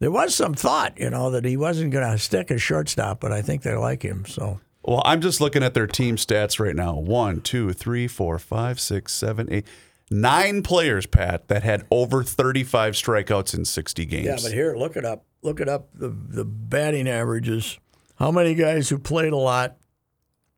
there 0.00 0.10
was 0.10 0.34
some 0.34 0.54
thought, 0.54 0.98
you 0.98 1.10
know, 1.10 1.30
that 1.30 1.44
he 1.44 1.56
wasn't 1.56 1.92
going 1.92 2.08
to 2.08 2.18
stick 2.18 2.50
as 2.50 2.62
shortstop, 2.62 3.20
but 3.20 3.32
I 3.32 3.42
think 3.42 3.62
they 3.62 3.74
like 3.74 4.02
him. 4.02 4.24
So 4.26 4.60
Well, 4.82 5.02
I'm 5.04 5.20
just 5.20 5.40
looking 5.40 5.62
at 5.62 5.74
their 5.74 5.86
team 5.86 6.16
stats 6.16 6.58
right 6.58 6.74
now. 6.76 6.94
One, 6.94 7.40
two, 7.40 7.72
three, 7.72 8.06
four, 8.08 8.38
five, 8.38 8.80
six, 8.80 9.12
seven, 9.12 9.48
eight, 9.50 9.66
nine 10.10 10.62
players, 10.62 11.04
Pat, 11.06 11.48
that 11.48 11.62
had 11.62 11.84
over 11.90 12.22
35 12.22 12.94
strikeouts 12.94 13.54
in 13.54 13.64
60 13.64 14.06
games. 14.06 14.24
Yeah, 14.26 14.36
but 14.42 14.52
here, 14.52 14.74
look 14.76 14.96
it 14.96 15.04
up. 15.04 15.24
Look 15.42 15.60
it 15.60 15.68
up. 15.68 15.88
The 15.94 16.08
the 16.08 16.44
batting 16.44 17.08
averages. 17.08 17.78
How 18.16 18.30
many 18.32 18.54
guys 18.54 18.88
who 18.88 18.98
played 18.98 19.32
a 19.32 19.36
lot 19.36 19.76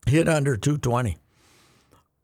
hit 0.07 0.27
under 0.27 0.55
220? 0.57 1.17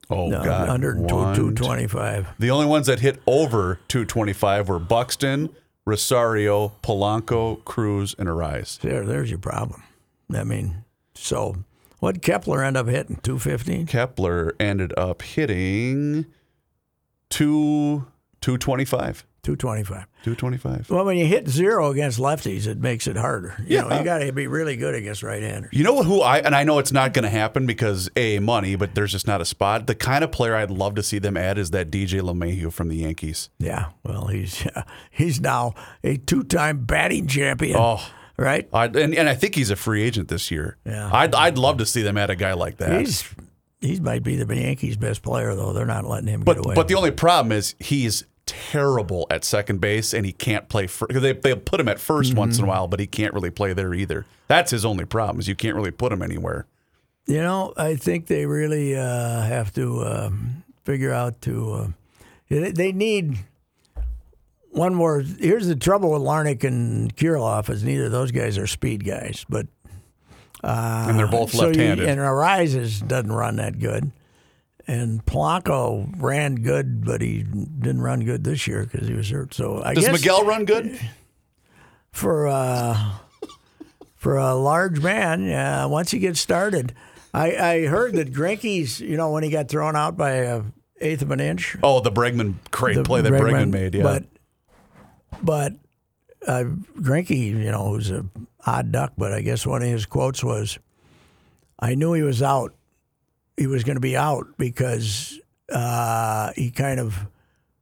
oh, 0.09 0.27
No, 0.27 0.43
God. 0.43 0.69
under 0.69 0.95
One, 0.95 1.35
225. 1.35 2.27
The 2.39 2.49
only 2.49 2.65
ones 2.65 2.87
that 2.87 2.99
hit 3.01 3.21
over 3.27 3.79
225 3.87 4.69
were 4.69 4.79
Buxton, 4.79 5.49
Rosario, 5.85 6.69
Polanco, 6.81 7.63
Cruz, 7.65 8.15
and 8.17 8.27
Arraez. 8.27 8.79
There, 8.79 9.05
there's 9.05 9.29
your 9.29 9.39
problem. 9.39 9.83
I 10.33 10.43
mean, 10.43 10.83
so 11.13 11.57
what 11.99 12.21
Kepler 12.21 12.63
end 12.63 12.77
up 12.77 12.87
hitting? 12.87 13.17
215? 13.23 13.87
Kepler 13.87 14.55
ended 14.59 14.93
up 14.97 15.21
hitting 15.21 16.25
two, 17.29 18.07
225. 18.41 19.25
225. 19.43 20.07
225. 20.23 20.89
Well, 20.89 21.05
when 21.05 21.15
you 21.15 21.25
hit 21.25 21.47
zero 21.47 21.89
against 21.89 22.19
lefties, 22.19 22.67
it 22.67 22.79
makes 22.79 23.07
it 23.07 23.15
harder. 23.15 23.55
You 23.65 23.79
know, 23.81 23.87
Yeah. 23.89 23.99
you 23.99 24.03
got 24.03 24.17
to 24.17 24.33
be 24.33 24.45
really 24.45 24.75
good 24.75 24.93
against 24.93 25.23
right-handers. 25.23 25.69
You 25.71 25.85
know 25.85 26.03
who 26.03 26.19
I 26.21 26.39
and 26.39 26.53
I 26.53 26.65
know 26.65 26.79
it's 26.79 26.91
not 26.91 27.13
going 27.13 27.23
to 27.23 27.29
happen 27.29 27.65
because 27.65 28.09
a 28.17 28.39
money, 28.39 28.75
but 28.75 28.93
there's 28.93 29.13
just 29.13 29.25
not 29.25 29.39
a 29.39 29.45
spot. 29.45 29.87
The 29.87 29.95
kind 29.95 30.25
of 30.25 30.33
player 30.33 30.53
I'd 30.53 30.69
love 30.69 30.95
to 30.95 31.03
see 31.03 31.17
them 31.17 31.37
add 31.37 31.57
is 31.57 31.71
that 31.71 31.89
DJ 31.89 32.19
LeMahieu 32.19 32.73
from 32.73 32.89
the 32.89 32.97
Yankees. 32.97 33.49
Yeah. 33.57 33.85
Well, 34.03 34.27
he's 34.27 34.67
he's 35.11 35.39
now 35.39 35.75
a 36.03 36.17
two-time 36.17 36.83
batting 36.83 37.27
champion. 37.27 37.77
Oh. 37.79 38.05
Right. 38.37 38.67
I, 38.73 38.85
and 38.85 39.13
and 39.15 39.27
I 39.29 39.33
think 39.35 39.55
he's 39.55 39.69
a 39.71 39.75
free 39.75 40.03
agent 40.03 40.27
this 40.27 40.51
year. 40.51 40.77
Yeah. 40.85 41.09
I'd 41.11 41.33
I'd 41.35 41.57
love 41.57 41.77
to 41.77 41.85
see 41.85 42.01
them 42.01 42.17
add 42.17 42.29
a 42.29 42.35
guy 42.35 42.53
like 42.53 42.77
that. 42.77 42.99
He's 42.99 43.23
he 43.81 43.99
might 43.99 44.23
be 44.23 44.35
the 44.35 44.55
Yankees' 44.55 44.97
best 44.97 45.21
player, 45.21 45.53
though. 45.55 45.71
They're 45.73 45.85
not 45.85 46.05
letting 46.05 46.27
him 46.27 46.41
but 46.41 46.55
get 46.57 46.65
away. 46.65 46.75
but 46.75 46.87
the 46.87 46.95
only 46.95 47.11
problem 47.11 47.51
is 47.51 47.75
he's 47.79 48.25
terrible 48.45 49.27
at 49.29 49.43
second 49.43 49.81
base 49.81 50.13
and 50.13 50.25
he 50.25 50.31
can't 50.31 50.69
play 50.69 50.87
for 50.87 51.07
they 51.09 51.33
they 51.33 51.53
put 51.53 51.79
him 51.81 51.87
at 51.89 51.97
1st 51.97 52.33
once 52.35 52.55
Mm-hmm. 52.55 52.63
in 52.63 52.69
a 52.69 52.71
while, 52.71 52.87
but 52.87 52.99
he 52.99 53.05
can't 53.07 53.33
really 53.33 53.49
play 53.51 53.73
there 53.73 53.93
either. 53.93 54.25
That's 54.47 54.71
his 54.71 54.85
only 54.85 55.03
problem 55.05 55.39
is 55.39 55.47
you 55.47 55.55
can't 55.55 55.75
really 55.75 55.91
put 55.91 56.11
him 56.13 56.21
anywhere. 56.21 56.65
You 57.25 57.41
know, 57.41 57.73
I 57.75 57.97
think 57.97 58.27
they 58.27 58.45
really 58.45 58.95
uh, 58.95 59.41
have 59.41 59.73
to 59.73 60.05
um, 60.05 60.63
figure 60.85 61.11
out 61.11 61.41
to. 61.41 61.73
Uh, 61.73 61.87
they 62.49 62.93
need 62.93 63.37
one 64.71 64.93
more. 64.93 65.21
Here's 65.21 65.67
the 65.67 65.75
trouble 65.75 66.11
with 66.11 66.21
Larnach 66.21 66.63
and 66.63 67.15
Kirilloff 67.15 67.69
is 67.69 67.83
neither 67.83 68.05
of 68.05 68.11
those 68.11 68.31
guys 68.31 68.57
are 68.57 68.67
speed 68.67 69.05
guys, 69.05 69.45
but 69.49 69.67
and 70.63 71.17
they're 71.17 71.27
both 71.27 71.53
Uh, 71.53 71.57
so 71.57 71.61
you- 71.63 71.67
left-handed. 71.69 72.07
and 72.09 72.19
Arraez 72.19 73.07
doesn't 73.07 73.31
run 73.31 73.55
that 73.57 73.79
good, 73.79 74.11
and 74.87 75.25
Polanco 75.25 76.09
ran 76.17 76.55
good, 76.55 77.03
but 77.05 77.21
he 77.21 77.43
didn't 77.43 78.01
run 78.01 78.21
good 78.21 78.43
this 78.43 78.67
year 78.67 78.83
because 78.89 79.07
he 79.07 79.13
was 79.13 79.29
hurt. 79.29 79.53
So 79.53 79.81
I 79.83 79.93
Does 79.93 80.05
guess 80.05 80.13
Miguel 80.19 80.45
run 80.45 80.65
good? 80.65 80.99
for 82.11 82.47
uh, 82.47 83.11
for 84.15 84.37
a 84.37 84.55
large 84.55 84.99
man, 85.01 85.43
yeah, 85.43 85.85
once 85.85 86.11
he 86.11 86.19
gets 86.19 86.39
started. 86.39 86.93
I, 87.33 87.55
I 87.55 87.85
heard 87.85 88.13
that 88.13 88.33
Greinke's, 88.33 88.99
you 88.99 89.15
know, 89.17 89.29
when 89.31 89.43
he 89.43 89.49
got 89.51 89.67
thrown 89.69 89.95
out 89.95 90.17
by 90.17 90.31
a 90.31 90.61
eighth 90.99 91.21
of 91.21 91.29
an 91.29 91.39
inch, 91.39 91.77
Oh, 91.83 91.99
the 91.99 92.11
Bregman 92.11 92.55
the 92.63 93.03
play 93.03 93.21
that 93.21 93.31
Bregman, 93.31 93.41
Bregman- 93.67 93.69
made. 93.71 93.93
Yeah, 93.95 94.03
But 94.03 94.23
but 95.43 95.73
uh, 96.45 96.65
Greinke, 96.99 97.29
you 97.29 97.71
know, 97.71 97.89
who's 97.89 98.11
a 98.11 98.25
odd 98.65 98.91
duck, 98.91 99.13
but 99.17 99.33
I 99.33 99.41
guess 99.41 99.65
one 99.65 99.81
of 99.81 99.87
his 99.89 100.05
quotes 100.05 100.43
was, 100.43 100.79
"I 101.79 101.95
knew 101.95 102.13
he 102.13 102.21
was 102.21 102.41
out, 102.41 102.73
he 103.57 103.67
was 103.67 103.83
going 103.83 103.95
to 103.95 104.01
be 104.01 104.15
out 104.15 104.47
because 104.57 105.39
uh, 105.73 106.51
he 106.55 106.71
kind 106.71 106.99
of, 106.99 107.17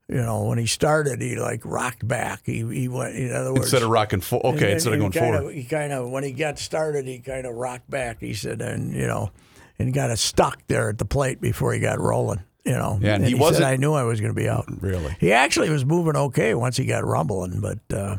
you 0.08 0.22
know, 0.22 0.46
when 0.46 0.58
he 0.58 0.66
started, 0.66 1.22
he 1.22 1.36
like 1.36 1.62
rocked 1.66 2.08
back. 2.08 2.42
He 2.46 2.66
he 2.74 2.88
went. 2.88 3.16
In 3.16 3.36
other 3.36 3.52
words, 3.52 3.66
Instead 3.66 3.84
of 3.84 3.90
rocking 3.90 4.22
for, 4.22 4.44
okay, 4.46 4.74
instead 4.74 4.94
of 4.94 5.00
going 5.00 5.12
kinda, 5.12 5.40
forward. 5.40 5.56
He 5.56 5.66
kind 5.66 5.92
of 5.92 6.10
when 6.10 6.24
he 6.24 6.32
got 6.32 6.58
started, 6.58 7.06
he 7.06 7.20
kind 7.20 7.46
of 7.46 7.56
rocked 7.56 7.90
back. 7.90 8.22
He 8.22 8.34
said, 8.34 8.62
and 8.62 8.94
you 8.94 9.06
know, 9.06 9.32
and 9.78 9.94
got 9.94 10.18
stuck 10.18 10.66
there 10.68 10.90
at 10.90 10.98
the 10.98 11.06
plate 11.06 11.42
before 11.42 11.74
he 11.74 11.80
got 11.80 12.00
rolling. 12.00 12.42
You 12.66 12.72
know, 12.74 12.98
Yeah, 13.02 13.16
and 13.16 13.24
he 13.24 13.32
said, 13.32 13.40
wasn't- 13.40 13.66
I 13.66 13.76
knew 13.76 13.94
I 13.94 14.04
was 14.04 14.20
going 14.22 14.34
to 14.34 14.40
be 14.42 14.50
out. 14.50 14.66
Really? 14.82 15.16
He 15.20 15.32
actually 15.32 15.70
was 15.70 15.86
moving 15.86 16.16
okay 16.16 16.56
once 16.56 16.76
he 16.78 16.86
got 16.86 17.06
rumbling, 17.06 17.60
but 17.62 17.78
uh, 17.96 18.18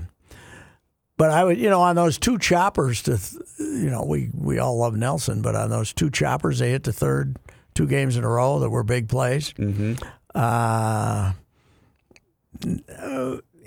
but 1.17 1.31
I 1.31 1.43
would 1.45 1.59
you 1.59 1.69
know 1.69 1.81
on 1.81 1.97
those 1.97 2.17
two 2.19 2.39
choppers 2.39 3.03
to 3.05 3.19
th- 3.19 3.43
you 3.59 3.91
know 3.91 4.05
we 4.05 4.31
we 4.35 4.59
all 4.61 4.79
love 4.79 4.95
Nelson, 4.95 5.43
but 5.43 5.57
on 5.57 5.69
those 5.71 5.93
two 5.93 6.11
choppers 6.11 6.61
they 6.61 6.71
hit 6.71 6.85
the 6.85 6.93
third 6.93 7.37
two 7.75 7.87
games 7.89 8.17
in 8.17 8.23
a 8.25 8.29
row 8.29 8.61
that 8.61 8.71
were 8.71 8.85
big 8.85 9.09
plays. 9.09 9.53
Mm-hmm. 9.55 9.95
Uh, 10.35 11.33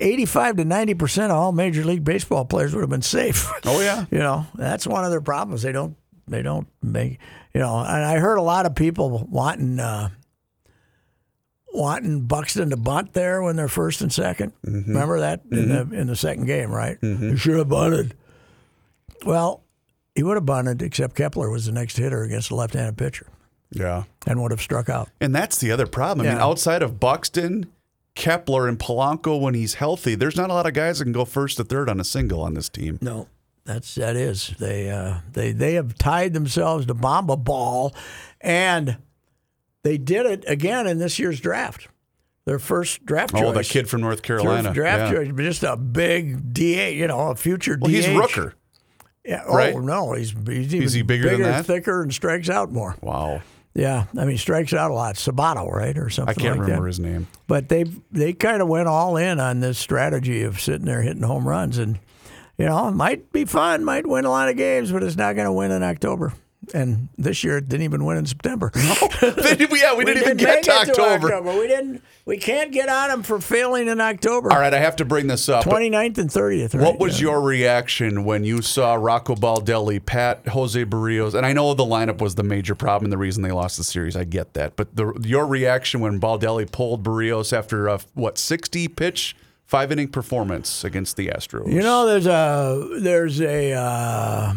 Eighty-five 0.01 0.55
to 0.55 0.63
ninety 0.63 0.93
percent 0.93 1.29
of 1.31 1.37
all 1.37 1.51
Major 1.51 1.83
League 1.83 2.05
Baseball 2.05 2.45
players 2.45 2.73
would 2.73 2.79
have 2.81 2.89
been 2.89 3.01
safe. 3.01 3.51
Oh 3.65 3.81
yeah. 3.81 4.05
You 4.11 4.19
know, 4.19 4.45
that's 4.55 4.87
one 4.87 5.03
of 5.03 5.11
their 5.11 5.19
problems. 5.19 5.61
They 5.61 5.73
don't 5.73 5.97
they 6.25 6.41
don't 6.41 6.67
make 6.81 7.19
you 7.53 7.59
know, 7.59 7.79
and 7.79 8.05
I 8.05 8.17
heard 8.17 8.37
a 8.37 8.41
lot 8.41 8.65
of 8.65 8.75
people 8.75 9.27
wanting 9.29 9.77
uh 9.79 10.07
wanting 11.73 12.21
Buxton 12.21 12.69
to 12.71 12.77
bunt 12.77 13.13
there 13.13 13.41
when 13.41 13.55
they're 13.55 13.67
first 13.67 14.01
and 14.01 14.11
2nd 14.11 14.51
mm-hmm. 14.65 14.91
Remember 14.91 15.19
that 15.19 15.41
in 15.51 15.69
the 15.69 15.75
mm-hmm. 15.85 15.93
in 15.93 16.07
the 16.07 16.15
second 16.15 16.45
game, 16.45 16.71
right? 16.71 16.99
Mm-hmm. 17.01 17.29
You 17.29 17.37
should 17.37 17.57
have 17.57 17.69
bunted. 17.69 18.15
Well, 19.25 19.63
he 20.15 20.23
would 20.23 20.35
have 20.35 20.45
bunted, 20.45 20.81
except 20.81 21.15
Kepler 21.15 21.49
was 21.49 21.65
the 21.65 21.71
next 21.71 21.97
hitter 21.97 22.23
against 22.23 22.51
a 22.51 22.55
left-handed 22.55 22.97
pitcher 22.97 23.27
Yeah. 23.71 24.03
and 24.25 24.41
would 24.41 24.51
have 24.51 24.61
struck 24.61 24.89
out. 24.89 25.09
And 25.21 25.33
that's 25.35 25.57
the 25.57 25.71
other 25.71 25.87
problem. 25.87 26.25
I 26.27 26.31
mean, 26.31 26.41
outside 26.41 26.81
of 26.81 26.99
Buxton, 26.99 27.67
Kepler, 28.15 28.67
and 28.67 28.77
Polanco 28.77 29.39
when 29.39 29.53
he's 29.53 29.75
healthy, 29.75 30.15
there's 30.15 30.35
not 30.35 30.49
a 30.49 30.53
lot 30.53 30.65
of 30.65 30.73
guys 30.73 30.99
that 30.99 31.05
can 31.05 31.13
go 31.13 31.25
first 31.25 31.57
to 31.57 31.63
third 31.63 31.89
on 31.89 31.99
a 31.99 32.03
single 32.03 32.41
on 32.41 32.53
this 32.53 32.69
team. 32.69 32.97
No, 33.01 33.27
that's 33.65 33.95
that 33.95 34.15
is 34.15 34.55
they 34.59 34.89
uh, 34.89 35.19
they 35.31 35.51
they 35.51 35.75
have 35.75 35.97
tied 35.97 36.33
themselves 36.33 36.85
to 36.87 36.93
bomb 36.93 37.29
a 37.29 37.37
ball, 37.37 37.93
and 38.41 38.97
they 39.83 39.97
did 39.97 40.25
it 40.25 40.43
again 40.47 40.87
in 40.87 40.97
this 40.97 41.19
year's 41.19 41.39
draft. 41.39 41.87
Their 42.45 42.59
first 42.59 43.05
draft 43.05 43.33
oh, 43.35 43.39
choice. 43.39 43.47
Oh, 43.47 43.53
that 43.53 43.65
kid 43.65 43.89
from 43.89 44.01
North 44.01 44.21
Carolina. 44.21 44.73
draft 44.73 45.13
yeah. 45.13 45.19
choice, 45.19 45.31
but 45.33 45.43
just 45.43 45.63
a 45.63 45.77
big 45.77 46.53
DA, 46.53 46.95
you 46.95 47.07
know, 47.07 47.29
a 47.29 47.35
future 47.35 47.77
Well, 47.79 47.91
he's. 47.91 48.05
Rooker. 48.05 48.53
Yeah. 49.23 49.43
Oh, 49.45 49.55
right? 49.55 49.75
Oh 49.75 49.79
no, 49.79 50.13
he's 50.13 50.31
he's 50.31 50.73
even 50.73 50.89
he 50.89 51.01
bigger 51.03 51.29
than 51.29 51.43
that? 51.43 51.65
thicker, 51.65 52.01
and 52.01 52.13
strikes 52.13 52.49
out 52.49 52.71
more. 52.71 52.95
Wow. 53.01 53.41
Yeah, 53.75 54.05
I 54.17 54.25
mean, 54.25 54.37
strikes 54.37 54.73
out 54.73 54.89
a 54.89 54.93
lot. 54.93 55.15
Sabato, 55.15 55.71
right, 55.71 55.95
or 55.97 56.09
something. 56.09 56.31
I 56.31 56.41
can't 56.41 56.57
like 56.57 56.61
remember 56.61 56.85
that. 56.85 56.87
his 56.87 56.99
name. 56.99 57.27
But 57.45 57.69
they 57.69 57.83
they 58.11 58.33
kind 58.33 58.61
of 58.61 58.67
went 58.67 58.87
all 58.87 59.15
in 59.15 59.39
on 59.39 59.59
this 59.59 59.77
strategy 59.77 60.41
of 60.43 60.59
sitting 60.59 60.85
there 60.85 61.01
hitting 61.01 61.21
home 61.21 61.47
runs, 61.47 61.77
and 61.77 61.99
you 62.57 62.65
know, 62.65 62.87
it 62.87 62.93
might 62.93 63.31
be 63.31 63.45
fun, 63.45 63.85
might 63.85 64.07
win 64.07 64.25
a 64.25 64.29
lot 64.29 64.49
of 64.49 64.57
games, 64.57 64.91
but 64.91 65.03
it's 65.03 65.15
not 65.15 65.35
going 65.35 65.45
to 65.45 65.53
win 65.53 65.71
in 65.71 65.83
October. 65.83 66.33
And 66.73 67.09
this 67.17 67.43
year, 67.43 67.57
it 67.57 67.67
didn't 67.69 67.83
even 67.83 68.05
win 68.05 68.17
in 68.17 68.25
September. 68.25 68.71
yeah, 68.75 69.95
we, 69.95 70.05
didn't 70.05 70.17
even 70.23 70.37
get 70.37 70.63
to 70.63 70.71
it 70.71 70.89
October. 70.89 71.41
We 71.41 71.67
didn't. 71.67 72.03
We 72.25 72.37
can't 72.37 72.71
get 72.71 72.89
on 72.89 73.09
them 73.09 73.23
for 73.23 73.39
failing 73.39 73.87
in 73.87 73.99
October. 73.99 74.51
All 74.53 74.59
right, 74.59 74.73
I 74.73 74.77
have 74.77 74.95
to 74.97 75.05
bring 75.05 75.25
this 75.27 75.49
up. 75.49 75.65
29th 75.65 76.19
and 76.19 76.29
30th. 76.29 76.75
Right? 76.75 76.83
What 76.83 76.99
was 76.99 77.19
Yeah. 77.19 77.29
your 77.29 77.41
reaction 77.41 78.23
when 78.23 78.43
you 78.43 78.61
saw 78.61 78.93
Rocco 78.93 79.33
Baldelli, 79.33 80.05
Pat 80.05 80.47
Jose 80.49 80.85
Berrios, 80.85 81.33
and 81.33 81.43
I 81.45 81.53
know 81.53 81.73
the 81.73 81.83
lineup 81.83 82.21
was 82.21 82.35
the 82.35 82.43
major 82.43 82.75
problem 82.75 83.05
and 83.05 83.11
the 83.13 83.17
reason 83.17 83.41
they 83.41 83.51
lost 83.51 83.77
the 83.77 83.83
series. 83.83 84.15
I 84.15 84.25
get 84.25 84.53
that, 84.53 84.75
but 84.75 84.95
the, 84.95 85.11
your 85.25 85.47
reaction 85.47 86.01
when 86.01 86.19
Baldelli 86.19 86.71
pulled 86.71 87.03
Berrios 87.03 87.51
after 87.51 87.87
a 87.87 87.99
what 88.13 88.37
sixty 88.37 88.87
pitch, 88.87 89.35
five 89.65 89.91
inning 89.91 90.09
performance 90.09 90.83
against 90.83 91.17
the 91.17 91.29
Astros? 91.29 91.71
You 91.71 91.81
know, 91.81 92.05
there's 92.05 92.27
a 92.27 92.99
there's 93.01 93.41
a 93.41 93.73
uh, 93.73 94.53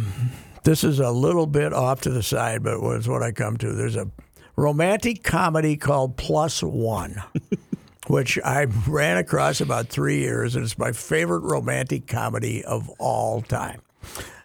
this 0.65 0.85
is 0.85 1.01
a 1.01 1.11
little 1.11 1.47
bit 1.47 1.73
off 1.73 2.03
to 2.03 2.11
the 2.11 2.23
side, 2.23 2.63
but 2.63 2.79
it's 2.95 3.09
what 3.09 3.23
I 3.23 3.33
come 3.33 3.57
to. 3.59 3.73
There's 3.73 3.97
a 3.97 4.11
romantic 4.57 5.23
comedy 5.23 5.77
called 5.77 6.17
Plus 6.17 6.63
One, 6.63 7.23
which 8.07 8.39
I 8.45 8.67
ran 8.87 9.17
across 9.17 9.61
about 9.61 9.89
three 9.89 10.19
years, 10.19 10.55
and 10.55 10.65
it's 10.65 10.79
my 10.79 10.93
favorite 10.93 11.41
romantic 11.41 12.07
comedy 12.07 12.65
of 12.65 12.89
all 12.99 13.43
time. 13.43 13.83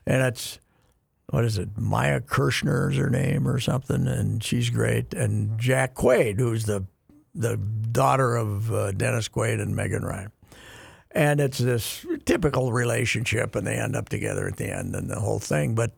And 0.06 0.22
it's 0.24 0.60
what 1.30 1.44
is 1.44 1.58
it? 1.58 1.78
Maya 1.78 2.22
Kirshner 2.22 2.92
is 2.92 2.98
her 2.98 3.10
name 3.10 3.48
or 3.48 3.60
something, 3.60 4.08
and 4.08 4.42
she's 4.42 4.70
great. 4.70 5.14
And 5.14 5.60
Jack 5.60 5.96
Quaid, 5.96 6.40
who's 6.40 6.66
the 6.66 6.86
the 7.36 7.58
daughter 7.58 8.36
of 8.36 8.74
uh, 8.74 8.92
Dennis 8.94 9.30
Quaid 9.30 9.62
and 9.62 9.76
Megan 9.76 10.04
Ryan 10.04 10.32
and 11.12 11.40
it's 11.40 11.58
this 11.58 12.06
typical 12.26 12.72
relationship, 12.72 13.56
and 13.56 13.66
they 13.66 13.76
end 13.76 13.96
up 13.96 14.10
together 14.10 14.48
at 14.48 14.58
the 14.58 14.70
end 14.76 14.96
and 14.96 15.10
the 15.10 15.20
whole 15.20 15.40
thing. 15.40 15.76
But 15.76 15.92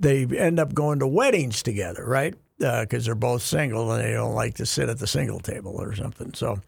they 0.00 0.24
end 0.24 0.58
up 0.58 0.74
going 0.74 0.98
to 0.98 1.06
weddings 1.06 1.62
together, 1.62 2.04
right? 2.04 2.34
Because 2.58 3.06
they're 3.06 3.14
both 3.14 3.42
single 3.42 3.90
and 3.92 4.04
they 4.04 4.12
don't 4.12 4.34
like 4.34 4.54
to 4.54 4.66
sit 4.66 4.88
at 4.88 4.98
the 4.98 5.06
single 5.06 5.40
table 5.40 5.80
or 5.80 5.94
something. 5.94 6.34
So, 6.34 6.60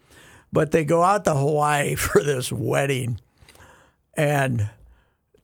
but 0.53 0.71
they 0.71 0.85
go 0.85 1.03
out 1.03 1.25
to 1.25 1.35
Hawaii 1.35 1.95
for 1.97 2.23
this 2.23 2.53
wedding, 2.53 3.21
and 4.17 4.71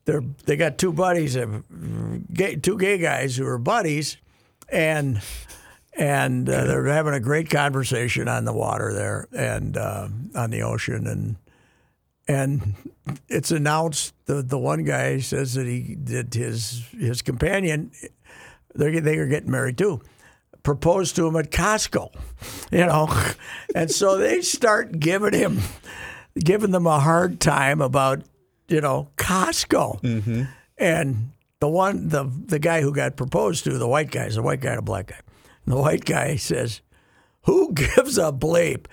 they're 0.05 0.25
they 0.47 0.57
got 0.57 0.79
two 0.79 0.93
buddies, 0.93 1.37
of 1.37 1.65
gay, 2.33 2.57
two 2.57 2.79
gay 2.79 2.99
guys 2.99 3.37
who 3.37 3.47
are 3.47 3.59
buddies, 3.59 4.17
and 4.69 5.21
and 5.97 6.49
uh, 6.49 6.65
they're 6.65 6.87
having 6.87 7.15
a 7.15 7.21
great 7.21 7.51
conversation 7.51 8.29
on 8.29 8.45
the 8.45 8.53
water 8.53 8.93
there 8.93 9.29
and 9.33 9.77
uh, 9.77 10.09
on 10.35 10.51
the 10.51 10.63
ocean 10.63 11.07
and 11.07 11.37
and 12.31 12.75
it's 13.29 13.51
announced 13.51 14.15
the 14.27 14.43
the 14.43 14.59
one 14.59 14.85
guy 14.85 15.19
says 15.19 15.55
that 15.55 15.67
he 15.67 15.97
did 15.97 16.35
his 16.35 16.87
his 16.99 17.23
companion 17.23 17.91
they 18.75 19.01
they 19.01 19.19
are 19.19 19.27
getting 19.27 19.51
married 19.51 19.77
too 19.77 20.01
proposed 20.63 21.17
to 21.17 21.27
him 21.27 21.37
at 21.37 21.51
Costco 21.51 22.11
you 22.71 22.87
know? 22.87 23.09
And 23.75 23.91
so 23.91 24.17
they 24.17 24.41
start 24.43 24.99
giving 24.99 25.33
him 25.33 25.61
giving 26.39 26.71
them 26.71 26.87
a 26.87 27.01
hard 27.01 27.41
time 27.41 27.81
about 27.81 28.23
you 28.69 28.81
know 28.81 29.09
Costco. 29.17 30.01
Mm-hmm. 30.01 30.43
And 30.79 31.33
the 31.61 31.69
one 31.69 32.09
the 32.09 32.25
the 32.25 32.59
guy 32.59 32.81
who 32.81 32.93
got 32.93 33.17
proposed 33.17 33.65
to 33.65 33.79
the 33.79 33.89
white 33.89 34.11
guy 34.11 34.25
is 34.25 34.37
a 34.37 34.43
white 34.43 34.61
guy 34.61 34.71
and 34.71 34.79
a 34.79 34.83
black 34.83 35.09
guy. 35.09 35.21
And 35.65 35.75
the 35.75 35.81
white 35.81 36.05
guy 36.05 36.37
says 36.37 36.81
who 37.43 37.73
gives 37.73 38.19
a 38.19 38.33
bleep 38.33 38.87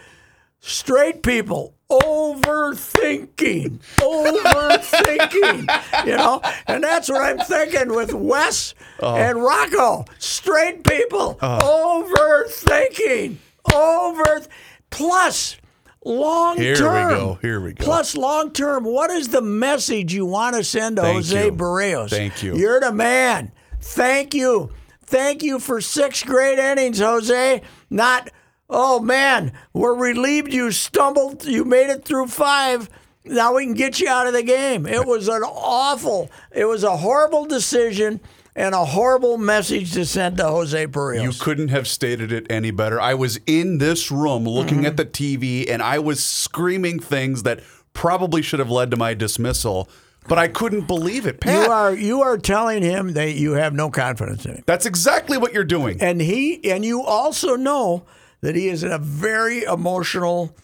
straight 0.67 1.23
people 1.23 1.73
overthinking 1.89 3.79
overthinking 3.99 6.05
you 6.05 6.15
know? 6.17 6.41
And 6.67 6.83
that's 6.83 7.07
what 7.09 7.21
i'm 7.21 7.39
thinking 7.39 7.93
with 7.95 8.13
wes 8.13 8.73
Uh-huh. 8.99 9.15
and 9.15 9.41
rocco. 9.41 10.03
Straight 10.19 10.83
people 10.83 11.35
overthinking 11.41 13.37
over 13.73 14.41
plus 14.89 15.55
long 16.03 16.57
Here 16.57 16.73
we 16.73 16.77
term. 16.79 17.09
go, 17.11 17.37
here 17.41 17.61
we 17.61 17.73
go. 17.73 17.83
plus 17.85 18.15
long 18.17 18.51
term. 18.51 18.83
What 18.83 19.11
is 19.11 19.27
the 19.29 19.41
message 19.41 20.13
you 20.13 20.25
want 20.25 20.55
to 20.55 20.63
send 20.63 20.95
to 20.97 21.01
Thank 21.03 21.15
jose 21.17 21.45
you. 21.45 21.51
Berrios? 21.51 22.09
Thank 22.09 22.41
you. 22.43 22.55
you're 22.57 22.79
the 22.79 22.91
man. 22.93 23.51
Thank 23.81 24.33
you. 24.33 24.71
Thank 25.03 25.43
you 25.43 25.59
for 25.59 25.79
six 25.81 26.23
great 26.23 26.57
innings 26.59 26.99
jose. 26.99 27.61
Not 27.89 28.29
oh 28.69 28.99
man, 28.99 29.51
we're 29.73 29.95
relieved 29.95 30.53
you 30.53 30.71
stumbled, 30.71 31.45
you 31.45 31.63
made 31.65 31.89
it 31.89 32.03
through 32.05 32.27
five. 32.27 32.89
Now 33.25 33.55
we 33.55 33.65
can 33.65 33.73
get 33.73 33.99
you 33.99 34.07
out 34.07 34.27
of 34.27 34.33
the 34.33 34.43
game. 34.43 34.85
It 34.85 35.05
was 35.05 35.27
an 35.27 35.43
awful, 35.43 36.29
it 36.53 36.65
was 36.65 36.83
a 36.83 36.97
horrible 36.97 37.45
decision 37.45 38.21
and 38.55 38.73
a 38.73 38.85
horrible 38.85 39.37
message 39.37 39.93
to 39.93 40.05
send 40.05 40.37
to 40.37 40.43
Jose 40.45 40.87
Berrios. 40.87 41.21
You 41.23 41.31
couldn't 41.39 41.67
have 41.67 41.87
stated 41.87 42.31
it 42.31 42.47
any 42.49 42.71
better. 42.71 42.99
I 42.99 43.13
was 43.13 43.39
in 43.45 43.77
this 43.77 44.09
room 44.11 44.45
looking 44.45 44.77
Mm-hmm. 44.77 44.85
at 44.87 44.97
the 44.97 45.05
TV 45.05 45.69
and 45.69 45.81
I 45.83 45.99
was 45.99 46.23
screaming 46.23 46.99
things 46.99 47.43
that 47.43 47.59
probably 47.93 48.41
should 48.41 48.59
have 48.59 48.71
led 48.71 48.91
to 48.91 48.97
my 48.97 49.13
dismissal, 49.13 49.89
but 50.27 50.37
I 50.37 50.47
couldn't 50.47 50.87
believe 50.87 51.25
it. 51.27 51.39
Pat, 51.41 51.65
you 51.65 51.71
are 51.71 51.93
you 51.93 52.21
are 52.21 52.37
telling 52.37 52.81
him 52.81 53.13
that 53.13 53.33
you 53.35 53.53
have 53.53 53.73
no 53.73 53.89
confidence 53.91 54.45
in 54.45 54.55
him. 54.55 54.63
that's 54.65 54.85
exactly 54.85 55.37
what 55.37 55.53
you're 55.53 55.63
doing. 55.63 56.01
And 56.01 56.21
he 56.21 56.71
and 56.71 56.83
you 56.85 57.01
also 57.03 57.55
know 57.55 58.05
that 58.41 58.55
he 58.55 58.67
is 58.67 58.83
in 58.83 58.91
a 58.91 58.97
very 58.99 59.63
emotional 59.63 60.55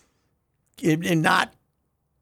and 0.83 1.21
not 1.21 1.53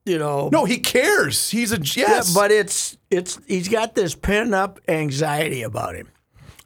you 0.06 0.18
know 0.18 0.50
No, 0.52 0.66
he 0.66 0.80
cares. 0.80 1.50
He's 1.50 1.72
a 1.72 1.80
yes. 1.80 2.34
but 2.34 2.52
it's 2.52 2.98
it's 3.10 3.40
he's 3.48 3.68
got 3.70 3.96
this 3.96 4.16
pent 4.16 4.54
up 4.54 4.80
anxiety 4.88 5.62
about 5.62 5.96
him, 5.96 6.10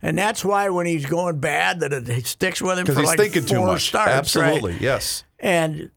and 0.02 0.18
that's 0.18 0.44
why 0.46 0.70
when 0.70 0.86
he's 0.86 1.06
going 1.06 1.40
bad, 1.40 1.82
that 1.82 1.92
it 1.94 2.26
sticks 2.26 2.62
with 2.62 2.80
him 2.80 2.86
for 2.86 2.94
because 2.94 3.10
he's 3.12 3.20
like 3.20 3.20
thinking 3.20 3.42
four 3.44 3.58
too 3.58 3.66
much. 3.66 3.88
starts. 3.88 4.08
right? 4.08 4.18
Absolutely, 4.18 4.78
yes. 4.80 5.24
And 5.40 5.92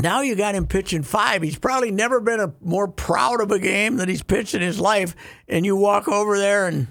now 0.00 0.20
you 0.22 0.36
got 0.36 0.54
him 0.54 0.66
pitching 0.66 1.02
five. 1.02 1.42
He's 1.42 1.58
probably 1.58 1.90
never 1.90 2.20
been 2.20 2.40
a 2.40 2.52
more 2.60 2.88
proud 2.88 3.40
of 3.40 3.50
a 3.50 3.58
game 3.58 3.96
that 3.96 4.08
he's 4.08 4.22
pitched 4.22 4.54
in 4.54 4.62
his 4.62 4.78
life. 4.78 5.14
And 5.48 5.66
you 5.66 5.76
walk 5.76 6.08
over 6.08 6.38
there 6.38 6.66
and 6.66 6.86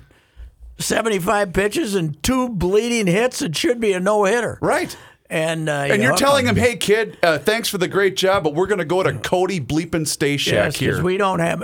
75 0.80 1.54
pitches 1.54 1.96
and 1.96 2.22
two 2.24 2.50
bleeding 2.50 3.08
hits. 3.08 3.42
It 3.42 3.56
should 3.56 3.80
be 3.80 3.94
a 3.94 4.00
no 4.00 4.24
hitter. 4.26 4.60
Right. 4.62 4.96
And, 5.30 5.68
uh, 5.68 5.74
And 5.74 5.98
you 5.98 6.04
you're 6.04 6.12
know, 6.12 6.18
telling 6.18 6.46
him, 6.46 6.56
hey, 6.56 6.78
kid, 6.78 7.18
uh, 7.22 7.38
thanks 7.38 7.68
for 7.68 7.78
the 7.78 7.88
great 7.88 8.16
job, 8.16 8.44
but 8.44 8.54
we're 8.54 8.68
going 8.68 8.80
to 8.80 8.86
go 8.86 9.04
to 9.04 9.14
Cody 9.14 9.60
Bleepin 9.60 10.08
Shack 10.08 10.54
yes, 10.54 10.78
here. 10.78 11.04
we 11.04 11.18
don't 11.18 11.40
have 11.40 11.64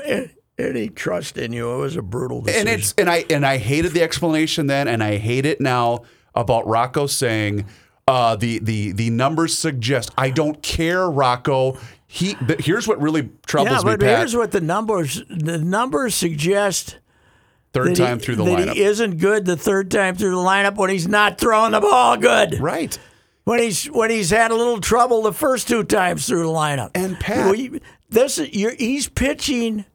any 0.58 0.90
trust 0.90 1.38
in 1.38 1.54
you. 1.54 1.74
It 1.74 1.78
was 1.78 1.96
a 1.96 2.02
brutal 2.02 2.42
decision. 2.42 2.68
and 2.68 2.80
it's 2.80 2.94
and 2.98 3.10
I 3.10 3.26
and 3.30 3.46
I 3.46 3.58
hated 3.58 3.94
the 3.94 4.02
explanation 4.02 4.68
then, 4.68 4.88
and 4.88 5.04
I 5.04 5.18
hate 5.18 5.46
it 5.46 5.62
now 5.62 6.04
about 6.36 6.68
Rocco 6.68 7.08
saying 7.08 7.66
uh, 8.08 8.36
the 8.36 8.60
the 8.60 8.92
the 8.92 9.10
numbers 9.10 9.58
suggest. 9.58 10.12
I 10.18 10.30
don't 10.30 10.62
care, 10.62 11.10
Rocco. 11.10 11.78
He. 12.08 12.36
Here's 12.60 12.88
what 12.88 13.02
really 13.02 13.22
yeah, 13.22 13.30
troubles 13.46 13.86
me, 13.86 13.92
but 13.92 14.00
Pat. 14.02 14.20
here's 14.20 14.36
what 14.36 14.52
the 14.52 14.62
numbers 14.62 15.24
the 15.30 15.58
numbers 15.58 16.16
suggest. 16.16 16.98
Third 17.74 17.96
time 17.96 18.20
he, 18.20 18.26
through 18.26 18.36
the 18.36 18.44
lineup. 18.44 18.74
he 18.74 18.84
isn't 18.84 19.18
good 19.18 19.46
the 19.46 19.58
third 19.58 19.90
time 19.90 20.16
through 20.16 20.32
the 20.32 20.36
lineup 20.38 20.76
when 20.76 20.90
he's 20.92 21.08
not 21.08 21.40
throwing 21.40 21.72
the 21.72 21.82
ball 21.82 22.18
good. 22.18 22.60
right. 22.60 22.98
when 23.46 23.60
he's 23.60 23.86
when 23.86 24.10
he's 24.12 24.30
had 24.30 24.52
a 24.52 24.56
little 24.56 24.80
trouble 24.80 25.24
the 25.24 25.34
first 25.34 25.68
two 25.68 25.84
times 25.84 26.28
through 26.28 26.44
the 26.44 26.50
lineup. 26.54 26.92
And 26.96 27.20
Pat- 27.20 27.52
We- 27.52 27.82
this 28.10 28.38
you're, 28.38 28.76
he's 28.76 29.10
pitching. 29.10 29.86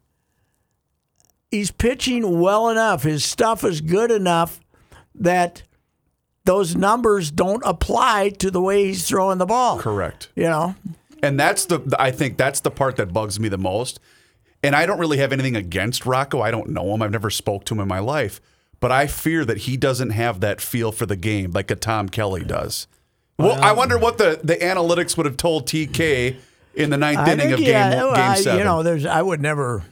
He's 1.51 1.71
pitching 1.71 2.39
well 2.41 2.69
enough. 2.69 3.03
His 3.03 3.23
stuff 3.25 3.63
is 3.63 3.81
good 3.81 4.11
enough 4.11 4.59
that 5.15 5.63
those 6.45 6.75
numbers 6.75 7.31
don't 7.31 7.63
apply 7.65 8.29
to 8.39 8.51
the 8.51 8.61
way 8.61 8.85
he's 8.85 9.07
throwing 9.07 9.37
the 9.39 9.45
ball. 9.45 9.79
Correct. 9.79 10.29
You 10.35 10.43
know, 10.43 10.75
And 11.23 11.39
that's 11.39 11.65
the 11.65 11.81
I 11.97 12.11
think 12.11 12.37
that's 12.37 12.59
the 12.59 12.71
part 12.71 12.97
that 12.97 13.13
bugs 13.13 13.39
me 13.39 13.49
the 13.49 13.57
most. 13.57 13.99
And 14.61 14.75
I 14.75 14.85
don't 14.85 14.99
really 14.99 15.17
have 15.19 15.31
anything 15.31 15.55
against 15.55 16.05
Rocco. 16.05 16.41
I 16.41 16.51
don't 16.51 16.69
know 16.69 16.93
him. 16.93 17.01
I've 17.01 17.11
never 17.11 17.29
spoke 17.29 17.65
to 17.65 17.73
him 17.73 17.79
in 17.79 17.87
my 17.87 17.99
life. 17.99 18.41
But 18.81 18.91
I 18.91 19.07
fear 19.07 19.45
that 19.45 19.59
he 19.59 19.77
doesn't 19.77 20.11
have 20.11 20.39
that 20.41 20.61
feel 20.61 20.91
for 20.91 21.05
the 21.05 21.15
game 21.15 21.51
like 21.51 21.69
a 21.71 21.75
Tom 21.75 22.09
Kelly 22.09 22.43
does. 22.43 22.87
Well, 23.37 23.61
I 23.61 23.71
wonder 23.71 23.97
what 23.97 24.17
the, 24.17 24.39
the 24.43 24.55
analytics 24.55 25.15
would 25.15 25.25
have 25.25 25.37
told 25.37 25.65
TK 25.65 26.35
in 26.75 26.89
the 26.89 26.97
ninth 26.97 27.19
I 27.19 27.31
inning 27.33 27.53
of 27.53 27.59
game, 27.59 27.69
yeah, 27.69 27.91
game 27.91 28.13
I- 28.13 28.35
seven. 28.35 28.59
You 28.59 28.65
know, 28.65 28.83
there's 28.83 29.05
I 29.05 29.21
would 29.21 29.41
never, 29.41 29.83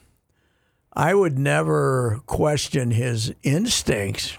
I 0.94 1.14
would 1.14 1.40
never 1.40 2.20
question 2.26 2.92
his 2.92 3.34
instincts, 3.44 4.38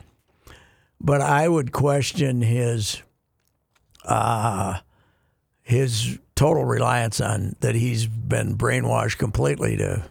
but 1.01 1.23
I 1.23 1.49
would 1.49 1.73
question 1.73 2.43
his, 2.43 3.03
uh, 4.05 4.79
his 5.63 6.19
total 6.35 6.65
reliance 6.67 7.21
on 7.21 7.57
that 7.61 7.75
he's 7.75 8.07
been 8.07 8.57
brainwashed 8.59 9.17
completely 9.19 9.77
to, 9.79 10.05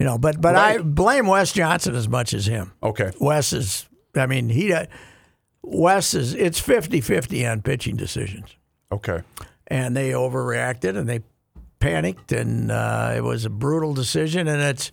you 0.00 0.04
know. 0.06 0.18
But 0.18 0.40
but 0.40 0.56
I 0.56 0.78
blame 0.78 1.28
Wes 1.28 1.52
Johnson 1.52 1.94
as 1.94 2.08
much 2.08 2.34
as 2.34 2.46
him. 2.46 2.72
okay. 2.82 3.12
Wes 3.20 3.52
is, 3.52 3.88
I 4.16 4.26
mean, 4.26 4.48
he, 4.48 4.66
does. 4.68 4.88
Wes 5.62 6.14
is, 6.14 6.34
it's 6.34 6.60
50-50 6.60 7.48
on 7.52 7.60
pitching 7.62 7.94
decisions 7.94 8.56
Okay. 8.90 9.20
and 9.68 9.94
they 9.96 10.10
overreacted 10.10 10.96
and 10.96 11.06
they 11.08 11.20
panicked 11.80 12.32
and 12.32 12.70
uh, 12.72 13.12
it 13.14 13.20
was 13.22 13.44
a 13.44 13.50
brutal 13.50 13.92
decision 13.94 14.48
and 14.48 14.60
it's 14.62 14.90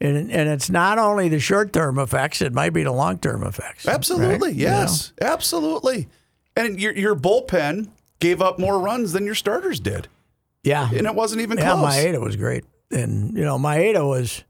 and, 0.00 0.16
and 0.30 0.48
it's 0.50 0.68
not 0.68 0.98
only 0.98 1.28
the 1.28 1.38
short 1.38 1.72
term 1.72 1.98
effects 1.98 2.40
it 2.42 2.52
might 2.54 2.70
be 2.74 2.82
the 2.82 2.92
long 2.92 3.18
term 3.18 3.42
effects 3.42 3.86
Absolutely. 3.86 4.48
right? 4.48 4.56
You 4.56 4.66
know? 4.66 4.72
Yes. 4.72 5.12
Absolutely. 5.20 6.08
And 6.56 6.80
your 6.80 6.92
your 6.96 7.14
bullpen 7.14 7.88
gave 8.18 8.40
up 8.42 8.58
more 8.58 8.78
runs 8.80 9.12
than 9.12 9.24
your 9.26 9.34
starters 9.34 9.80
did. 9.80 10.08
yeah 10.64 10.88
And 10.94 11.06
it 11.06 11.14
wasn't 11.14 11.42
even 11.42 11.58
yeah 11.58 11.72
close. 11.74 11.94
Maeda 11.94 12.20
was 12.20 12.36
great 12.36 12.64
and 12.90 13.36
you 13.36 13.44
know 13.44 13.58
Maeda 13.58 14.06
was 14.06 14.42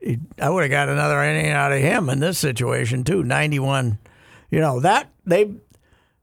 he, 0.00 0.18
I 0.40 0.50
would 0.50 0.62
have 0.62 0.70
got 0.70 0.88
another 0.88 1.22
inning 1.22 1.50
out 1.50 1.72
of 1.72 1.80
him 1.80 2.08
in 2.08 2.20
this 2.20 2.38
situation 2.38 3.04
too 3.04 3.22
91 3.22 3.98
you 4.50 4.60
know 4.60 4.80
that 4.80 5.10
they 5.24 5.52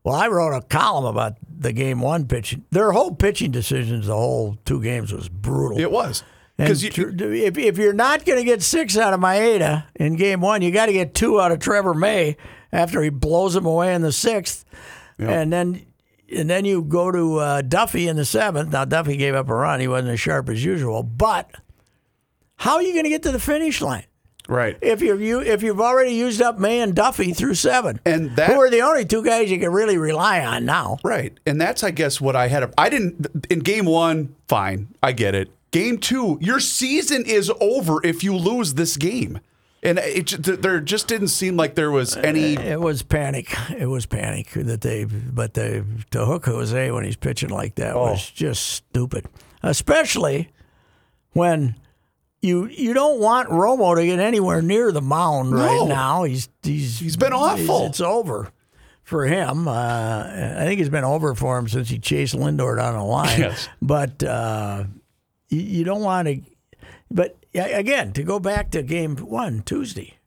well 0.04 0.16
I 0.16 0.28
wrote 0.28 0.56
a 0.56 0.62
column 0.62 1.06
about 1.06 1.38
the 1.58 1.74
game 1.74 2.02
one 2.02 2.28
pitching 2.28 2.66
their 2.72 2.92
whole 2.92 3.14
pitching 3.14 3.52
decisions 3.52 4.08
the 4.08 4.16
whole 4.16 4.58
two 4.66 4.82
games 4.82 5.12
was 5.14 5.30
brutal 5.30 5.80
It 5.80 5.92
was. 5.92 6.24
Because 6.58 6.86
if, 6.86 7.58
if 7.58 7.78
you're 7.78 7.92
not 7.92 8.24
going 8.24 8.40
to 8.40 8.46
get 8.46 8.64
six 8.64 8.96
out 8.98 9.14
of 9.14 9.20
Maeda 9.20 9.88
in 9.96 10.16
game 10.16 10.40
one, 10.40 10.62
you 10.62 10.72
got 10.72 10.86
to 10.86 10.94
get 10.94 11.14
two 11.14 11.42
out 11.42 11.52
of 11.52 11.60
Trevor 11.60 11.94
May 11.94 12.38
after 12.72 13.02
he 13.04 13.10
blows 13.10 13.58
him 13.58 13.66
away 13.66 13.94
in 13.94 14.02
the 14.02 14.14
sixth, 14.14 14.64
and 15.20 15.52
then 15.52 15.86
and 16.34 16.50
then 16.50 16.64
you 16.64 16.82
go 16.82 17.12
to 17.12 17.38
uh, 17.40 17.62
Duffy 17.62 18.08
in 18.08 18.16
the 18.16 18.24
seventh. 18.24 18.72
Now 18.72 18.86
Duffy 18.86 19.18
gave 19.18 19.36
up 19.36 19.50
a 19.50 19.54
run; 19.54 19.82
he 19.82 19.90
wasn't 19.90 20.14
as 20.14 20.20
sharp 20.22 20.48
as 20.48 20.64
usual. 20.64 21.04
But 21.04 21.52
how 22.58 22.76
are 22.76 22.82
you 22.84 22.93
going 22.93 23.03
to 23.06 23.10
get 23.10 23.24
to 23.24 23.32
the 23.32 23.39
finish 23.39 23.82
line 23.82 24.06
right. 24.47 24.78
if 24.82 25.01
you're 25.01 25.20
you 25.20 25.41
if 25.41 25.62
you've 25.64 25.82
already 25.82 26.14
used 26.14 26.41
up 26.41 26.58
May 26.60 26.80
and 26.82 26.95
Duffy 26.95 27.34
through 27.34 27.56
seven, 27.56 27.99
And 28.06 28.36
that- 28.36 28.49
who 28.51 28.60
are 28.60 28.70
the 28.70 28.82
only 28.82 29.06
two 29.06 29.24
guys 29.24 29.49
you 29.51 29.60
can 29.60 29.72
really 29.72 29.97
rely 29.97 30.43
on 30.45 30.66
now? 30.66 30.97
Right. 31.03 31.34
And 31.45 31.60
that's, 31.60 31.84
I 31.84 31.91
guess, 31.91 32.22
what 32.22 32.36
I 32.36 32.47
had. 32.47 32.64
A, 32.64 32.72
I 32.78 32.89
didn't, 32.89 33.45
in 33.49 33.60
game 33.60 33.86
one, 33.86 34.36
fine. 34.47 34.89
I 35.03 35.12
get 35.12 35.36
it. 35.36 35.49
Game 35.72 35.97
two, 35.97 36.38
your 36.41 36.60
season 36.60 37.26
is 37.26 37.51
over 37.60 37.99
if 38.06 38.24
you 38.24 38.36
lose 38.36 38.76
this 38.76 38.95
game. 38.97 39.39
And 39.84 39.99
it, 39.99 40.28
there 40.62 40.80
just 40.80 41.08
didn't 41.08 41.28
seem 41.28 41.58
like 41.58 41.76
there 41.76 41.91
was 41.91 42.18
uh, 42.18 42.22
any. 42.22 42.53
It 42.56 42.80
was 42.80 43.03
panic. 43.03 43.53
It 43.78 43.86
was 43.88 44.08
panic 44.08 44.49
that 44.56 44.82
they, 44.82 45.03
but 45.03 45.53
they 45.53 45.84
to 46.12 46.26
hook 46.26 46.45
Jose 46.47 46.89
when 46.91 47.03
he's 47.03 47.16
pitching 47.18 47.49
like 47.49 47.76
that 47.76 47.93
Oh. 47.95 48.12
was 48.12 48.28
just 48.32 48.66
stupid. 48.66 49.28
Especially 49.62 50.49
when 51.34 51.76
you 52.46 52.68
you 52.68 52.93
don't 52.93 53.20
want 53.20 53.50
Romo 53.50 53.96
to 53.96 54.06
get 54.06 54.20
anywhere 54.20 54.62
near 54.62 54.91
the 54.91 55.02
mound 55.02 55.52
No. 55.52 55.58
right 55.58 55.88
now. 55.88 56.24
He's 56.24 56.48
he's 56.64 57.00
He's 57.00 57.18
been 57.18 57.34
awful. 57.34 57.88
it's 57.88 58.00
over 58.02 58.52
for 59.04 59.26
him. 59.26 59.68
Uh, 59.68 59.74
I 60.24 60.64
think 60.66 60.80
it's 60.80 60.89
been 60.89 61.04
over 61.04 61.36
for 61.36 61.58
him 61.58 61.68
since 61.68 61.89
he 61.89 62.00
chased 62.00 62.34
Lindor 62.36 62.78
down 62.78 62.93
the 62.96 63.04
line. 63.04 63.39
Yes. 63.39 63.68
But 63.82 64.24
uh, 64.24 64.86
you, 65.50 65.60
you 65.62 65.84
don't 65.84 66.02
want 66.02 66.28
to. 66.28 66.41
But 67.12 67.38
again, 67.54 68.14
to 68.14 68.24
go 68.24 68.39
back 68.39 68.72
to 68.72 68.82
game 68.84 69.16
one 69.18 69.62
Tuesday, 69.62 70.18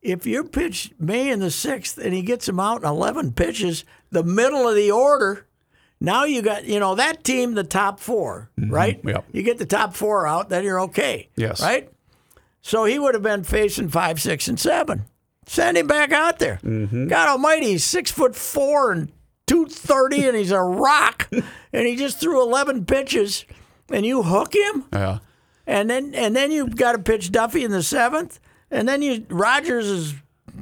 if 0.00 0.26
you 0.26 0.44
pitch 0.44 0.92
May 0.98 1.30
in 1.30 1.40
the 1.40 1.50
sixth 1.50 1.98
and 1.98 2.12
he 2.14 2.22
gets 2.22 2.48
him 2.48 2.58
out 2.60 2.82
in 2.82 2.88
eleven 2.88 3.32
pitches, 3.32 3.84
the 4.10 4.24
middle 4.24 4.68
of 4.68 4.74
the 4.76 4.90
order. 4.90 5.46
Now 6.02 6.24
you 6.24 6.42
got 6.42 6.64
you 6.64 6.80
know 6.80 6.96
that 6.96 7.22
team, 7.22 7.54
the 7.54 7.62
top 7.62 8.00
4 8.00 8.50
mm-hmm. 8.58 8.70
right? 8.72 9.00
Yep. 9.04 9.24
You 9.30 9.42
get 9.44 9.58
the 9.58 9.66
top 9.66 9.94
four 9.94 10.26
out, 10.26 10.48
then 10.48 10.64
you're 10.64 10.80
okay. 10.82 11.28
Yes. 11.36 11.62
Right. 11.62 11.90
So 12.60 12.84
he 12.84 12.98
would 12.98 13.14
have 13.14 13.22
been 13.22 13.44
facing 13.44 13.88
five, 13.88 14.20
six, 14.20 14.48
and 14.48 14.58
seven. 14.58 15.04
Send 15.46 15.76
him 15.76 15.86
back 15.86 16.12
out 16.12 16.40
there. 16.40 16.58
Mm-hmm. 16.62 17.06
God 17.06 17.28
Almighty, 17.28 17.66
he's 17.66 17.84
six 17.84 18.10
foot 18.10 18.34
four 18.34 18.90
and 18.90 19.12
two 19.46 19.66
thirty, 19.66 20.26
and 20.26 20.36
he's 20.36 20.50
a 20.50 20.60
rock. 20.60 21.28
and 21.72 21.86
he 21.86 21.94
just 21.94 22.20
threw 22.20 22.42
eleven 22.42 22.84
pitches, 22.84 23.44
and 23.88 24.04
you 24.04 24.24
hook 24.24 24.54
him, 24.54 24.84
Yeah. 24.92 25.18
and 25.68 25.88
then 25.88 26.14
and 26.16 26.34
then 26.34 26.50
you've 26.50 26.74
got 26.74 26.92
to 26.92 26.98
pitch 26.98 27.30
Duffy 27.30 27.62
in 27.62 27.70
the 27.70 27.82
seventh, 27.82 28.40
and 28.72 28.88
then 28.88 29.02
you 29.02 29.24
Rogers 29.28 29.86
is 29.86 30.14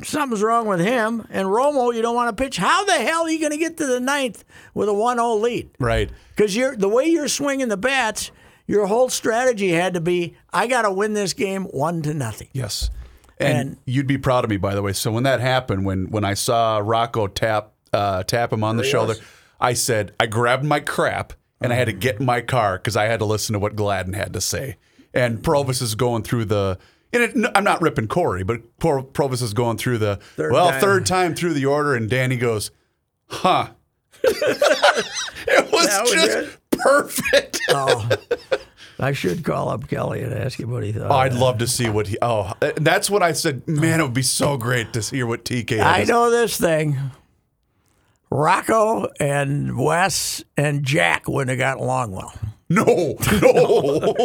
something's 0.03 0.43
wrong 0.43 0.67
with 0.67 0.81
him, 0.81 1.27
and 1.31 1.49
Romo 1.49 1.95
you 1.95 2.03
don't 2.03 2.15
want 2.15 2.37
to 2.37 2.43
pitch. 2.43 2.57
How 2.57 2.85
the 2.85 2.93
hell 2.95 3.23
are 3.23 3.31
you 3.31 3.41
going 3.41 3.53
to 3.53 3.59
get 3.59 3.77
to 3.79 3.87
the 3.87 4.01
ninth 4.01 4.45
with 4.75 4.89
a 4.89 4.93
1-0 4.93 5.41
lead? 5.41 5.71
Right. 5.79 6.11
Because 6.35 6.55
you're 6.57 6.77
the 6.77 6.89
way 6.89 7.07
you're 7.07 7.29
swinging 7.29 7.69
the 7.69 7.77
bats, 7.77 8.31
your 8.67 8.87
whole 8.87 9.09
strategy 9.09 9.71
had 9.71 9.95
to 9.95 10.01
be, 10.01 10.37
I 10.53 10.67
got 10.67 10.83
to 10.83 10.93
win 10.93 11.13
this 11.13 11.33
game 11.33 11.65
one 11.65 12.03
to 12.03 12.15
nothing. 12.15 12.49
Yes. 12.53 12.91
And, 13.39 13.59
And- 13.59 13.77
you'd 13.87 14.07
be 14.07 14.19
proud 14.19 14.45
of 14.45 14.51
me, 14.51 14.57
by 14.59 14.75
the 14.75 14.83
way. 14.83 14.93
So 14.93 15.11
when 15.11 15.23
that 15.25 15.41
happened, 15.41 15.85
when 15.85 16.07
when 16.11 16.25
I 16.25 16.35
saw 16.35 16.79
Rocco 16.79 17.27
tap 17.27 17.73
uh, 17.93 18.23
tap 18.23 18.53
him 18.53 18.63
on 18.63 18.77
the 18.77 18.85
shoulder, 18.85 19.15
I 19.61 19.73
said 19.73 20.13
I 20.21 20.27
grabbed 20.27 20.65
my 20.65 20.81
crap 20.81 21.33
and 21.61 21.73
I 21.73 21.77
had 21.77 21.87
to 21.87 21.93
get 21.93 22.21
in 22.21 22.27
my 22.27 22.41
car 22.43 22.79
because 22.79 22.97
I 22.97 23.05
had 23.07 23.19
to 23.21 23.25
listen 23.25 23.55
to 23.55 23.59
what 23.59 23.75
Gladden 23.77 24.13
had 24.13 24.33
to 24.35 24.41
say. 24.41 24.77
And 25.13 25.43
Provus 25.43 25.83
is 25.83 25.95
going 25.95 26.23
through 26.23 26.45
the. 26.47 26.79
And 27.13 27.23
it, 27.23 27.51
I'm 27.55 27.65
not 27.65 27.81
ripping 27.83 28.07
Cory, 28.09 28.45
but 28.45 28.79
Pro- 28.79 29.03
Provus 29.03 29.43
is 29.43 29.53
going 29.55 29.77
through 29.79 29.99
the 29.99 30.17
Third 30.37 30.53
well 30.53 30.71
time. 30.71 30.81
third 30.81 31.07
time 31.07 31.35
through 31.35 31.55
the 31.55 31.67
order, 31.67 31.95
and 31.95 32.09
Danny 32.09 32.37
goes, 32.37 32.71
"Huh." 33.29 33.71
it 34.23 35.73
was 35.73 35.87
That 35.87 36.07
just 36.13 36.37
it? 36.39 36.59
perfect. 36.73 37.61
Oh, 37.73 38.09
I 38.99 39.13
should 39.13 39.45
call 39.45 39.69
up 39.69 39.87
Kelly 39.89 40.23
and 40.23 40.35
ask 40.35 40.59
him 40.59 40.71
what 40.73 40.83
he 40.83 40.91
thought. 40.93 41.11
Oh, 41.11 41.15
I'd 41.15 41.33
love 41.35 41.59
to 41.59 41.67
see 41.69 41.89
what 41.89 42.09
he. 42.09 42.19
Oh, 42.21 42.53
that's 42.77 43.09
what 43.09 43.23
I 43.23 43.31
said. 43.33 43.67
Man, 43.69 44.01
it 44.01 44.03
would 44.03 44.13
be 44.13 44.23
so 44.23 44.57
great 44.57 44.93
to 44.95 45.01
hear 45.01 45.25
what 45.27 45.45
TK. 45.45 45.81
I 45.81 46.03
know 46.05 46.31
this 46.31 46.59
thing. 46.59 46.99
Rocco 48.29 49.09
and 49.21 49.77
Wes 49.79 50.45
and 50.57 50.85
Jack 50.85 51.29
wouldn't 51.29 51.51
have 51.51 51.59
gotten 51.59 51.83
along 51.83 52.13
well. 52.13 52.33
No, 52.71 52.85
no. 53.43 54.17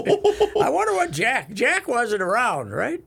I 0.61 0.69
wonder 0.69 0.93
what 0.93 1.11
Jack. 1.11 1.51
Jack 1.53 1.87
wasn't 1.87 2.21
around, 2.21 2.69
right? 2.71 3.01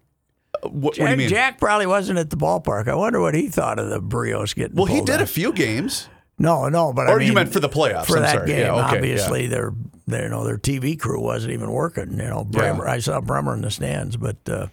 what, 0.62 0.72
what 0.72 0.95
do 0.95 1.01
Jack, 1.03 1.11
you 1.11 1.16
mean? 1.16 1.28
Jack 1.28 1.59
probably 1.59 1.86
wasn't 1.86 2.18
at 2.18 2.30
the 2.30 2.36
ballpark. 2.36 2.89
I 2.89 2.95
wonder 2.95 3.20
what 3.20 3.34
he 3.34 3.49
thought 3.49 3.78
of 3.78 3.89
the 3.89 4.01
Berrios 4.01 4.55
getting. 4.55 4.76
well, 4.76 4.86
he 4.86 5.01
did 5.01 5.20
a 5.20 5.26
few 5.26 5.53
games. 5.53 6.09
No, 6.41 6.68
no, 6.68 6.93
but 6.93 7.09
Or 7.09 7.16
I 7.16 7.18
mean, 7.18 7.28
you 7.28 7.32
meant 7.32 7.53
for 7.53 7.61
the 7.61 7.68
playoffs? 7.68 8.07
for 8.07 8.16
I'm 8.16 8.22
that 8.22 8.34
sorry. 8.34 8.47
game. 8.49 8.59
Yeah, 8.61 8.86
okay, 8.86 8.97
obviously, 8.97 9.47
their 9.49 9.72
their 10.07 10.24
you 10.24 10.28
know 10.28 10.45
their 10.45 10.57
TV 10.59 10.99
crew 10.99 11.20
wasn't 11.20 11.53
even 11.53 11.70
working. 11.70 12.12
You 12.12 12.28
know, 12.28 12.45
Bremer, 12.45 12.84
Yeah. 12.84 12.93
I 12.93 12.99
saw 13.01 13.20
Bremer 13.20 13.55
in 13.55 13.61
the 13.62 13.70
stands, 13.70 14.16
but 14.16 14.36
uh, 14.49 14.66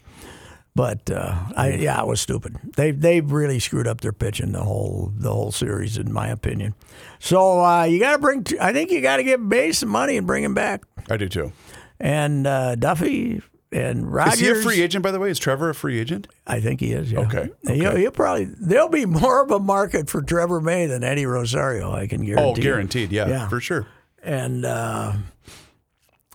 But 0.75 1.09
uh, 1.09 1.35
I, 1.55 1.73
yeah, 1.75 2.01
it 2.01 2.05
was 2.07 2.19
stupid. 2.19 2.57
They 2.75 2.91
they 2.91 3.21
really 3.21 3.59
screwed 3.59 3.87
up 3.87 4.01
their 4.01 4.11
pitching 4.11 4.51
the 4.51 4.63
whole 4.63 5.13
the 5.15 5.31
whole 5.31 5.53
series, 5.53 5.97
in 5.97 6.11
my 6.11 6.27
opinion. 6.27 6.75
So 7.19 7.63
uh, 7.63 7.83
you 7.85 7.97
got 7.99 8.11
to 8.13 8.17
bring. 8.19 8.45
I 8.59 8.73
think 8.73 8.91
you 8.91 8.99
got 8.99 9.17
to 9.17 9.23
give 9.23 9.47
Bass 9.47 9.77
some 9.79 9.89
money 9.89 10.17
and 10.17 10.27
bring 10.27 10.43
him 10.43 10.53
back. 10.53 10.83
I 11.09 11.15
do 11.15 11.29
too. 11.29 11.53
And 11.97 12.45
uh, 12.45 12.75
Duffy 12.75 13.41
and 13.71 14.11
Rogers. 14.13 14.33
Is 14.33 14.39
he 14.41 14.49
a 14.49 14.55
free 14.55 14.81
agent, 14.81 15.01
by 15.01 15.11
the 15.11 15.19
way? 15.19 15.29
Is 15.29 15.39
Trevor 15.39 15.69
a 15.69 15.75
free 15.75 15.97
agent? 15.97 16.27
I 16.45 16.59
think 16.59 16.81
he 16.81 16.91
is. 16.91 17.09
Yeah. 17.09 17.19
Okay, 17.21 17.49
He'll, 17.67 17.87
okay. 17.87 18.01
he'll 18.01 18.11
probably 18.11 18.43
there'll 18.45 18.89
be 18.89 19.05
more 19.05 19.41
of 19.43 19.51
a 19.51 19.59
market 19.59 20.09
for 20.09 20.21
Trevor 20.21 20.59
May 20.59 20.87
than 20.87 21.05
Eddie 21.05 21.25
Rosario. 21.25 21.93
I 21.93 22.07
can 22.07 22.25
guarantee. 22.25 22.61
Oh, 22.61 22.63
guaranteed. 22.63 23.13
Yeah, 23.13 23.29
Yeah. 23.29 23.47
for 23.47 23.61
sure. 23.61 23.87
and 24.21 24.65
uh, 24.65 25.13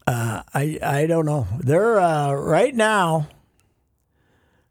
uh, 0.07 0.43
I 0.55 0.79
I 0.83 1.07
don't 1.07 1.27
know. 1.27 1.47
They're 1.59 2.01
uh, 2.01 2.33
right 2.33 2.75
now. 2.75 3.29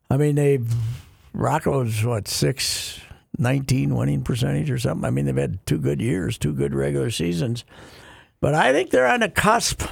I 0.10 0.18
mean, 0.18 0.36
they've 0.36 0.72
Rocco's 1.34 2.04
what 2.04 2.28
six. 2.28 3.00
19 3.38 3.96
winning 3.96 4.22
percentage 4.24 4.70
or 4.70 4.78
something. 4.78 5.06
I 5.06 5.12
mean, 5.12 5.24
they've 5.26 5.36
had 5.38 5.66
two 5.66 5.78
good 5.78 6.02
years, 6.02 6.38
two 6.38 6.52
good 6.52 6.74
regular 6.76 7.10
seasons. 7.10 7.64
But 8.42 8.54
I 8.54 8.74
think 8.74 8.90
they're 8.90 9.08
on 9.08 9.22
the 9.22 9.30
cusp 9.30 9.84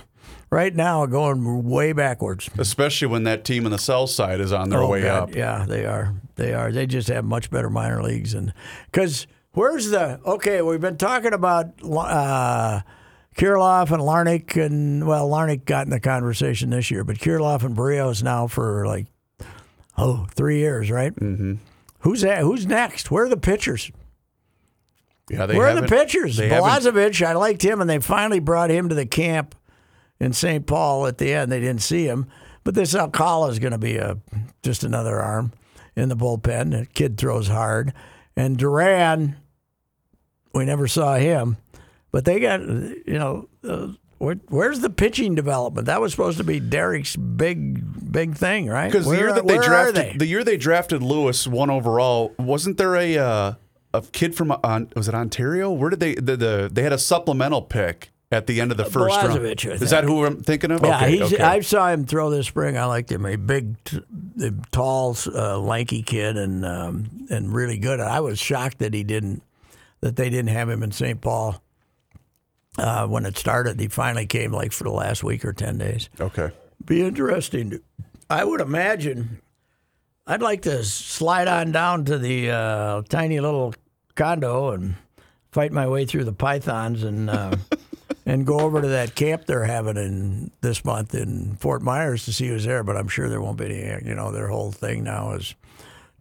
right 0.50 0.76
now 0.76 1.06
going 1.06 1.64
way 1.64 1.94
backwards. 1.94 2.50
Especially 2.58 3.08
when 3.08 3.24
that 3.24 3.46
team 3.46 3.66
on 3.66 3.72
the 3.72 3.78
south 3.78 4.10
side 4.10 4.42
is 4.42 4.52
on 4.52 4.70
their 4.70 4.80
Oh, 4.82 4.90
way 4.90 5.04
God. 5.04 5.30
up. 5.30 5.36
Yeah, 5.36 5.66
they 5.66 5.86
are. 5.86 6.14
They 6.36 6.54
are. 6.54 6.74
They 6.74 6.88
just 6.88 7.08
have 7.08 7.24
much 7.24 7.50
better 7.50 7.70
minor 7.70 8.04
leagues, 8.04 8.34
and 8.34 8.54
because 8.92 9.28
where's 9.54 9.92
the 9.92 10.20
okay? 10.26 10.62
We've 10.62 10.82
been 10.82 10.98
talking 10.98 11.32
about 11.32 11.68
uh, 11.86 12.82
Kirilloff 13.38 13.92
and 13.92 14.02
Larnach, 14.02 14.62
and 14.62 15.08
well, 15.08 15.30
Larnach 15.30 15.64
got 15.64 15.86
in 15.86 15.92
the 15.92 16.02
conversation 16.02 16.72
this 16.72 16.92
year, 16.92 17.06
but 17.06 17.18
Kirilloff 17.18 17.64
and 17.64 17.78
Berrios 17.78 18.24
now 18.24 18.48
for 18.48 18.86
like 18.86 19.06
oh 19.98 20.28
three 20.36 20.60
years, 20.60 20.90
right? 20.92 21.14
Mm-hmm. 21.16 21.56
Who's 22.00 22.22
that? 22.22 22.40
Who's 22.40 22.66
next? 22.66 23.12
Where 23.12 23.26
are 23.26 23.30
the 23.30 23.38
pitchers? 23.38 23.92
Yeah, 25.30 25.46
they 25.46 25.58
Where 25.58 25.68
are 25.68 25.82
the 25.82 25.88
pitchers? 25.88 26.38
They 26.38 26.50
I 27.22 27.34
liked 27.34 27.64
him, 27.64 27.82
and 27.82 27.90
they 27.90 28.00
finally 28.00 28.40
brought 28.40 28.70
him 28.70 28.88
to 28.90 28.96
the 28.96 29.06
camp 29.06 29.56
in 30.20 30.32
St. 30.32 30.66
Paul 30.66 31.06
at 31.06 31.18
the 31.18 31.34
end. 31.34 31.52
They 31.52 31.60
didn't 31.60 31.82
see 31.82 32.06
him, 32.06 32.28
but 32.64 32.76
this 32.76 32.96
Alcala 32.96 33.50
is 33.50 33.60
going 33.60 33.74
to 33.74 33.78
be 33.78 33.98
a 33.98 34.18
just 34.64 34.84
another 34.84 35.20
arm 35.20 35.52
in 35.96 36.08
the 36.10 36.16
bullpen. 36.16 36.72
The 36.72 36.86
kid 36.86 37.18
throws 37.18 37.50
hard, 37.50 37.94
and 38.38 38.58
Duran, 38.58 39.36
we 40.54 40.64
never 40.64 40.88
saw 40.88 41.16
him, 41.16 41.58
but 42.12 42.24
they 42.26 42.40
got 42.40 42.62
you 42.62 43.02
know. 43.08 43.50
Uh, 43.68 43.88
where, 44.18 44.36
where's 44.50 44.80
the 44.80 44.90
pitching 44.90 45.36
development? 45.36 45.88
That 45.88 46.02
was 46.02 46.12
supposed 46.12 46.38
to 46.40 46.44
be 46.44 46.60
Derek's 46.60 47.16
big, 47.16 48.12
big 48.12 48.36
thing, 48.36 48.68
right? 48.68 48.92
because 48.92 49.06
the 49.06 49.16
year 49.16 49.34
that 49.34 49.48
they 49.48 49.58
drafted 49.58 49.96
they? 49.96 50.18
the 50.18 50.26
year 50.26 50.44
they 50.44 50.58
drafted 50.58 51.04
Lewis 51.04 51.48
one 51.48 51.70
overall, 51.70 52.34
wasn't 52.40 52.78
there 52.78 52.96
a 52.96 53.18
uh, 53.18 53.54
a 53.94 54.02
kid 54.12 54.36
from 54.36 54.52
uh, 54.52 54.82
was 54.96 55.08
it 55.08 55.14
Ontario? 55.14 55.72
Where 55.72 55.90
did 55.90 56.00
they 56.00 56.16
the, 56.16 56.36
the 56.36 56.70
they 56.72 56.84
had 56.84 56.94
a 56.94 56.98
supplemental 56.98 57.62
pick 57.62 58.12
at 58.32 58.48
the 58.48 58.60
end 58.60 58.72
of 58.72 58.78
the 58.78 58.86
first 58.86 59.16
round? 59.16 59.46
Is 59.46 59.92
that 59.92 60.04
who 60.04 60.26
I'm 60.26 60.42
thinking 60.42 60.72
of? 60.72 60.84
Yeah, 60.84 60.98
okay, 60.98 61.12
he's, 61.12 61.34
okay. 61.34 61.44
I 61.44 61.60
saw 61.62 61.90
him 61.90 62.06
throw 62.06 62.30
this 62.30 62.48
spring. 62.48 62.78
I 62.78 62.86
liked 62.86 63.12
him. 63.12 63.26
A 63.26 63.36
big, 63.36 63.76
tall, 64.72 65.16
uh, 65.28 65.60
lanky 65.60 66.02
kid, 66.02 66.38
and 66.38 66.66
um, 66.66 67.28
and 67.30 67.54
really 67.54 67.78
good. 67.78 68.00
I 68.00 68.20
was 68.20 68.40
shocked 68.40 68.80
that 68.80 68.94
he 68.94 69.04
didn't, 69.04 69.44
that 70.02 70.16
they 70.16 70.30
didn't 70.30 70.50
have 70.50 70.70
him 70.70 70.84
in 70.84 70.92
St. 70.92 71.22
Paul 71.22 71.62
uh, 72.78 73.08
when 73.08 73.26
it 73.26 73.38
started. 73.38 73.80
He 73.80 73.88
finally 73.88 74.26
came 74.26 74.52
like 74.52 74.72
for 74.72 74.84
the 74.84 74.92
last 74.92 75.24
week 75.24 75.46
or 75.46 75.54
ten 75.54 75.78
days. 75.78 76.10
okay. 76.20 76.52
Be 76.86 77.02
interesting. 77.02 77.80
I 78.30 78.44
would 78.44 78.62
imagine. 78.62 79.42
I'd 80.26 80.42
like 80.42 80.62
to 80.64 80.84
slide 80.84 81.48
on 81.48 81.72
down 81.72 82.06
to 82.06 82.18
the 82.18 82.52
uh, 82.52 83.02
tiny 83.10 83.40
little 83.40 83.74
condo 84.16 84.72
and 84.72 84.96
fight 85.52 85.72
my 85.72 85.88
way 85.88 86.06
through 86.06 86.26
the 86.26 86.34
pythons 86.34 87.04
and 87.04 87.30
uh, 87.30 87.56
and 88.26 88.46
go 88.46 88.60
over 88.60 88.82
to 88.82 88.88
that 88.90 89.16
camp 89.16 89.46
they're 89.46 89.64
having 89.64 89.98
in 89.98 90.52
this 90.62 90.84
month 90.84 91.16
in 91.16 91.56
Fort 91.56 91.82
Myers 91.82 92.26
to 92.26 92.34
see 92.34 92.48
who's 92.48 92.66
there. 92.66 92.84
But 92.84 92.98
I'm 92.98 93.08
sure 93.08 93.30
there 93.30 93.42
won't 93.42 93.58
be 93.58 93.66
any. 93.66 94.08
You 94.08 94.16
know, 94.16 94.32
their 94.32 94.48
whole 94.48 94.72
thing 94.72 95.04
now 95.04 95.32
is 95.32 95.56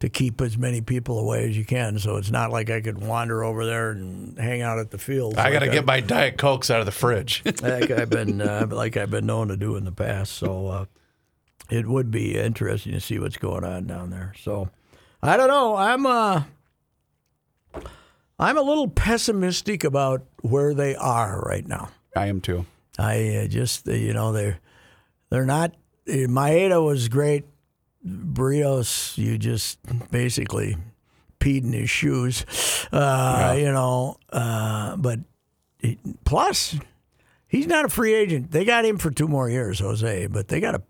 to 0.00 0.08
keep 0.08 0.40
as 0.40 0.58
many 0.58 0.80
people 0.80 1.18
away 1.18 1.48
as 1.48 1.56
you 1.56 1.64
can. 1.64 1.98
So 1.98 2.16
it's 2.16 2.30
not 2.30 2.50
like 2.50 2.68
I 2.70 2.80
could 2.80 2.98
wander 2.98 3.42
over 3.42 3.64
there 3.64 3.90
and 3.90 4.38
hang 4.38 4.60
out 4.60 4.78
at 4.78 4.90
the 4.90 4.98
field. 4.98 5.38
I 5.38 5.50
got 5.50 5.60
to 5.60 5.70
get 5.70 5.86
my 5.86 6.00
diet 6.00 6.36
cokes 6.36 6.70
out 6.70 6.80
of 6.80 6.86
the 6.86 6.92
fridge. 6.92 7.42
like 7.62 7.90
I've 7.90 8.10
been 8.10 8.40
uh, 8.40 8.66
like 8.70 8.96
I've 8.96 9.10
been 9.10 9.26
known 9.26 9.48
to 9.48 9.56
do 9.56 9.76
in 9.76 9.84
the 9.84 9.92
past. 9.92 10.34
So 10.34 10.66
uh, 10.68 10.84
it 11.70 11.86
would 11.86 12.10
be 12.10 12.38
interesting 12.38 12.92
to 12.92 13.00
see 13.00 13.18
what's 13.18 13.38
going 13.38 13.64
on 13.64 13.86
down 13.86 14.10
there. 14.10 14.34
So 14.42 14.68
I 15.22 15.36
don't 15.36 15.48
know. 15.48 15.76
I'm 15.76 16.04
uh, 16.06 16.42
I'm 18.38 18.58
a 18.58 18.62
little 18.62 18.88
pessimistic 18.88 19.82
about 19.82 20.24
where 20.42 20.74
they 20.74 20.94
are 20.94 21.40
right 21.40 21.66
now. 21.66 21.88
I 22.14 22.26
am 22.26 22.40
too. 22.40 22.66
I 22.98 23.36
uh, 23.36 23.46
just 23.46 23.86
you 23.86 24.12
know 24.12 24.32
they're 24.32 24.58
they're 25.30 25.46
not. 25.46 25.74
Uh, 26.08 26.28
Maeda 26.28 26.84
was 26.84 27.08
great. 27.08 27.44
Berrios, 28.06 29.18
you 29.18 29.36
just 29.36 29.78
basically 30.10 30.76
peed 31.40 31.64
in 31.64 31.72
his 31.72 31.90
shoes, 31.90 32.44
uh, 32.92 33.54
you 33.58 33.72
know. 33.72 34.16
Uh, 34.30 34.96
but 34.96 35.20
he, 35.80 35.98
plus, 36.24 36.76
he's 37.48 37.66
not 37.66 37.84
a 37.84 37.88
free 37.88 38.14
agent. 38.14 38.52
They 38.52 38.64
got 38.64 38.84
him 38.84 38.98
for 38.98 39.10
two 39.10 39.28
more 39.28 39.50
years, 39.50 39.80
Jose. 39.80 40.26
But 40.28 40.48
they 40.48 40.60
got 40.60 40.72
to 40.72 40.82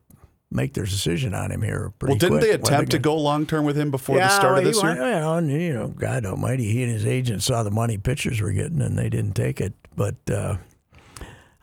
make 0.51 0.75
their 0.75 0.85
decision 0.85 1.35
on 1.35 1.51
him 1.51 1.63
here. 1.63 1.93
Pretty 1.99 2.13
Well, 2.13 2.19
didn't 2.19 2.39
quick. 2.39 2.43
they 2.43 2.53
attempt 2.53 2.91
to 2.93 2.99
go 2.99 3.17
long 3.17 3.47
term 3.47 3.65
with 3.65 3.77
him 3.77 3.91
before 3.91 4.17
yeah, 4.17 4.29
the 4.29 4.35
start 4.35 4.53
well, 4.53 4.59
of 4.59 4.65
this 4.65 4.83
year? 4.83 4.95
You 4.95 5.21
know, 5.21 5.35
and, 5.35 5.51
you 5.51 5.73
know, 5.73 5.89
God 5.89 6.25
Almighty, 6.27 6.71
he 6.71 6.83
and 6.83 6.93
his 6.93 7.07
agent 7.07 7.43
saw 7.43 7.63
the 7.63 7.71
money 7.71 7.99
pitchers 7.99 8.41
were 8.41 8.53
getting, 8.53 8.81
and 8.81 8.99
they 8.99 9.09
didn't 9.09 9.35
take 9.35 9.61
it. 9.61 9.75
But 9.97 10.17
uh, 10.31 10.59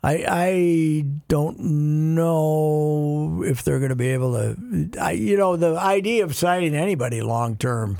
I 0.03 0.25
I 0.27 1.05
don't 1.27 1.59
know 1.59 3.43
if 3.45 3.63
they're 3.63 3.79
going 3.79 3.89
to 3.89 3.95
be 3.95 4.09
able 4.09 4.33
to. 4.33 4.89
I, 4.99 5.11
you 5.11 5.37
know, 5.37 5.55
the 5.55 5.77
idea 5.77 6.23
of 6.23 6.35
signing 6.35 6.75
anybody 6.75 7.21
long 7.21 7.55
term 7.55 7.99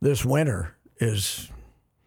this 0.00 0.24
winter 0.24 0.76
is 1.00 1.50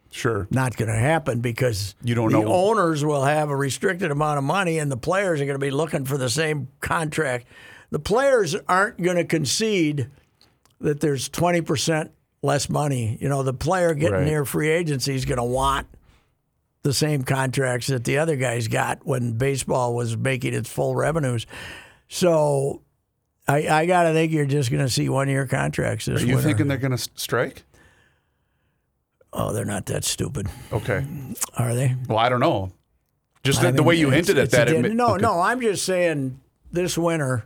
Sure. 0.09 0.47
not 0.49 0.78
going 0.78 0.89
to 0.89 0.97
happen 0.97 1.41
because 1.41 1.93
You 2.03 2.15
don't 2.15 2.32
the 2.32 2.39
know- 2.39 2.51
owners 2.53 3.03
will 3.05 3.25
have 3.25 3.49
a 3.49 3.55
restricted 3.55 4.09
amount 4.11 4.38
of 4.38 4.43
money 4.43 4.80
and 4.80 4.91
the 4.91 4.97
players 4.97 5.41
are 5.41 5.45
going 5.45 5.59
to 5.59 5.65
be 5.65 5.71
looking 5.71 6.05
for 6.05 6.17
the 6.17 6.30
same 6.30 6.69
contract. 6.80 7.45
The 7.91 7.99
players 7.99 8.55
aren't 8.67 9.01
going 9.01 9.17
to 9.17 9.23
concede 9.25 10.09
that 10.80 11.01
there's 11.01 11.30
20% 11.30 12.09
less 12.41 12.69
money. 12.69 13.17
You 13.21 13.30
know, 13.30 13.43
the 13.43 13.53
player 13.53 13.93
getting 13.93 14.13
Right. 14.19 14.25
near 14.25 14.45
free 14.45 14.69
agency 14.69 15.13
is 15.15 15.25
going 15.25 15.38
to 15.38 15.43
want 15.43 15.88
the 16.88 16.94
same 16.94 17.24
contracts 17.24 17.88
that 17.88 18.06
the 18.06 18.18
other 18.18 18.38
guys 18.38 18.70
got 18.70 19.06
when 19.06 19.34
baseball 19.34 19.94
was 19.94 20.16
making 20.16 20.54
its 20.54 20.70
full 20.70 20.96
revenues. 20.96 21.46
So 22.08 22.82
I, 23.46 23.68
I 23.68 23.86
got 23.86 24.04
to 24.04 24.14
think 24.14 24.32
you're 24.32 24.46
just 24.46 24.72
going 24.72 24.86
to 24.86 24.90
see 24.90 25.10
one 25.10 25.28
year 25.28 25.46
contracts 25.46 26.06
this 26.06 26.24
Are 26.24 26.26
you 26.26 26.36
winter. 26.36 26.48
thinking 26.48 26.68
they're 26.70 26.78
going 26.78 26.96
to 26.96 27.10
strike? 27.16 27.64
oh, 29.34 29.52
they're 29.52 29.66
not 29.66 29.86
that 29.88 30.06
stupid, 30.06 30.48
Okay. 30.72 31.06
are 31.58 31.76
they? 31.76 31.96
Well, 32.08 32.18
I 32.18 32.30
don't 32.30 32.40
know. 32.40 32.72
Just 33.44 33.62
the, 33.62 33.72
the 33.74 33.84
way 33.84 33.96
you 33.96 34.10
hinted 34.10 34.38
at 34.38 34.50
that. 34.52 34.70
it 34.70 34.94
no, 34.94 35.16
okay. 35.16 35.22
no, 35.22 35.42
I'm 35.42 35.60
just 35.60 35.86
saying 35.86 36.40
this 36.72 36.98
winter, 36.98 37.44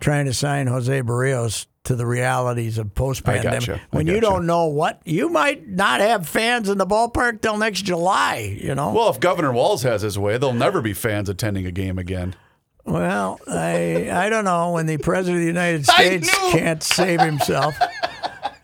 trying 0.00 0.24
to 0.24 0.32
sign 0.34 0.66
Jose 0.68 1.02
Berrios 1.02 1.66
to 1.84 1.96
the 1.96 2.06
realities 2.06 2.78
of 2.78 2.94
post 2.94 3.24
pandemic. 3.24 3.60
gotcha. 3.60 3.80
I 3.92 3.96
When 3.96 4.06
you 4.06 4.20
don't 4.20 4.46
know 4.46 4.66
what, 4.66 5.00
you 5.04 5.28
might 5.28 5.66
not 5.68 6.00
have 6.00 6.28
fans 6.28 6.68
in 6.68 6.78
the 6.78 6.86
ballpark 6.86 7.40
till 7.40 7.58
next 7.58 7.82
July, 7.82 8.56
you 8.60 8.74
know? 8.74 8.92
Well, 8.92 9.08
if 9.10 9.18
Governor 9.18 9.52
Walz 9.52 9.82
has 9.82 10.02
his 10.02 10.16
way, 10.18 10.38
there'll 10.38 10.54
never 10.54 10.80
be 10.80 10.92
fans 10.92 11.28
attending 11.28 11.66
a 11.66 11.72
game 11.72 11.98
again. 11.98 12.36
Well, 12.84 13.38
I 13.48 14.10
I 14.12 14.28
don't 14.28 14.44
know 14.44 14.72
when 14.72 14.86
the 14.86 14.96
president 14.98 15.36
of 15.36 15.40
the 15.42 15.46
United 15.46 15.86
States 15.92 16.28
can't 16.50 16.82
save 16.82 17.20
himself. 17.20 17.76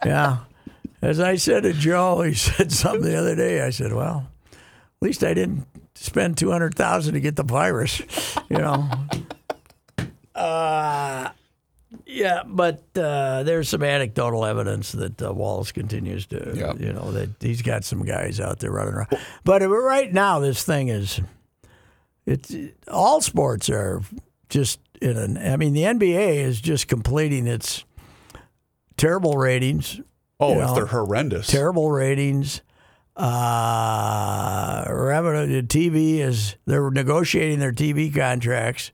Yeah. 0.04 0.38
As 1.00 1.20
I 1.20 1.36
said 1.36 1.62
to 1.62 1.72
Joe, 1.72 2.22
he 2.22 2.34
said 2.48 2.72
something 2.72 3.02
the 3.02 3.16
other 3.16 3.36
day. 3.36 3.62
I 3.62 3.70
said, 3.70 3.92
"Well, 3.92 4.28
at 4.52 4.58
least 5.00 5.22
I 5.22 5.34
didn't 5.34 5.66
spend 5.94 6.36
200,000 6.36 7.14
to 7.14 7.20
get 7.20 7.36
the 7.36 7.44
virus, 7.44 8.02
you 8.48 8.58
know." 8.58 8.88
Uh 10.34 11.30
yeah, 12.06 12.42
but 12.46 12.82
uh, 12.96 13.42
there's 13.44 13.68
some 13.68 13.82
anecdotal 13.82 14.44
evidence 14.44 14.92
that 14.92 15.20
uh, 15.22 15.32
Wallace 15.32 15.72
continues 15.72 16.26
to, 16.26 16.52
Yeah. 16.54 16.74
you 16.74 16.92
know, 16.92 17.12
that 17.12 17.30
he's 17.40 17.62
got 17.62 17.84
some 17.84 18.04
guys 18.04 18.40
out 18.40 18.58
there 18.58 18.70
running 18.72 18.94
around. 18.94 19.08
But 19.44 19.62
right 19.62 20.12
now, 20.12 20.38
this 20.38 20.62
thing 20.64 20.88
is 20.88 21.20
it's 22.26 22.54
all 22.88 23.20
sports 23.20 23.70
are 23.70 24.02
just 24.48 24.80
in 25.00 25.16
an. 25.16 25.38
I 25.38 25.56
mean, 25.56 25.72
the 25.72 25.82
NBA 25.84 26.36
is 26.36 26.60
just 26.60 26.88
completing 26.88 27.46
its 27.46 27.84
terrible 28.96 29.38
ratings, 29.38 30.00
Oh, 30.40 30.54
You 30.54 30.62
if 30.62 30.74
they're 30.74 30.86
horrendous. 30.86 31.46
terrible 31.46 31.90
ratings. 31.90 32.60
Uh, 33.16 34.84
revenue, 34.88 35.60
the 35.62 35.66
TV 35.66 36.18
is 36.18 36.54
they're 36.66 36.90
negotiating 36.90 37.58
their 37.58 37.72
TV 37.72 38.14
contracts, 38.14 38.90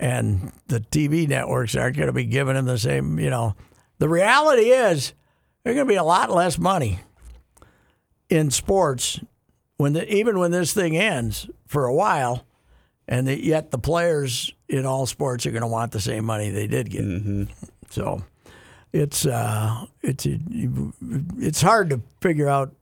and 0.00 0.50
the 0.66 0.80
TV 0.80 1.28
networks 1.28 1.76
aren't 1.76 1.96
going 1.96 2.06
to 2.06 2.12
be 2.12 2.24
giving 2.24 2.56
him 2.56 2.64
the 2.64 2.78
same. 2.78 3.20
You 3.20 3.30
know, 3.30 3.54
the 3.98 4.08
reality 4.08 4.70
is 4.70 5.12
there's 5.62 5.76
going 5.76 5.86
to 5.86 5.92
be 5.92 5.96
a 5.96 6.02
lot 6.02 6.30
less 6.30 6.58
money 6.58 7.00
in 8.30 8.50
sports 8.50 9.20
when 9.76 9.92
the, 9.92 10.12
even 10.12 10.38
when 10.38 10.50
this 10.50 10.72
thing 10.72 10.96
ends 10.96 11.48
for 11.66 11.84
a 11.84 11.94
while, 11.94 12.46
and 13.06 13.28
the, 13.28 13.44
yet 13.44 13.70
the 13.70 13.78
players 13.78 14.52
in 14.68 14.86
all 14.86 15.04
sports 15.04 15.44
are 15.44 15.50
going 15.50 15.62
to 15.62 15.68
want 15.68 15.92
the 15.92 16.00
same 16.00 16.24
money 16.24 16.48
they 16.50 16.66
did 16.66 16.90
get. 16.90 17.48
So 17.90 18.22
it's 18.92 19.26
uh, 19.26 19.84
it's 20.00 20.26
it's 21.38 21.60
hard 21.60 21.90
to 21.90 22.00
figure 22.20 22.48
out 22.48 22.74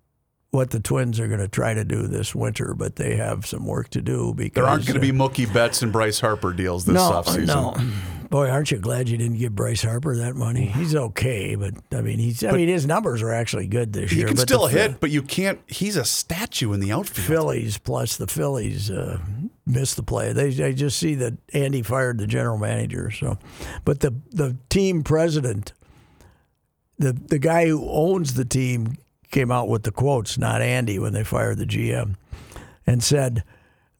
what 0.50 0.70
the 0.70 0.80
Twins 0.80 1.20
are 1.20 1.28
going 1.28 1.40
to 1.40 1.48
try 1.48 1.74
to 1.74 1.84
do 1.84 2.06
this 2.06 2.34
winter, 2.34 2.74
but 2.74 2.96
they 2.96 3.16
have 3.16 3.44
some 3.46 3.66
work 3.66 3.90
to 3.90 4.00
do 4.00 4.32
because 4.34 4.54
There 4.54 4.66
aren't 4.66 4.86
going 4.86 5.00
to 5.00 5.06
uh, 5.06 5.12
be 5.12 5.16
Mookie 5.16 5.52
Betts 5.52 5.82
and 5.82 5.92
Bryce 5.92 6.20
Harper 6.20 6.52
deals 6.52 6.84
this 6.86 6.94
no, 6.94 7.10
offseason. 7.12 7.46
no. 7.46 7.76
Boy, 8.30 8.50
aren't 8.50 8.70
you 8.70 8.76
glad 8.78 9.08
you 9.08 9.16
didn't 9.16 9.38
give 9.38 9.54
Bryce 9.54 9.82
Harper 9.82 10.14
that 10.16 10.36
money? 10.36 10.66
He's 10.66 10.94
okay, 10.94 11.54
but 11.54 11.72
I 11.92 12.02
mean, 12.02 12.18
he's 12.18 12.44
I 12.44 12.52
mean 12.52 12.68
his 12.68 12.86
numbers 12.86 13.22
are 13.22 13.32
actually 13.32 13.66
good 13.68 13.94
this 13.94 14.10
He 14.10 14.18
year. 14.18 14.26
can 14.26 14.36
but 14.36 14.42
still 14.42 14.66
the 14.66 14.72
hit, 14.72 15.00
but 15.00 15.10
you 15.10 15.22
can't. 15.22 15.58
He's 15.66 15.96
a 15.96 16.04
statue 16.04 16.74
in 16.74 16.80
the 16.80 16.92
outfield. 16.92 17.26
Phillies 17.26 17.78
plus 17.78 18.18
the 18.18 18.26
Phillies 18.26 18.90
uh, 18.90 19.18
missed 19.64 19.96
the 19.96 20.02
play. 20.02 20.34
They 20.34 20.50
they 20.50 20.74
just 20.74 20.98
see 20.98 21.14
that 21.14 21.38
Andy 21.54 21.80
fired 21.80 22.18
the 22.18 22.26
general 22.26 22.58
manager. 22.58 23.10
So, 23.10 23.38
but 23.86 24.00
the 24.00 24.14
the 24.30 24.58
team 24.68 25.04
president, 25.04 25.72
the 26.98 27.14
the 27.14 27.38
guy 27.38 27.66
who 27.68 27.88
owns 27.88 28.34
the 28.34 28.44
team, 28.44 28.98
came 29.30 29.50
out 29.50 29.68
with 29.68 29.82
the 29.82 29.92
quotes, 29.92 30.38
not 30.38 30.62
Andy, 30.62 30.98
when 30.98 31.12
they 31.12 31.24
fired 31.24 31.58
the 31.58 31.66
GM, 31.66 32.16
and 32.86 33.02
said. 33.02 33.44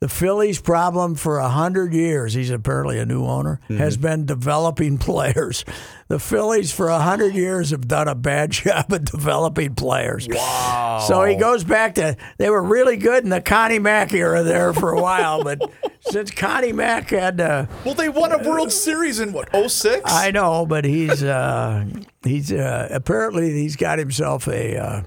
The 0.01 0.09
Phillies' 0.09 0.61
problem 0.61 1.16
for 1.16 1.39
a 1.39 1.49
hundred 1.49 1.93
years, 1.93 2.33
he's 2.33 2.51
apparently 2.51 3.01
a 3.01 3.05
new 3.05 3.24
owner, 3.24 3.59
has 3.66 3.97
been 3.97 4.26
developing 4.26 4.97
players. 4.99 5.64
The 6.07 6.20
Phillies 6.20 6.70
for 6.70 6.87
a 6.87 7.01
hundred 7.01 7.35
years 7.35 7.70
have 7.70 7.89
done 7.89 8.07
a 8.07 8.14
bad 8.14 8.51
job 8.53 8.93
at 8.93 9.07
developing 9.07 9.74
players. 9.74 10.29
Wow. 10.31 11.05
So 11.05 11.24
he 11.24 11.35
goes 11.35 11.64
back 11.64 11.97
to 11.97 12.16
they 12.39 12.49
were 12.49 12.62
really 12.62 12.97
good 12.97 13.24
in 13.24 13.31
the 13.31 13.41
Connie 13.41 13.81
Mack 13.81 14.12
era 14.12 14.45
there 14.45 14.72
for 14.72 14.93
a 14.93 15.03
while, 15.03 15.43
but 15.43 15.68
since 16.01 16.31
Connie 16.31 16.72
Mack 16.72 17.11
had 17.11 17.41
uh, 17.41 17.66
Well, 17.85 17.95
they 17.95 18.09
won 18.09 18.31
a 18.31 18.49
World 18.49 18.70
Series 18.70 19.18
in 19.18 19.33
what 19.33 19.49
06? 19.53 20.03
I 20.05 20.31
know, 20.31 20.64
but 20.64 20.85
he's 20.85 21.24
uh, 21.24 21.85
he's 22.22 22.53
uh, 22.53 22.87
apparently 22.93 23.51
he's 23.51 23.74
got 23.74 23.99
himself 23.99 24.47
a 24.47 24.76
uh, 24.76 25.03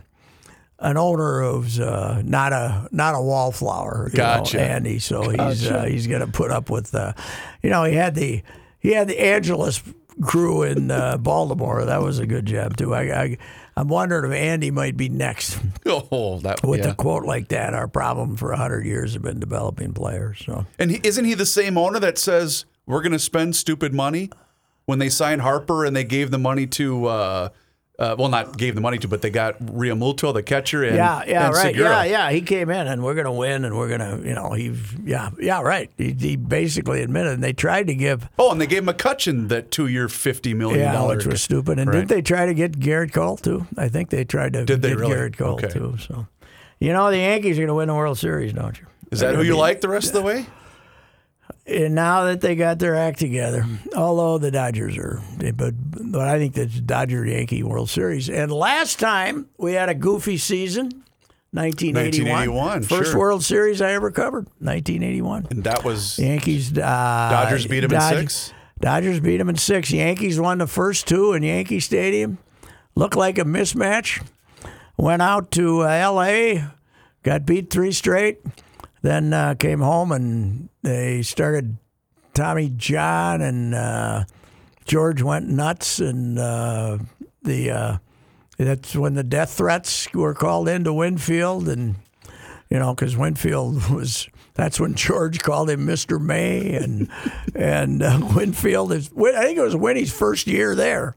an 0.81 0.97
owner 0.97 1.43
who's 1.43 1.79
uh, 1.79 2.21
not 2.25 2.51
a 2.51 2.87
not 2.91 3.15
a 3.15 3.21
wallflower, 3.21 4.09
you 4.11 4.17
Gotcha. 4.17 4.57
know, 4.57 4.63
Andy. 4.63 4.99
So 4.99 5.29
he's 5.29 5.69
uh, 5.69 5.85
he's 5.85 6.07
going 6.07 6.21
to 6.21 6.27
put 6.31 6.51
up 6.51 6.69
with, 6.69 6.93
uh, 6.93 7.13
you 7.61 7.69
know, 7.69 7.83
he 7.83 7.95
had 7.95 8.15
the 8.15 8.41
he 8.79 8.91
had 8.93 9.07
the 9.07 9.23
Angelos 9.23 9.81
crew 10.23 10.63
in 10.63 10.91
uh, 10.91 11.17
Baltimore. 11.19 11.85
That 11.85 12.01
was 12.01 12.19
a 12.19 12.25
good 12.25 12.45
job 12.45 12.77
too. 12.77 12.93
I, 12.93 13.01
I 13.23 13.37
I'm 13.77 13.87
wondering 13.87 14.31
if 14.31 14.37
Andy 14.37 14.71
might 14.71 14.97
be 14.97 15.07
next 15.07 15.59
oh, 15.85 16.39
that 16.39 16.63
with 16.63 16.81
yeah. 16.81 16.91
a 16.91 16.95
quote 16.95 17.23
like 17.25 17.49
that. 17.49 17.73
Our 17.73 17.87
problem 17.87 18.35
for 18.35 18.51
hundred 18.53 18.85
years 18.85 19.13
have 19.13 19.21
been 19.21 19.39
developing 19.39 19.93
players. 19.93 20.43
So 20.45 20.65
And 20.79 20.91
he, 20.91 20.99
isn't 21.03 21.25
he 21.25 21.35
the 21.35 21.45
same 21.45 21.77
owner 21.77 21.99
that 21.99 22.17
says 22.17 22.65
we're 22.87 23.01
going 23.01 23.11
to 23.13 23.19
spend 23.19 23.55
stupid 23.55 23.93
money 23.93 24.29
when 24.85 24.99
they 24.99 25.09
signed 25.09 25.41
Harper 25.41 25.85
and 25.85 25.95
they 25.95 26.03
gave 26.03 26.31
the 26.31 26.39
money 26.39 26.65
to, 26.67 27.51
uh, 28.01 28.15
well, 28.17 28.29
not 28.29 28.57
gave 28.57 28.73
the 28.73 28.81
money 28.81 28.97
to, 28.97 29.07
but 29.07 29.21
they 29.21 29.29
got 29.29 29.59
Realmuto, 29.59 30.33
the 30.33 30.41
catcher, 30.41 30.83
and 30.83 30.95
Yeah, 30.95 31.23
yeah, 31.27 31.45
and 31.45 31.53
right. 31.55 31.61
Segura. 31.75 31.89
Yeah, 31.89 32.03
yeah. 32.03 32.31
He 32.31 32.41
came 32.41 32.69
in 32.71 32.87
and 32.87 33.03
we're 33.03 33.13
going 33.13 33.25
to 33.25 33.31
win 33.31 33.63
and 33.63 33.77
we're 33.77 33.87
going 33.95 33.99
to, 34.21 34.27
you 34.27 34.33
know, 34.33 34.53
he, 34.53 34.73
yeah, 35.05 35.29
yeah, 35.39 35.61
right. 35.61 35.91
He, 35.97 36.13
he 36.13 36.35
basically 36.35 37.03
admitted 37.03 37.33
and 37.33 37.43
they 37.43 37.53
tried 37.53 37.85
to 37.87 37.93
give, 37.95 38.27
Oh, 38.39 38.51
and 38.51 38.59
they 38.59 38.65
gave 38.67 38.83
McCutchen 38.83 39.49
that 39.49 39.69
two-year, 39.69 40.09
fifty 40.09 40.53
million 40.55 40.79
yeah, 40.79 40.93
dollar. 40.93 41.15
which 41.17 41.27
was 41.27 41.41
stupid. 41.43 41.77
And 41.77 41.87
Right. 41.89 41.97
didn't 41.99 42.09
they 42.09 42.21
try 42.23 42.47
to 42.47 42.53
get 42.55 42.79
Gerrit 42.79 43.13
Cole 43.13 43.37
too? 43.37 43.67
I 43.77 43.87
think 43.87 44.09
they 44.09 44.23
tried 44.25 44.53
to 44.53 44.65
Did 44.65 44.81
they 44.81 44.89
get 44.89 44.97
really? 44.97 45.13
Gerrit 45.15 45.37
Cole 45.37 45.53
Okay. 45.55 45.67
too. 45.69 45.97
So, 45.99 46.25
you 46.79 46.93
know, 46.93 47.11
the 47.11 47.17
Yankees 47.17 47.57
are 47.59 47.61
going 47.61 47.67
to 47.67 47.75
win 47.75 47.87
the 47.87 47.93
World 47.95 48.17
Series, 48.17 48.53
don't 48.53 48.79
you? 48.79 48.87
Is 49.11 49.19
that 49.19 49.35
who 49.35 49.43
you 49.43 49.55
like 49.55 49.81
the 49.81 49.89
rest 49.89 50.07
of 50.07 50.13
the 50.13 50.21
way? 50.23 50.47
And 51.65 51.95
now 51.95 52.25
that 52.25 52.41
they 52.41 52.55
got 52.55 52.79
their 52.79 52.95
act 52.95 53.19
together, 53.19 53.65
although 53.95 54.37
the 54.37 54.51
Dodgers 54.51 54.97
are, 54.97 55.21
but 55.55 55.73
but 56.11 56.27
I 56.27 56.37
think 56.37 56.53
the 56.55 56.65
Dodger 56.65 57.25
Yankee 57.25 57.63
World 57.63 57.89
Series. 57.89 58.29
And 58.29 58.51
last 58.51 58.99
time 58.99 59.47
we 59.57 59.73
had 59.73 59.89
a 59.89 59.95
goofy 59.95 60.37
season, 60.37 61.03
1981, 61.53 62.49
1981, 62.49 62.83
first 62.83 63.11
sure. 63.11 63.19
World 63.19 63.43
Series 63.43 63.81
I 63.81 63.91
ever 63.91 64.11
covered, 64.11 64.45
1981. 64.59 65.47
And 65.51 65.63
that 65.65 65.83
was 65.83 66.17
Yankees. 66.17 66.71
Uh, 66.71 66.81
Dodgers 66.81 67.67
beat 67.67 67.83
'em 67.83 67.91
in 67.91 68.01
six? 68.01 68.53
Dodgers 68.79 69.19
beat 69.19 69.37
them 69.37 69.49
in 69.49 69.57
six. 69.57 69.91
Yankees 69.91 70.39
won 70.39 70.57
the 70.57 70.67
first 70.67 71.07
two 71.07 71.33
in 71.33 71.43
Yankee 71.43 71.79
Stadium. 71.79 72.37
Looked 72.95 73.15
like 73.15 73.37
a 73.37 73.43
mismatch. 73.43 74.25
Went 74.97 75.21
out 75.21 75.51
to 75.51 75.83
uh, 75.83 75.87
L.A., 75.87 76.65
got 77.23 77.45
beat 77.45 77.69
three 77.69 77.91
straight. 77.91 78.39
Then 79.01 79.33
uh, 79.33 79.55
came 79.55 79.79
home 79.79 80.11
and 80.11 80.69
they 80.83 81.21
started. 81.21 81.77
Tommy 82.33 82.69
John 82.69 83.41
and 83.41 83.75
uh, 83.75 84.23
George 84.85 85.21
went 85.21 85.49
nuts, 85.49 85.99
and 85.99 86.39
uh, 86.39 86.97
the 87.43 87.71
uh, 87.71 87.97
that's 88.57 88.95
when 88.95 89.15
the 89.15 89.23
death 89.23 89.51
threats 89.51 90.11
were 90.13 90.33
called 90.33 90.69
into 90.69 90.93
Winfield, 90.93 91.67
and 91.67 91.95
you 92.69 92.79
know, 92.79 92.93
because 92.93 93.17
Winfield 93.17 93.89
was. 93.91 94.27
That's 94.53 94.81
when 94.81 94.95
George 94.95 95.39
called 95.39 95.69
him 95.69 95.87
Mr. 95.87 96.19
May, 96.19 96.75
and 96.75 97.09
and 97.55 98.03
uh, 98.03 98.19
Winfield 98.35 98.91
is. 98.91 99.09
I 99.09 99.43
think 99.43 99.57
it 99.57 99.61
was 99.61 99.75
Winnie's 99.75 100.13
first 100.13 100.47
year 100.47 100.75
there. 100.75 101.15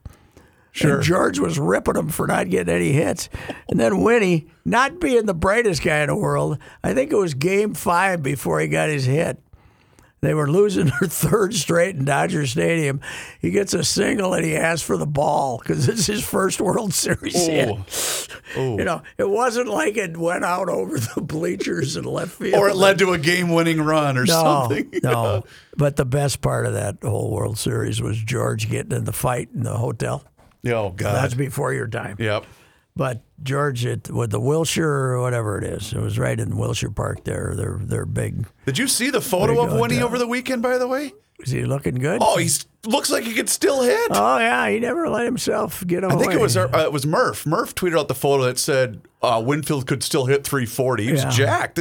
Sure. 0.75 0.95
And 0.95 1.03
George 1.03 1.39
was 1.39 1.57
ripping 1.57 1.95
him 1.95 2.09
for 2.09 2.27
not 2.27 2.49
getting 2.49 2.75
any 2.75 2.91
hits, 2.91 3.29
and 3.69 3.79
then 3.79 4.01
Winnie, 4.01 4.47
not 4.65 4.99
being 4.99 5.25
the 5.25 5.33
brightest 5.33 5.81
guy 5.81 5.99
in 5.99 6.07
the 6.07 6.15
world, 6.17 6.57
I 6.83 6.93
think 6.93 7.13
it 7.13 7.15
was 7.15 7.33
Game 7.33 7.73
Five 7.73 8.21
before 8.21 8.59
he 8.59 8.67
got 8.67 8.89
his 8.89 9.05
hit. 9.05 9.41
They 10.19 10.33
were 10.33 10.51
losing 10.51 10.85
their 10.99 11.07
third 11.07 11.53
straight 11.53 11.95
in 11.95 12.03
Dodger 12.03 12.45
Stadium. 12.45 12.99
He 13.39 13.51
gets 13.51 13.73
a 13.73 13.85
single 13.85 14.33
and 14.33 14.43
he 14.43 14.57
asks 14.57 14.85
for 14.85 14.97
the 14.97 15.05
ball 15.05 15.59
because 15.59 15.87
it's 15.87 16.07
his 16.07 16.25
first 16.27 16.59
World 16.59 16.93
Series 16.93 17.47
hit. 17.47 17.69
Oh. 18.57 18.77
You 18.77 18.85
know, 18.85 19.01
it 19.17 19.27
wasn't 19.27 19.67
like 19.67 19.97
it 19.97 20.15
went 20.15 20.45
out 20.45 20.69
over 20.69 20.97
the 20.99 21.21
bleachers 21.21 21.97
and 21.97 22.05
left 22.05 22.31
field. 22.31 22.53
or 22.53 22.69
it 22.69 22.75
led 22.75 22.99
to 22.99 23.11
a 23.11 23.17
game-winning 23.17 23.81
run 23.81 24.17
or 24.17 24.23
no, 24.23 24.33
something. 24.41 24.93
no. 25.03 25.43
But 25.75 25.97
the 25.97 26.05
best 26.05 26.41
part 26.41 26.65
of 26.65 26.73
that 26.73 26.99
whole 27.01 27.31
World 27.31 27.57
Series 27.57 28.01
was 28.01 28.17
George 28.21 28.69
getting 28.69 28.93
in 28.93 29.03
the 29.05 29.11
fight 29.11 29.49
in 29.53 29.63
the 29.63 29.77
hotel. 29.77 30.23
Oh 30.67 30.89
God. 30.89 31.15
That's 31.15 31.33
before 31.33 31.73
your 31.73 31.87
time. 31.87 32.17
yep. 32.19 32.45
But 32.97 33.23
George, 33.43 33.83
it, 33.85 34.09
with 34.09 34.31
the 34.31 34.39
Wilshire 34.39 34.87
or 34.89 35.21
whatever 35.21 35.57
it 35.57 35.65
is, 35.65 35.91
it 35.91 35.99
was 35.99 36.17
right 36.17 36.39
in 36.39 36.55
Wilshire 36.55 36.89
Park 36.91 37.25
there. 37.25 37.53
They're 37.55 37.77
they're 37.81 38.05
big. 38.05 38.47
Did 38.65 38.77
you 38.77 38.87
see 38.87 39.09
the 39.09 39.19
photo 39.19 39.61
of 39.61 39.77
Winnie 39.77 40.01
over 40.01 40.17
the 40.17 40.27
weekend? 40.27 40.61
By 40.61 40.77
the 40.77 40.87
way. 40.87 41.13
Is 41.39 41.51
he 41.51 41.65
looking 41.65 41.95
good? 41.95 42.19
Oh, 42.23 42.37
he 42.37 42.49
looks 42.85 43.11
like 43.11 43.25
he 43.25 43.33
could 43.33 43.49
still 43.49 43.81
hit. 43.83 44.07
Oh, 44.11 44.37
yeah, 44.37 44.69
he 44.69 44.79
never 44.79 45.09
let 45.09 45.25
himself 45.25 45.85
get 45.85 46.05
away. 46.05 46.15
I 46.15 46.17
think 46.17 46.33
it 46.33 46.39
was 46.39 46.55
uh, 46.55 46.69
it 46.85 46.93
was 46.93 47.05
Murph. 47.05 47.45
Murph 47.45 47.75
tweeted 47.75 47.99
out 47.99 48.07
the 48.07 48.15
photo 48.15 48.45
that 48.45 48.57
said 48.57 49.01
uh, 49.21 49.43
Winfield 49.45 49.85
could 49.85 50.01
still 50.01 50.27
hit 50.27 50.45
340. 50.45 51.03
He 51.03 51.11
was 51.11 51.23
Yeah. 51.25 51.29
jacked. 51.31 51.79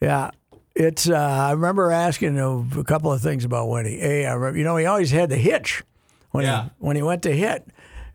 Yeah. 0.00 0.30
It's. 0.76 1.08
Uh, 1.08 1.16
I 1.16 1.50
remember 1.50 1.90
asking 1.90 2.36
him 2.36 2.70
a 2.78 2.84
couple 2.84 3.12
of 3.12 3.20
things 3.20 3.44
about 3.44 3.68
Winnie. 3.68 4.00
A, 4.00 4.26
I 4.26 4.32
remember, 4.34 4.56
you 4.58 4.64
know, 4.64 4.76
he 4.76 4.86
always 4.86 5.10
had 5.10 5.28
the 5.30 5.36
hitch 5.36 5.82
when 6.30 6.44
Yeah. 6.44 6.64
he 6.64 6.70
when 6.78 6.94
he 6.94 7.02
went 7.02 7.22
to 7.24 7.32
hit. 7.34 7.66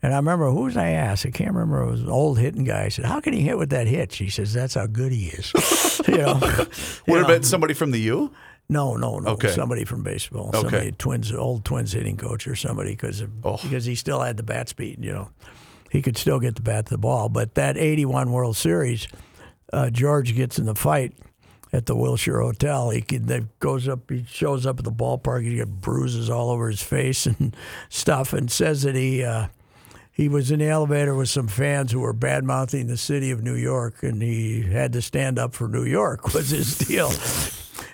And 0.01 0.13
I 0.13 0.17
remember 0.17 0.49
who 0.49 0.61
was 0.63 0.77
I 0.77 0.89
asked? 0.91 1.25
I 1.25 1.31
can't 1.31 1.51
remember. 1.53 1.81
It 1.83 1.91
was 1.91 2.01
an 2.01 2.09
old 2.09 2.39
hitting 2.39 2.63
guy. 2.63 2.83
I 2.85 2.89
said, 2.89 3.05
"How 3.05 3.19
can 3.19 3.33
he 3.33 3.41
hit 3.41 3.57
with 3.57 3.69
that 3.71 3.85
hitch?" 3.87 4.17
He 4.17 4.29
says, 4.29 4.53
"That's 4.53 4.75
how 4.75 4.87
good 4.87 5.11
he 5.11 5.27
is." 5.27 5.51
you 6.07 6.17
know. 6.19 6.39
Would 7.07 7.17
have 7.19 7.27
been 7.27 7.43
somebody 7.43 7.73
from 7.73 7.91
the 7.91 7.99
U. 8.01 8.31
No, 8.69 8.95
no, 8.95 9.19
no. 9.19 9.31
Okay. 9.31 9.49
Somebody 9.51 9.83
from 9.83 10.03
baseball. 10.03 10.49
Okay. 10.49 10.61
Somebody 10.61 10.91
twins, 10.93 11.31
old 11.33 11.65
twins 11.65 11.91
hitting 11.91 12.17
coach 12.17 12.47
or 12.47 12.55
somebody 12.55 12.91
because 12.91 13.23
Oh. 13.43 13.57
because 13.61 13.83
he 13.85 13.95
still 13.95 14.21
had 14.21 14.37
the 14.37 14.43
bat 14.43 14.69
speed. 14.69 15.03
You 15.03 15.11
know, 15.11 15.29
he 15.89 16.01
could 16.01 16.17
still 16.17 16.39
get 16.39 16.55
the 16.55 16.61
bat 16.61 16.85
to 16.85 16.91
the 16.91 16.97
ball. 16.99 17.27
But 17.29 17.55
that 17.55 17.77
'81 17.77 18.31
World 18.31 18.55
Series, 18.55 19.07
uh, 19.73 19.89
George 19.89 20.33
gets 20.35 20.57
in 20.59 20.65
the 20.65 20.75
fight 20.75 21.13
at 21.73 21.87
the 21.87 21.95
Wilshire 21.95 22.39
Hotel. 22.39 22.89
He 22.91 23.01
can, 23.01 23.25
they 23.25 23.43
goes 23.59 23.87
up. 23.89 24.09
He 24.09 24.23
shows 24.29 24.65
up 24.65 24.77
at 24.79 24.85
the 24.85 24.91
ballpark. 24.93 25.43
He 25.43 25.57
got 25.57 25.67
bruises 25.81 26.29
all 26.29 26.51
over 26.51 26.69
his 26.69 26.81
face 26.81 27.25
and 27.39 27.53
stuff, 27.89 28.31
and 28.31 28.49
says 28.49 28.83
that 28.83 28.95
he. 28.95 29.23
Uh, 29.25 29.47
he 30.19 30.27
was 30.27 30.51
in 30.51 30.59
the 30.59 30.67
elevator 30.67 31.15
with 31.15 31.29
some 31.29 31.47
fans 31.47 31.93
who 31.93 32.01
were 32.01 32.11
bad 32.11 32.43
mouthing 32.43 32.87
the 32.87 32.97
city 32.97 33.31
of 33.31 33.41
New 33.41 33.55
York, 33.55 34.03
and 34.03 34.21
he 34.21 34.63
had 34.63 34.91
to 34.91 35.01
stand 35.01 35.39
up 35.39 35.53
for 35.53 35.69
New 35.69 35.85
York 35.85 36.33
was 36.33 36.49
his 36.49 36.77
deal. 36.77 37.09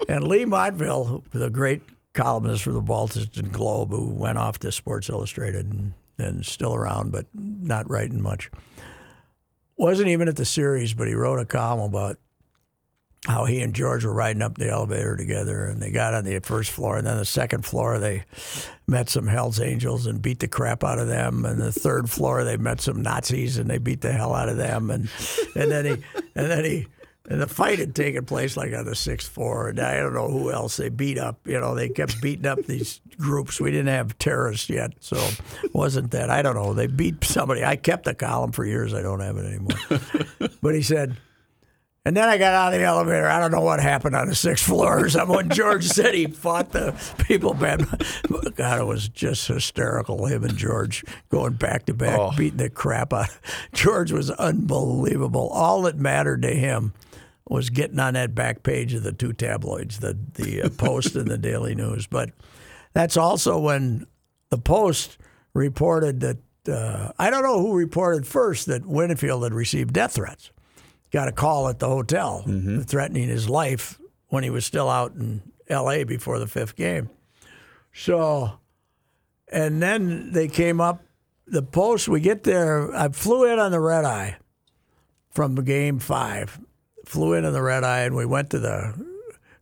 and 0.10 0.28
Leigh 0.28 0.46
Montville, 0.46 1.24
the 1.34 1.52
great 1.52 1.84
columnist 2.14 2.64
for 2.64 2.72
the 2.72 2.82
Boston 2.82 3.50
Globe, 3.52 3.92
who 3.92 4.10
went 4.10 4.40
off 4.40 4.58
to 4.58 4.72
Sports 4.72 5.08
Illustrated 5.08 5.72
and, 5.72 5.94
and 6.18 6.44
still 6.44 6.74
around, 6.74 7.12
but 7.12 7.28
not 7.36 7.88
writing 7.88 8.24
much, 8.24 8.50
wasn't 9.78 10.08
even 10.08 10.28
at 10.28 10.36
the 10.36 10.46
series, 10.46 10.96
but 10.96 11.08
he 11.08 11.14
wrote 11.14 11.38
a 11.38 11.46
column 11.46 11.94
about 11.94 12.18
how 13.26 13.46
he 13.46 13.62
and 13.62 13.74
George 13.74 14.06
were 14.06 14.14
riding 14.14 14.42
up 14.42 14.58
the 14.58 14.70
elevator 14.70 15.18
together, 15.18 15.66
and 15.66 15.82
they 15.82 15.92
got 15.92 16.14
on 16.14 16.26
the 16.26 16.40
first 16.40 16.72
floor, 16.72 16.98
and 16.98 17.08
then 17.08 17.18
the 17.18 17.26
second 17.26 17.66
floor 17.66 18.00
they 18.00 18.24
met 18.88 19.10
some 19.10 19.28
Hell's 19.28 19.60
Angels 19.60 20.06
and 20.06 20.22
beat 20.22 20.40
the 20.40 20.48
crap 20.48 20.84
out 20.84 21.00
of 21.00 21.08
them, 21.08 21.44
and 21.46 21.60
the 21.60 21.72
third 21.72 22.10
floor 22.10 22.44
they 22.44 22.58
met 22.58 22.82
some 22.82 23.02
Nazis 23.02 23.58
and 23.58 23.70
they 23.70 23.80
beat 23.80 24.02
the 24.02 24.12
hell 24.12 24.34
out 24.36 24.50
of 24.50 24.58
them, 24.58 24.92
and 24.92 25.10
and 25.56 25.72
then 25.72 25.86
he 25.86 25.92
and 26.36 26.52
then 26.52 26.66
he. 26.66 26.88
And 27.28 27.42
the 27.42 27.48
fight 27.48 27.80
had 27.80 27.96
taken 27.96 28.24
place 28.24 28.56
like 28.56 28.72
on 28.72 28.86
the 28.86 28.94
sixth 28.94 29.32
floor, 29.32 29.70
and 29.70 29.80
I 29.80 29.96
don't 29.96 30.14
know 30.14 30.30
who 30.30 30.52
else 30.52 30.78
they 30.78 30.90
beat 30.90 31.18
up. 31.18 31.40
You 31.48 31.60
know, 31.60 31.74
they 31.74 31.90
kept 31.90 32.22
beating 32.22 32.46
up 32.46 32.60
these 32.66 33.02
groups. 33.18 33.60
We 33.60 33.72
didn't 33.72 33.88
have 33.88 34.16
terrorists 34.20 34.70
yet, 34.70 34.92
so 35.00 35.18
wasn't 35.74 36.12
that. 36.12 36.30
I 36.30 36.44
don't 36.44 36.54
know. 36.54 36.76
They 36.76 36.86
beat 36.86 37.24
somebody. 37.24 37.66
I 37.66 37.78
kept 37.78 38.06
the 38.06 38.14
column 38.14 38.52
for 38.52 38.64
years. 38.64 38.94
I 38.94 39.02
don't 39.02 39.22
have 39.22 39.38
it 39.38 39.46
anymore. 39.48 40.52
but 40.62 40.76
he 40.76 40.84
said, 40.84 41.18
and 42.06 42.16
then 42.16 42.30
I 42.30 42.38
got 42.38 42.54
out 42.54 42.74
of 42.74 42.80
the 42.80 42.86
elevator. 42.86 43.28
I 43.28 43.40
don't 43.40 43.52
know 43.52 43.62
what 43.62 43.80
happened 43.80 44.16
on 44.16 44.28
the 44.28 44.36
sixth 44.36 44.66
floor 44.66 45.04
or 45.06 45.10
something. 45.10 45.36
When 45.36 45.50
George 45.50 45.86
said 45.86 46.14
he 46.14 46.28
fought 46.28 46.72
the 46.72 46.94
people 47.28 47.54
bad, 47.54 47.86
God, 48.56 48.82
it 48.82 48.86
was 48.86 49.10
just 49.10 49.48
hysterical. 49.48 50.26
Him 50.28 50.44
and 50.44 50.56
George 50.56 51.04
going 51.30 51.54
back 51.54 51.86
to 51.88 51.94
back, 51.94 52.20
Oh. 52.20 52.32
beating 52.38 52.58
the 52.58 52.70
crap 52.70 53.12
out. 53.12 53.30
George 53.74 54.12
was 54.12 54.30
unbelievable. 54.32 55.50
All 55.50 55.82
that 55.84 55.98
mattered 55.98 56.42
to 56.44 56.54
him 56.56 56.94
was 57.48 57.70
getting 57.70 58.00
on 58.00 58.14
that 58.16 58.34
back 58.36 58.64
page 58.64 58.94
of 58.94 59.04
the 59.04 59.12
two 59.12 59.34
tabloids, 59.34 60.00
the 60.00 60.18
the 60.34 60.64
uh, 60.64 60.70
Post 60.70 61.16
and 61.16 61.28
the 61.28 61.38
Daily 61.38 61.76
News. 61.76 62.08
But 62.08 62.32
that's 62.94 63.18
also 63.18 63.60
when 63.60 64.08
the 64.50 64.58
Post 64.58 65.18
reported 65.54 66.22
that 66.22 66.38
uh, 66.68 67.12
I 67.20 67.30
don't 67.30 67.44
know 67.44 67.60
who 67.62 67.74
reported 67.76 68.26
first 68.26 68.66
that 68.68 68.86
Winfield 68.86 69.44
had 69.44 69.54
received 69.54 69.94
death 69.94 70.14
threats 70.14 70.50
got 71.12 71.28
a 71.28 71.32
call 71.32 71.68
at 71.68 71.80
the 71.80 71.88
hotel 71.88 72.44
threatening 72.86 73.28
his 73.30 73.50
life 73.50 74.00
when 74.28 74.44
he 74.44 74.50
was 74.50 74.66
still 74.66 74.90
out 74.90 75.14
in 75.14 75.42
L.A. 75.68 76.04
before 76.04 76.40
the 76.40 76.48
fifth 76.48 76.76
game. 76.76 77.10
So, 77.94 78.60
and 79.48 79.82
then 79.82 80.32
they 80.32 80.48
came 80.48 80.82
up. 80.82 81.02
The 81.48 81.62
post. 81.62 82.08
We 82.08 82.22
get 82.22 82.44
there. 82.44 82.94
I 82.96 83.10
flew 83.10 83.46
in 83.46 83.60
on 83.60 83.72
the 83.72 83.80
red 83.80 84.04
eye 84.04 84.38
from 85.32 85.54
game 85.56 86.00
five. 86.00 86.60
Flew 87.06 87.34
in 87.34 87.46
on 87.46 87.54
the 87.54 87.62
red 87.62 87.84
eye, 87.84 88.02
and 88.02 88.16
we 88.16 88.26
went 88.26 88.50
to 88.50 88.60
the 88.60 88.96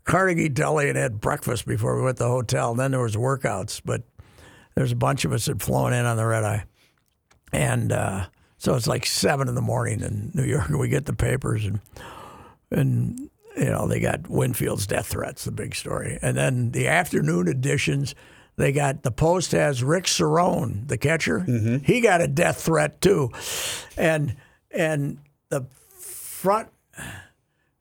Carnegie 0.06 0.48
Deli 0.50 0.88
and 0.88 0.98
had 0.98 1.20
breakfast 1.20 1.66
before 1.66 1.98
we 1.98 2.04
went 2.04 2.18
to 2.18 2.24
the 2.24 2.30
hotel. 2.30 2.72
And 2.72 2.80
then 2.80 2.92
there 2.92 3.02
was 3.02 3.18
workouts, 3.18 3.82
but 3.84 4.04
there's 4.76 4.92
a 4.92 4.96
bunch 4.96 5.26
of 5.26 5.34
us 5.34 5.46
had 5.46 5.62
flown 5.62 5.94
in 5.94 6.06
on 6.06 6.16
the 6.18 6.26
red 6.26 6.44
eye. 6.44 6.64
And 7.52 7.92
uh, 7.92 8.28
so 8.64 8.76
it's 8.76 8.88
like 8.88 9.06
seven 9.06 9.50
in 9.50 9.56
the 9.56 9.62
morning 9.62 10.00
in 10.00 10.32
New 10.34 10.46
York. 10.46 10.70
and 10.70 10.80
We 10.80 10.88
get 10.88 11.06
the 11.06 11.12
papers 11.12 11.66
and 11.66 11.82
and 12.72 13.30
you 13.58 13.66
know 13.66 13.90
they 13.90 14.00
got 14.00 14.30
Winfield's 14.30 14.88
death 14.88 15.08
threats, 15.08 15.44
the 15.44 15.52
big 15.52 15.76
story. 15.76 16.18
And 16.22 16.38
then 16.38 16.72
the 16.72 16.88
afternoon 16.88 17.50
editions, 17.50 18.16
they 18.56 18.72
got 18.72 19.04
the 19.04 19.12
Post 19.12 19.52
has 19.52 19.84
Rick 19.84 20.06
Cerone, 20.06 20.88
the 20.88 20.98
catcher. 20.98 21.42
Mm-hmm. 21.42 21.84
He 21.84 22.00
got 22.00 22.22
a 22.22 22.28
death 22.28 22.62
threat 22.62 23.02
too, 23.02 23.32
and 23.98 24.38
and 24.72 25.18
the 25.50 25.66
front 26.00 26.70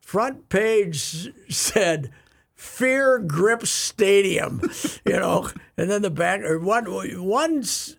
front 0.00 0.48
page 0.48 1.32
said 1.48 2.10
fear 2.56 3.20
grips 3.20 3.70
stadium 3.70 4.60
you 5.04 5.12
know 5.12 5.48
and 5.76 5.90
then 5.90 6.02
the 6.02 6.10
back 6.10 6.40
or 6.42 6.58
one 6.58 6.86
one's 7.24 7.96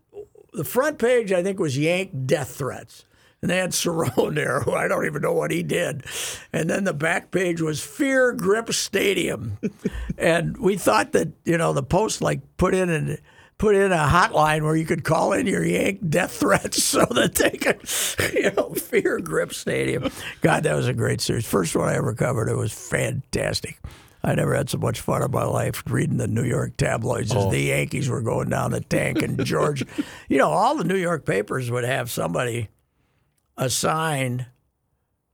the 0.53 0.63
front 0.63 0.99
page 0.99 1.31
i 1.31 1.43
think 1.43 1.59
was 1.59 1.77
yank 1.77 2.11
death 2.25 2.55
threats 2.55 3.05
and 3.43 3.49
they 3.49 3.57
had 3.57 3.71
Cerone 3.71 4.35
there, 4.35 4.61
who 4.61 4.71
I 4.71 4.87
don't 4.87 5.05
even 5.05 5.21
know 5.21 5.33
what 5.33 5.51
he 5.51 5.61
did. 5.63 6.05
And 6.53 6.69
then 6.69 6.85
the 6.85 6.93
back 6.93 7.29
page 7.29 7.61
was 7.61 7.83
Fear 7.83 8.31
Grip 8.33 8.71
Stadium. 8.73 9.59
and 10.17 10.57
we 10.57 10.77
thought 10.77 11.11
that, 11.11 11.27
you 11.43 11.57
know, 11.57 11.73
the 11.73 11.83
Post 11.83 12.21
like 12.21 12.39
put 12.55 12.73
in 12.73 12.89
an 12.89 13.17
put 13.57 13.75
in 13.75 13.91
a 13.91 13.97
hotline 13.97 14.63
where 14.63 14.75
you 14.75 14.85
could 14.85 15.03
call 15.03 15.33
in 15.33 15.45
your 15.45 15.63
Yank 15.63 16.09
death 16.09 16.31
threats 16.31 16.81
so 16.83 17.05
that 17.11 17.35
they 17.35 17.51
could, 17.51 17.81
you 18.33 18.49
know, 18.51 18.73
Fear 18.73 19.19
Grip 19.19 19.53
Stadium. 19.53 20.09
God, 20.41 20.63
that 20.63 20.75
was 20.75 20.87
a 20.87 20.93
great 20.93 21.19
series. 21.19 21.45
First 21.45 21.75
one 21.75 21.89
I 21.89 21.95
ever 21.95 22.13
covered. 22.13 22.47
It 22.47 22.55
was 22.55 22.73
fantastic. 22.73 23.77
I 24.24 24.36
never 24.36 24.55
had 24.55 24.69
so 24.69 24.78
much 24.78 25.01
fun 25.01 25.21
in 25.21 25.32
my 25.32 25.43
life 25.43 25.84
reading 25.86 26.17
the 26.17 26.28
New 26.28 26.45
York 26.45 26.78
tabloids 26.78 27.36
as 27.36 27.49
the 27.51 27.59
Yankees 27.59 28.07
were 28.09 28.21
going 28.21 28.49
down 28.49 28.71
the 28.71 28.80
tank. 28.82 29.21
And 29.21 29.43
George, 29.45 29.84
you 30.30 30.38
know, 30.38 30.49
all 30.49 30.76
the 30.78 30.86
New 30.86 30.95
York 30.95 31.26
papers 31.26 31.69
would 31.69 31.84
have 31.84 32.09
somebody 32.09 32.69
assigned 33.57 34.45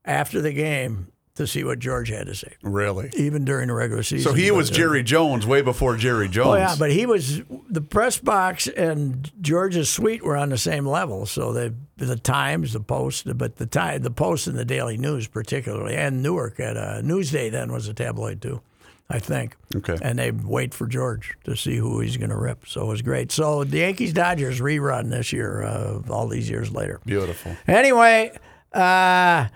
after 0.06 0.42
the 0.42 0.54
game 0.54 1.08
to 1.36 1.48
see 1.48 1.64
what 1.64 1.80
George 1.80 2.10
had 2.10 2.28
to 2.28 2.36
say, 2.36 2.54
Really? 2.64 3.10
even 3.16 3.46
during 3.46 3.70
the 3.70 3.74
regular 3.74 4.04
season. 4.04 4.30
So 4.30 4.36
he 4.36 4.52
was 4.52 4.70
uh, 4.70 4.74
Jerry 4.74 5.04
Jones 5.04 5.48
way 5.48 5.62
before 5.62 5.96
Jerry 5.96 6.28
Jones. 6.28 6.48
Oh 6.48 6.56
yeah, 6.56 6.76
but 6.78 6.92
he 6.92 7.06
was 7.06 7.42
the 7.70 7.80
press 7.80 8.18
box 8.18 8.68
and 8.68 9.32
George's 9.40 9.90
suite 9.90 10.22
were 10.22 10.36
on 10.36 10.50
the 10.50 10.58
same 10.58 10.86
level. 10.86 11.26
So 11.26 11.54
the 11.54 11.74
the 11.96 12.18
Times, 12.18 12.74
the 12.74 12.82
Post, 12.82 13.26
but 13.38 13.56
the 13.56 13.66
time 13.66 14.02
the 14.02 14.12
Post 14.12 14.48
and 14.48 14.58
the 14.58 14.66
Daily 14.66 14.98
News 14.98 15.28
particularly, 15.28 15.96
and 15.96 16.22
Newark 16.22 16.60
at 16.60 16.76
a 16.76 17.02
Newsday 17.04 17.50
then 17.50 17.72
was 17.72 17.88
a 17.88 17.94
tabloid 17.94 18.42
too, 18.42 18.62
I 19.10 19.20
think. 19.20 19.56
Okay. 19.76 19.98
And 20.02 20.20
they 20.20 20.32
wait 20.32 20.74
for 20.74 20.86
George 20.86 21.34
to 21.46 21.56
see 21.56 21.78
who 21.78 22.00
he's 22.00 22.18
going 22.18 22.30
to 22.30 22.38
rip. 22.38 22.68
So 22.68 22.84
it 22.84 22.88
was 22.88 23.02
great. 23.02 23.32
So 23.32 23.64
the 23.64 23.80
Yankees 23.80 24.14
Dodgers 24.14 24.62
rerun 24.62 25.10
this 25.10 25.34
year, 25.34 25.64
uh, 25.64 26.02
all 26.10 26.28
these 26.28 26.48
years 26.50 26.72
later. 26.72 27.02
Beautiful. 27.06 27.56
Anyway, 27.68 28.38
uh, 28.72 29.48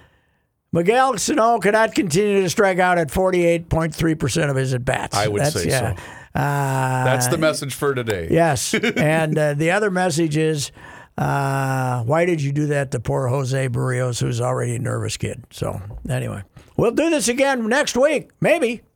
Miguel 0.72 1.20
Sano 1.20 1.60
cannot 1.60 1.93
continue 1.93 2.41
to 2.41 2.49
strike 2.49 2.80
out 2.80 2.97
at 2.97 3.10
48.3% 3.10 4.49
of 4.49 4.56
his 4.56 4.74
at 4.74 4.84
bats. 4.84 5.16
I 5.16 5.28
would 5.28 5.45
say 5.45 5.70
so. 5.70 5.95
Uh, 6.34 7.04
That's 7.04 7.28
the 7.28 7.38
message 7.38 7.76
for 7.76 7.93
today. 7.93 8.28
yes. 8.32 8.74
and 8.97 9.38
uh, 9.38 9.54
the 9.54 9.70
other 9.70 9.91
message 9.91 10.36
is 10.36 10.72
uh, 11.16 12.01
why 12.04 12.26
did 12.26 12.41
you 12.41 12.51
do 12.51 12.66
that 12.68 12.89
to 12.91 12.99
poor 12.99 13.28
Jose 13.28 13.70
Berrios, 13.70 14.20
who's 14.20 14.41
already 14.41 14.76
a 14.76 14.80
nervous 14.80 15.16
kid? 15.16 15.43
So, 15.51 15.80
anyway, 16.10 16.41
we'll 16.76 16.89
do 16.89 17.12
this 17.12 17.28
again 17.28 17.68
next 17.70 17.95
week. 17.95 18.32
Maybe. 18.41 18.82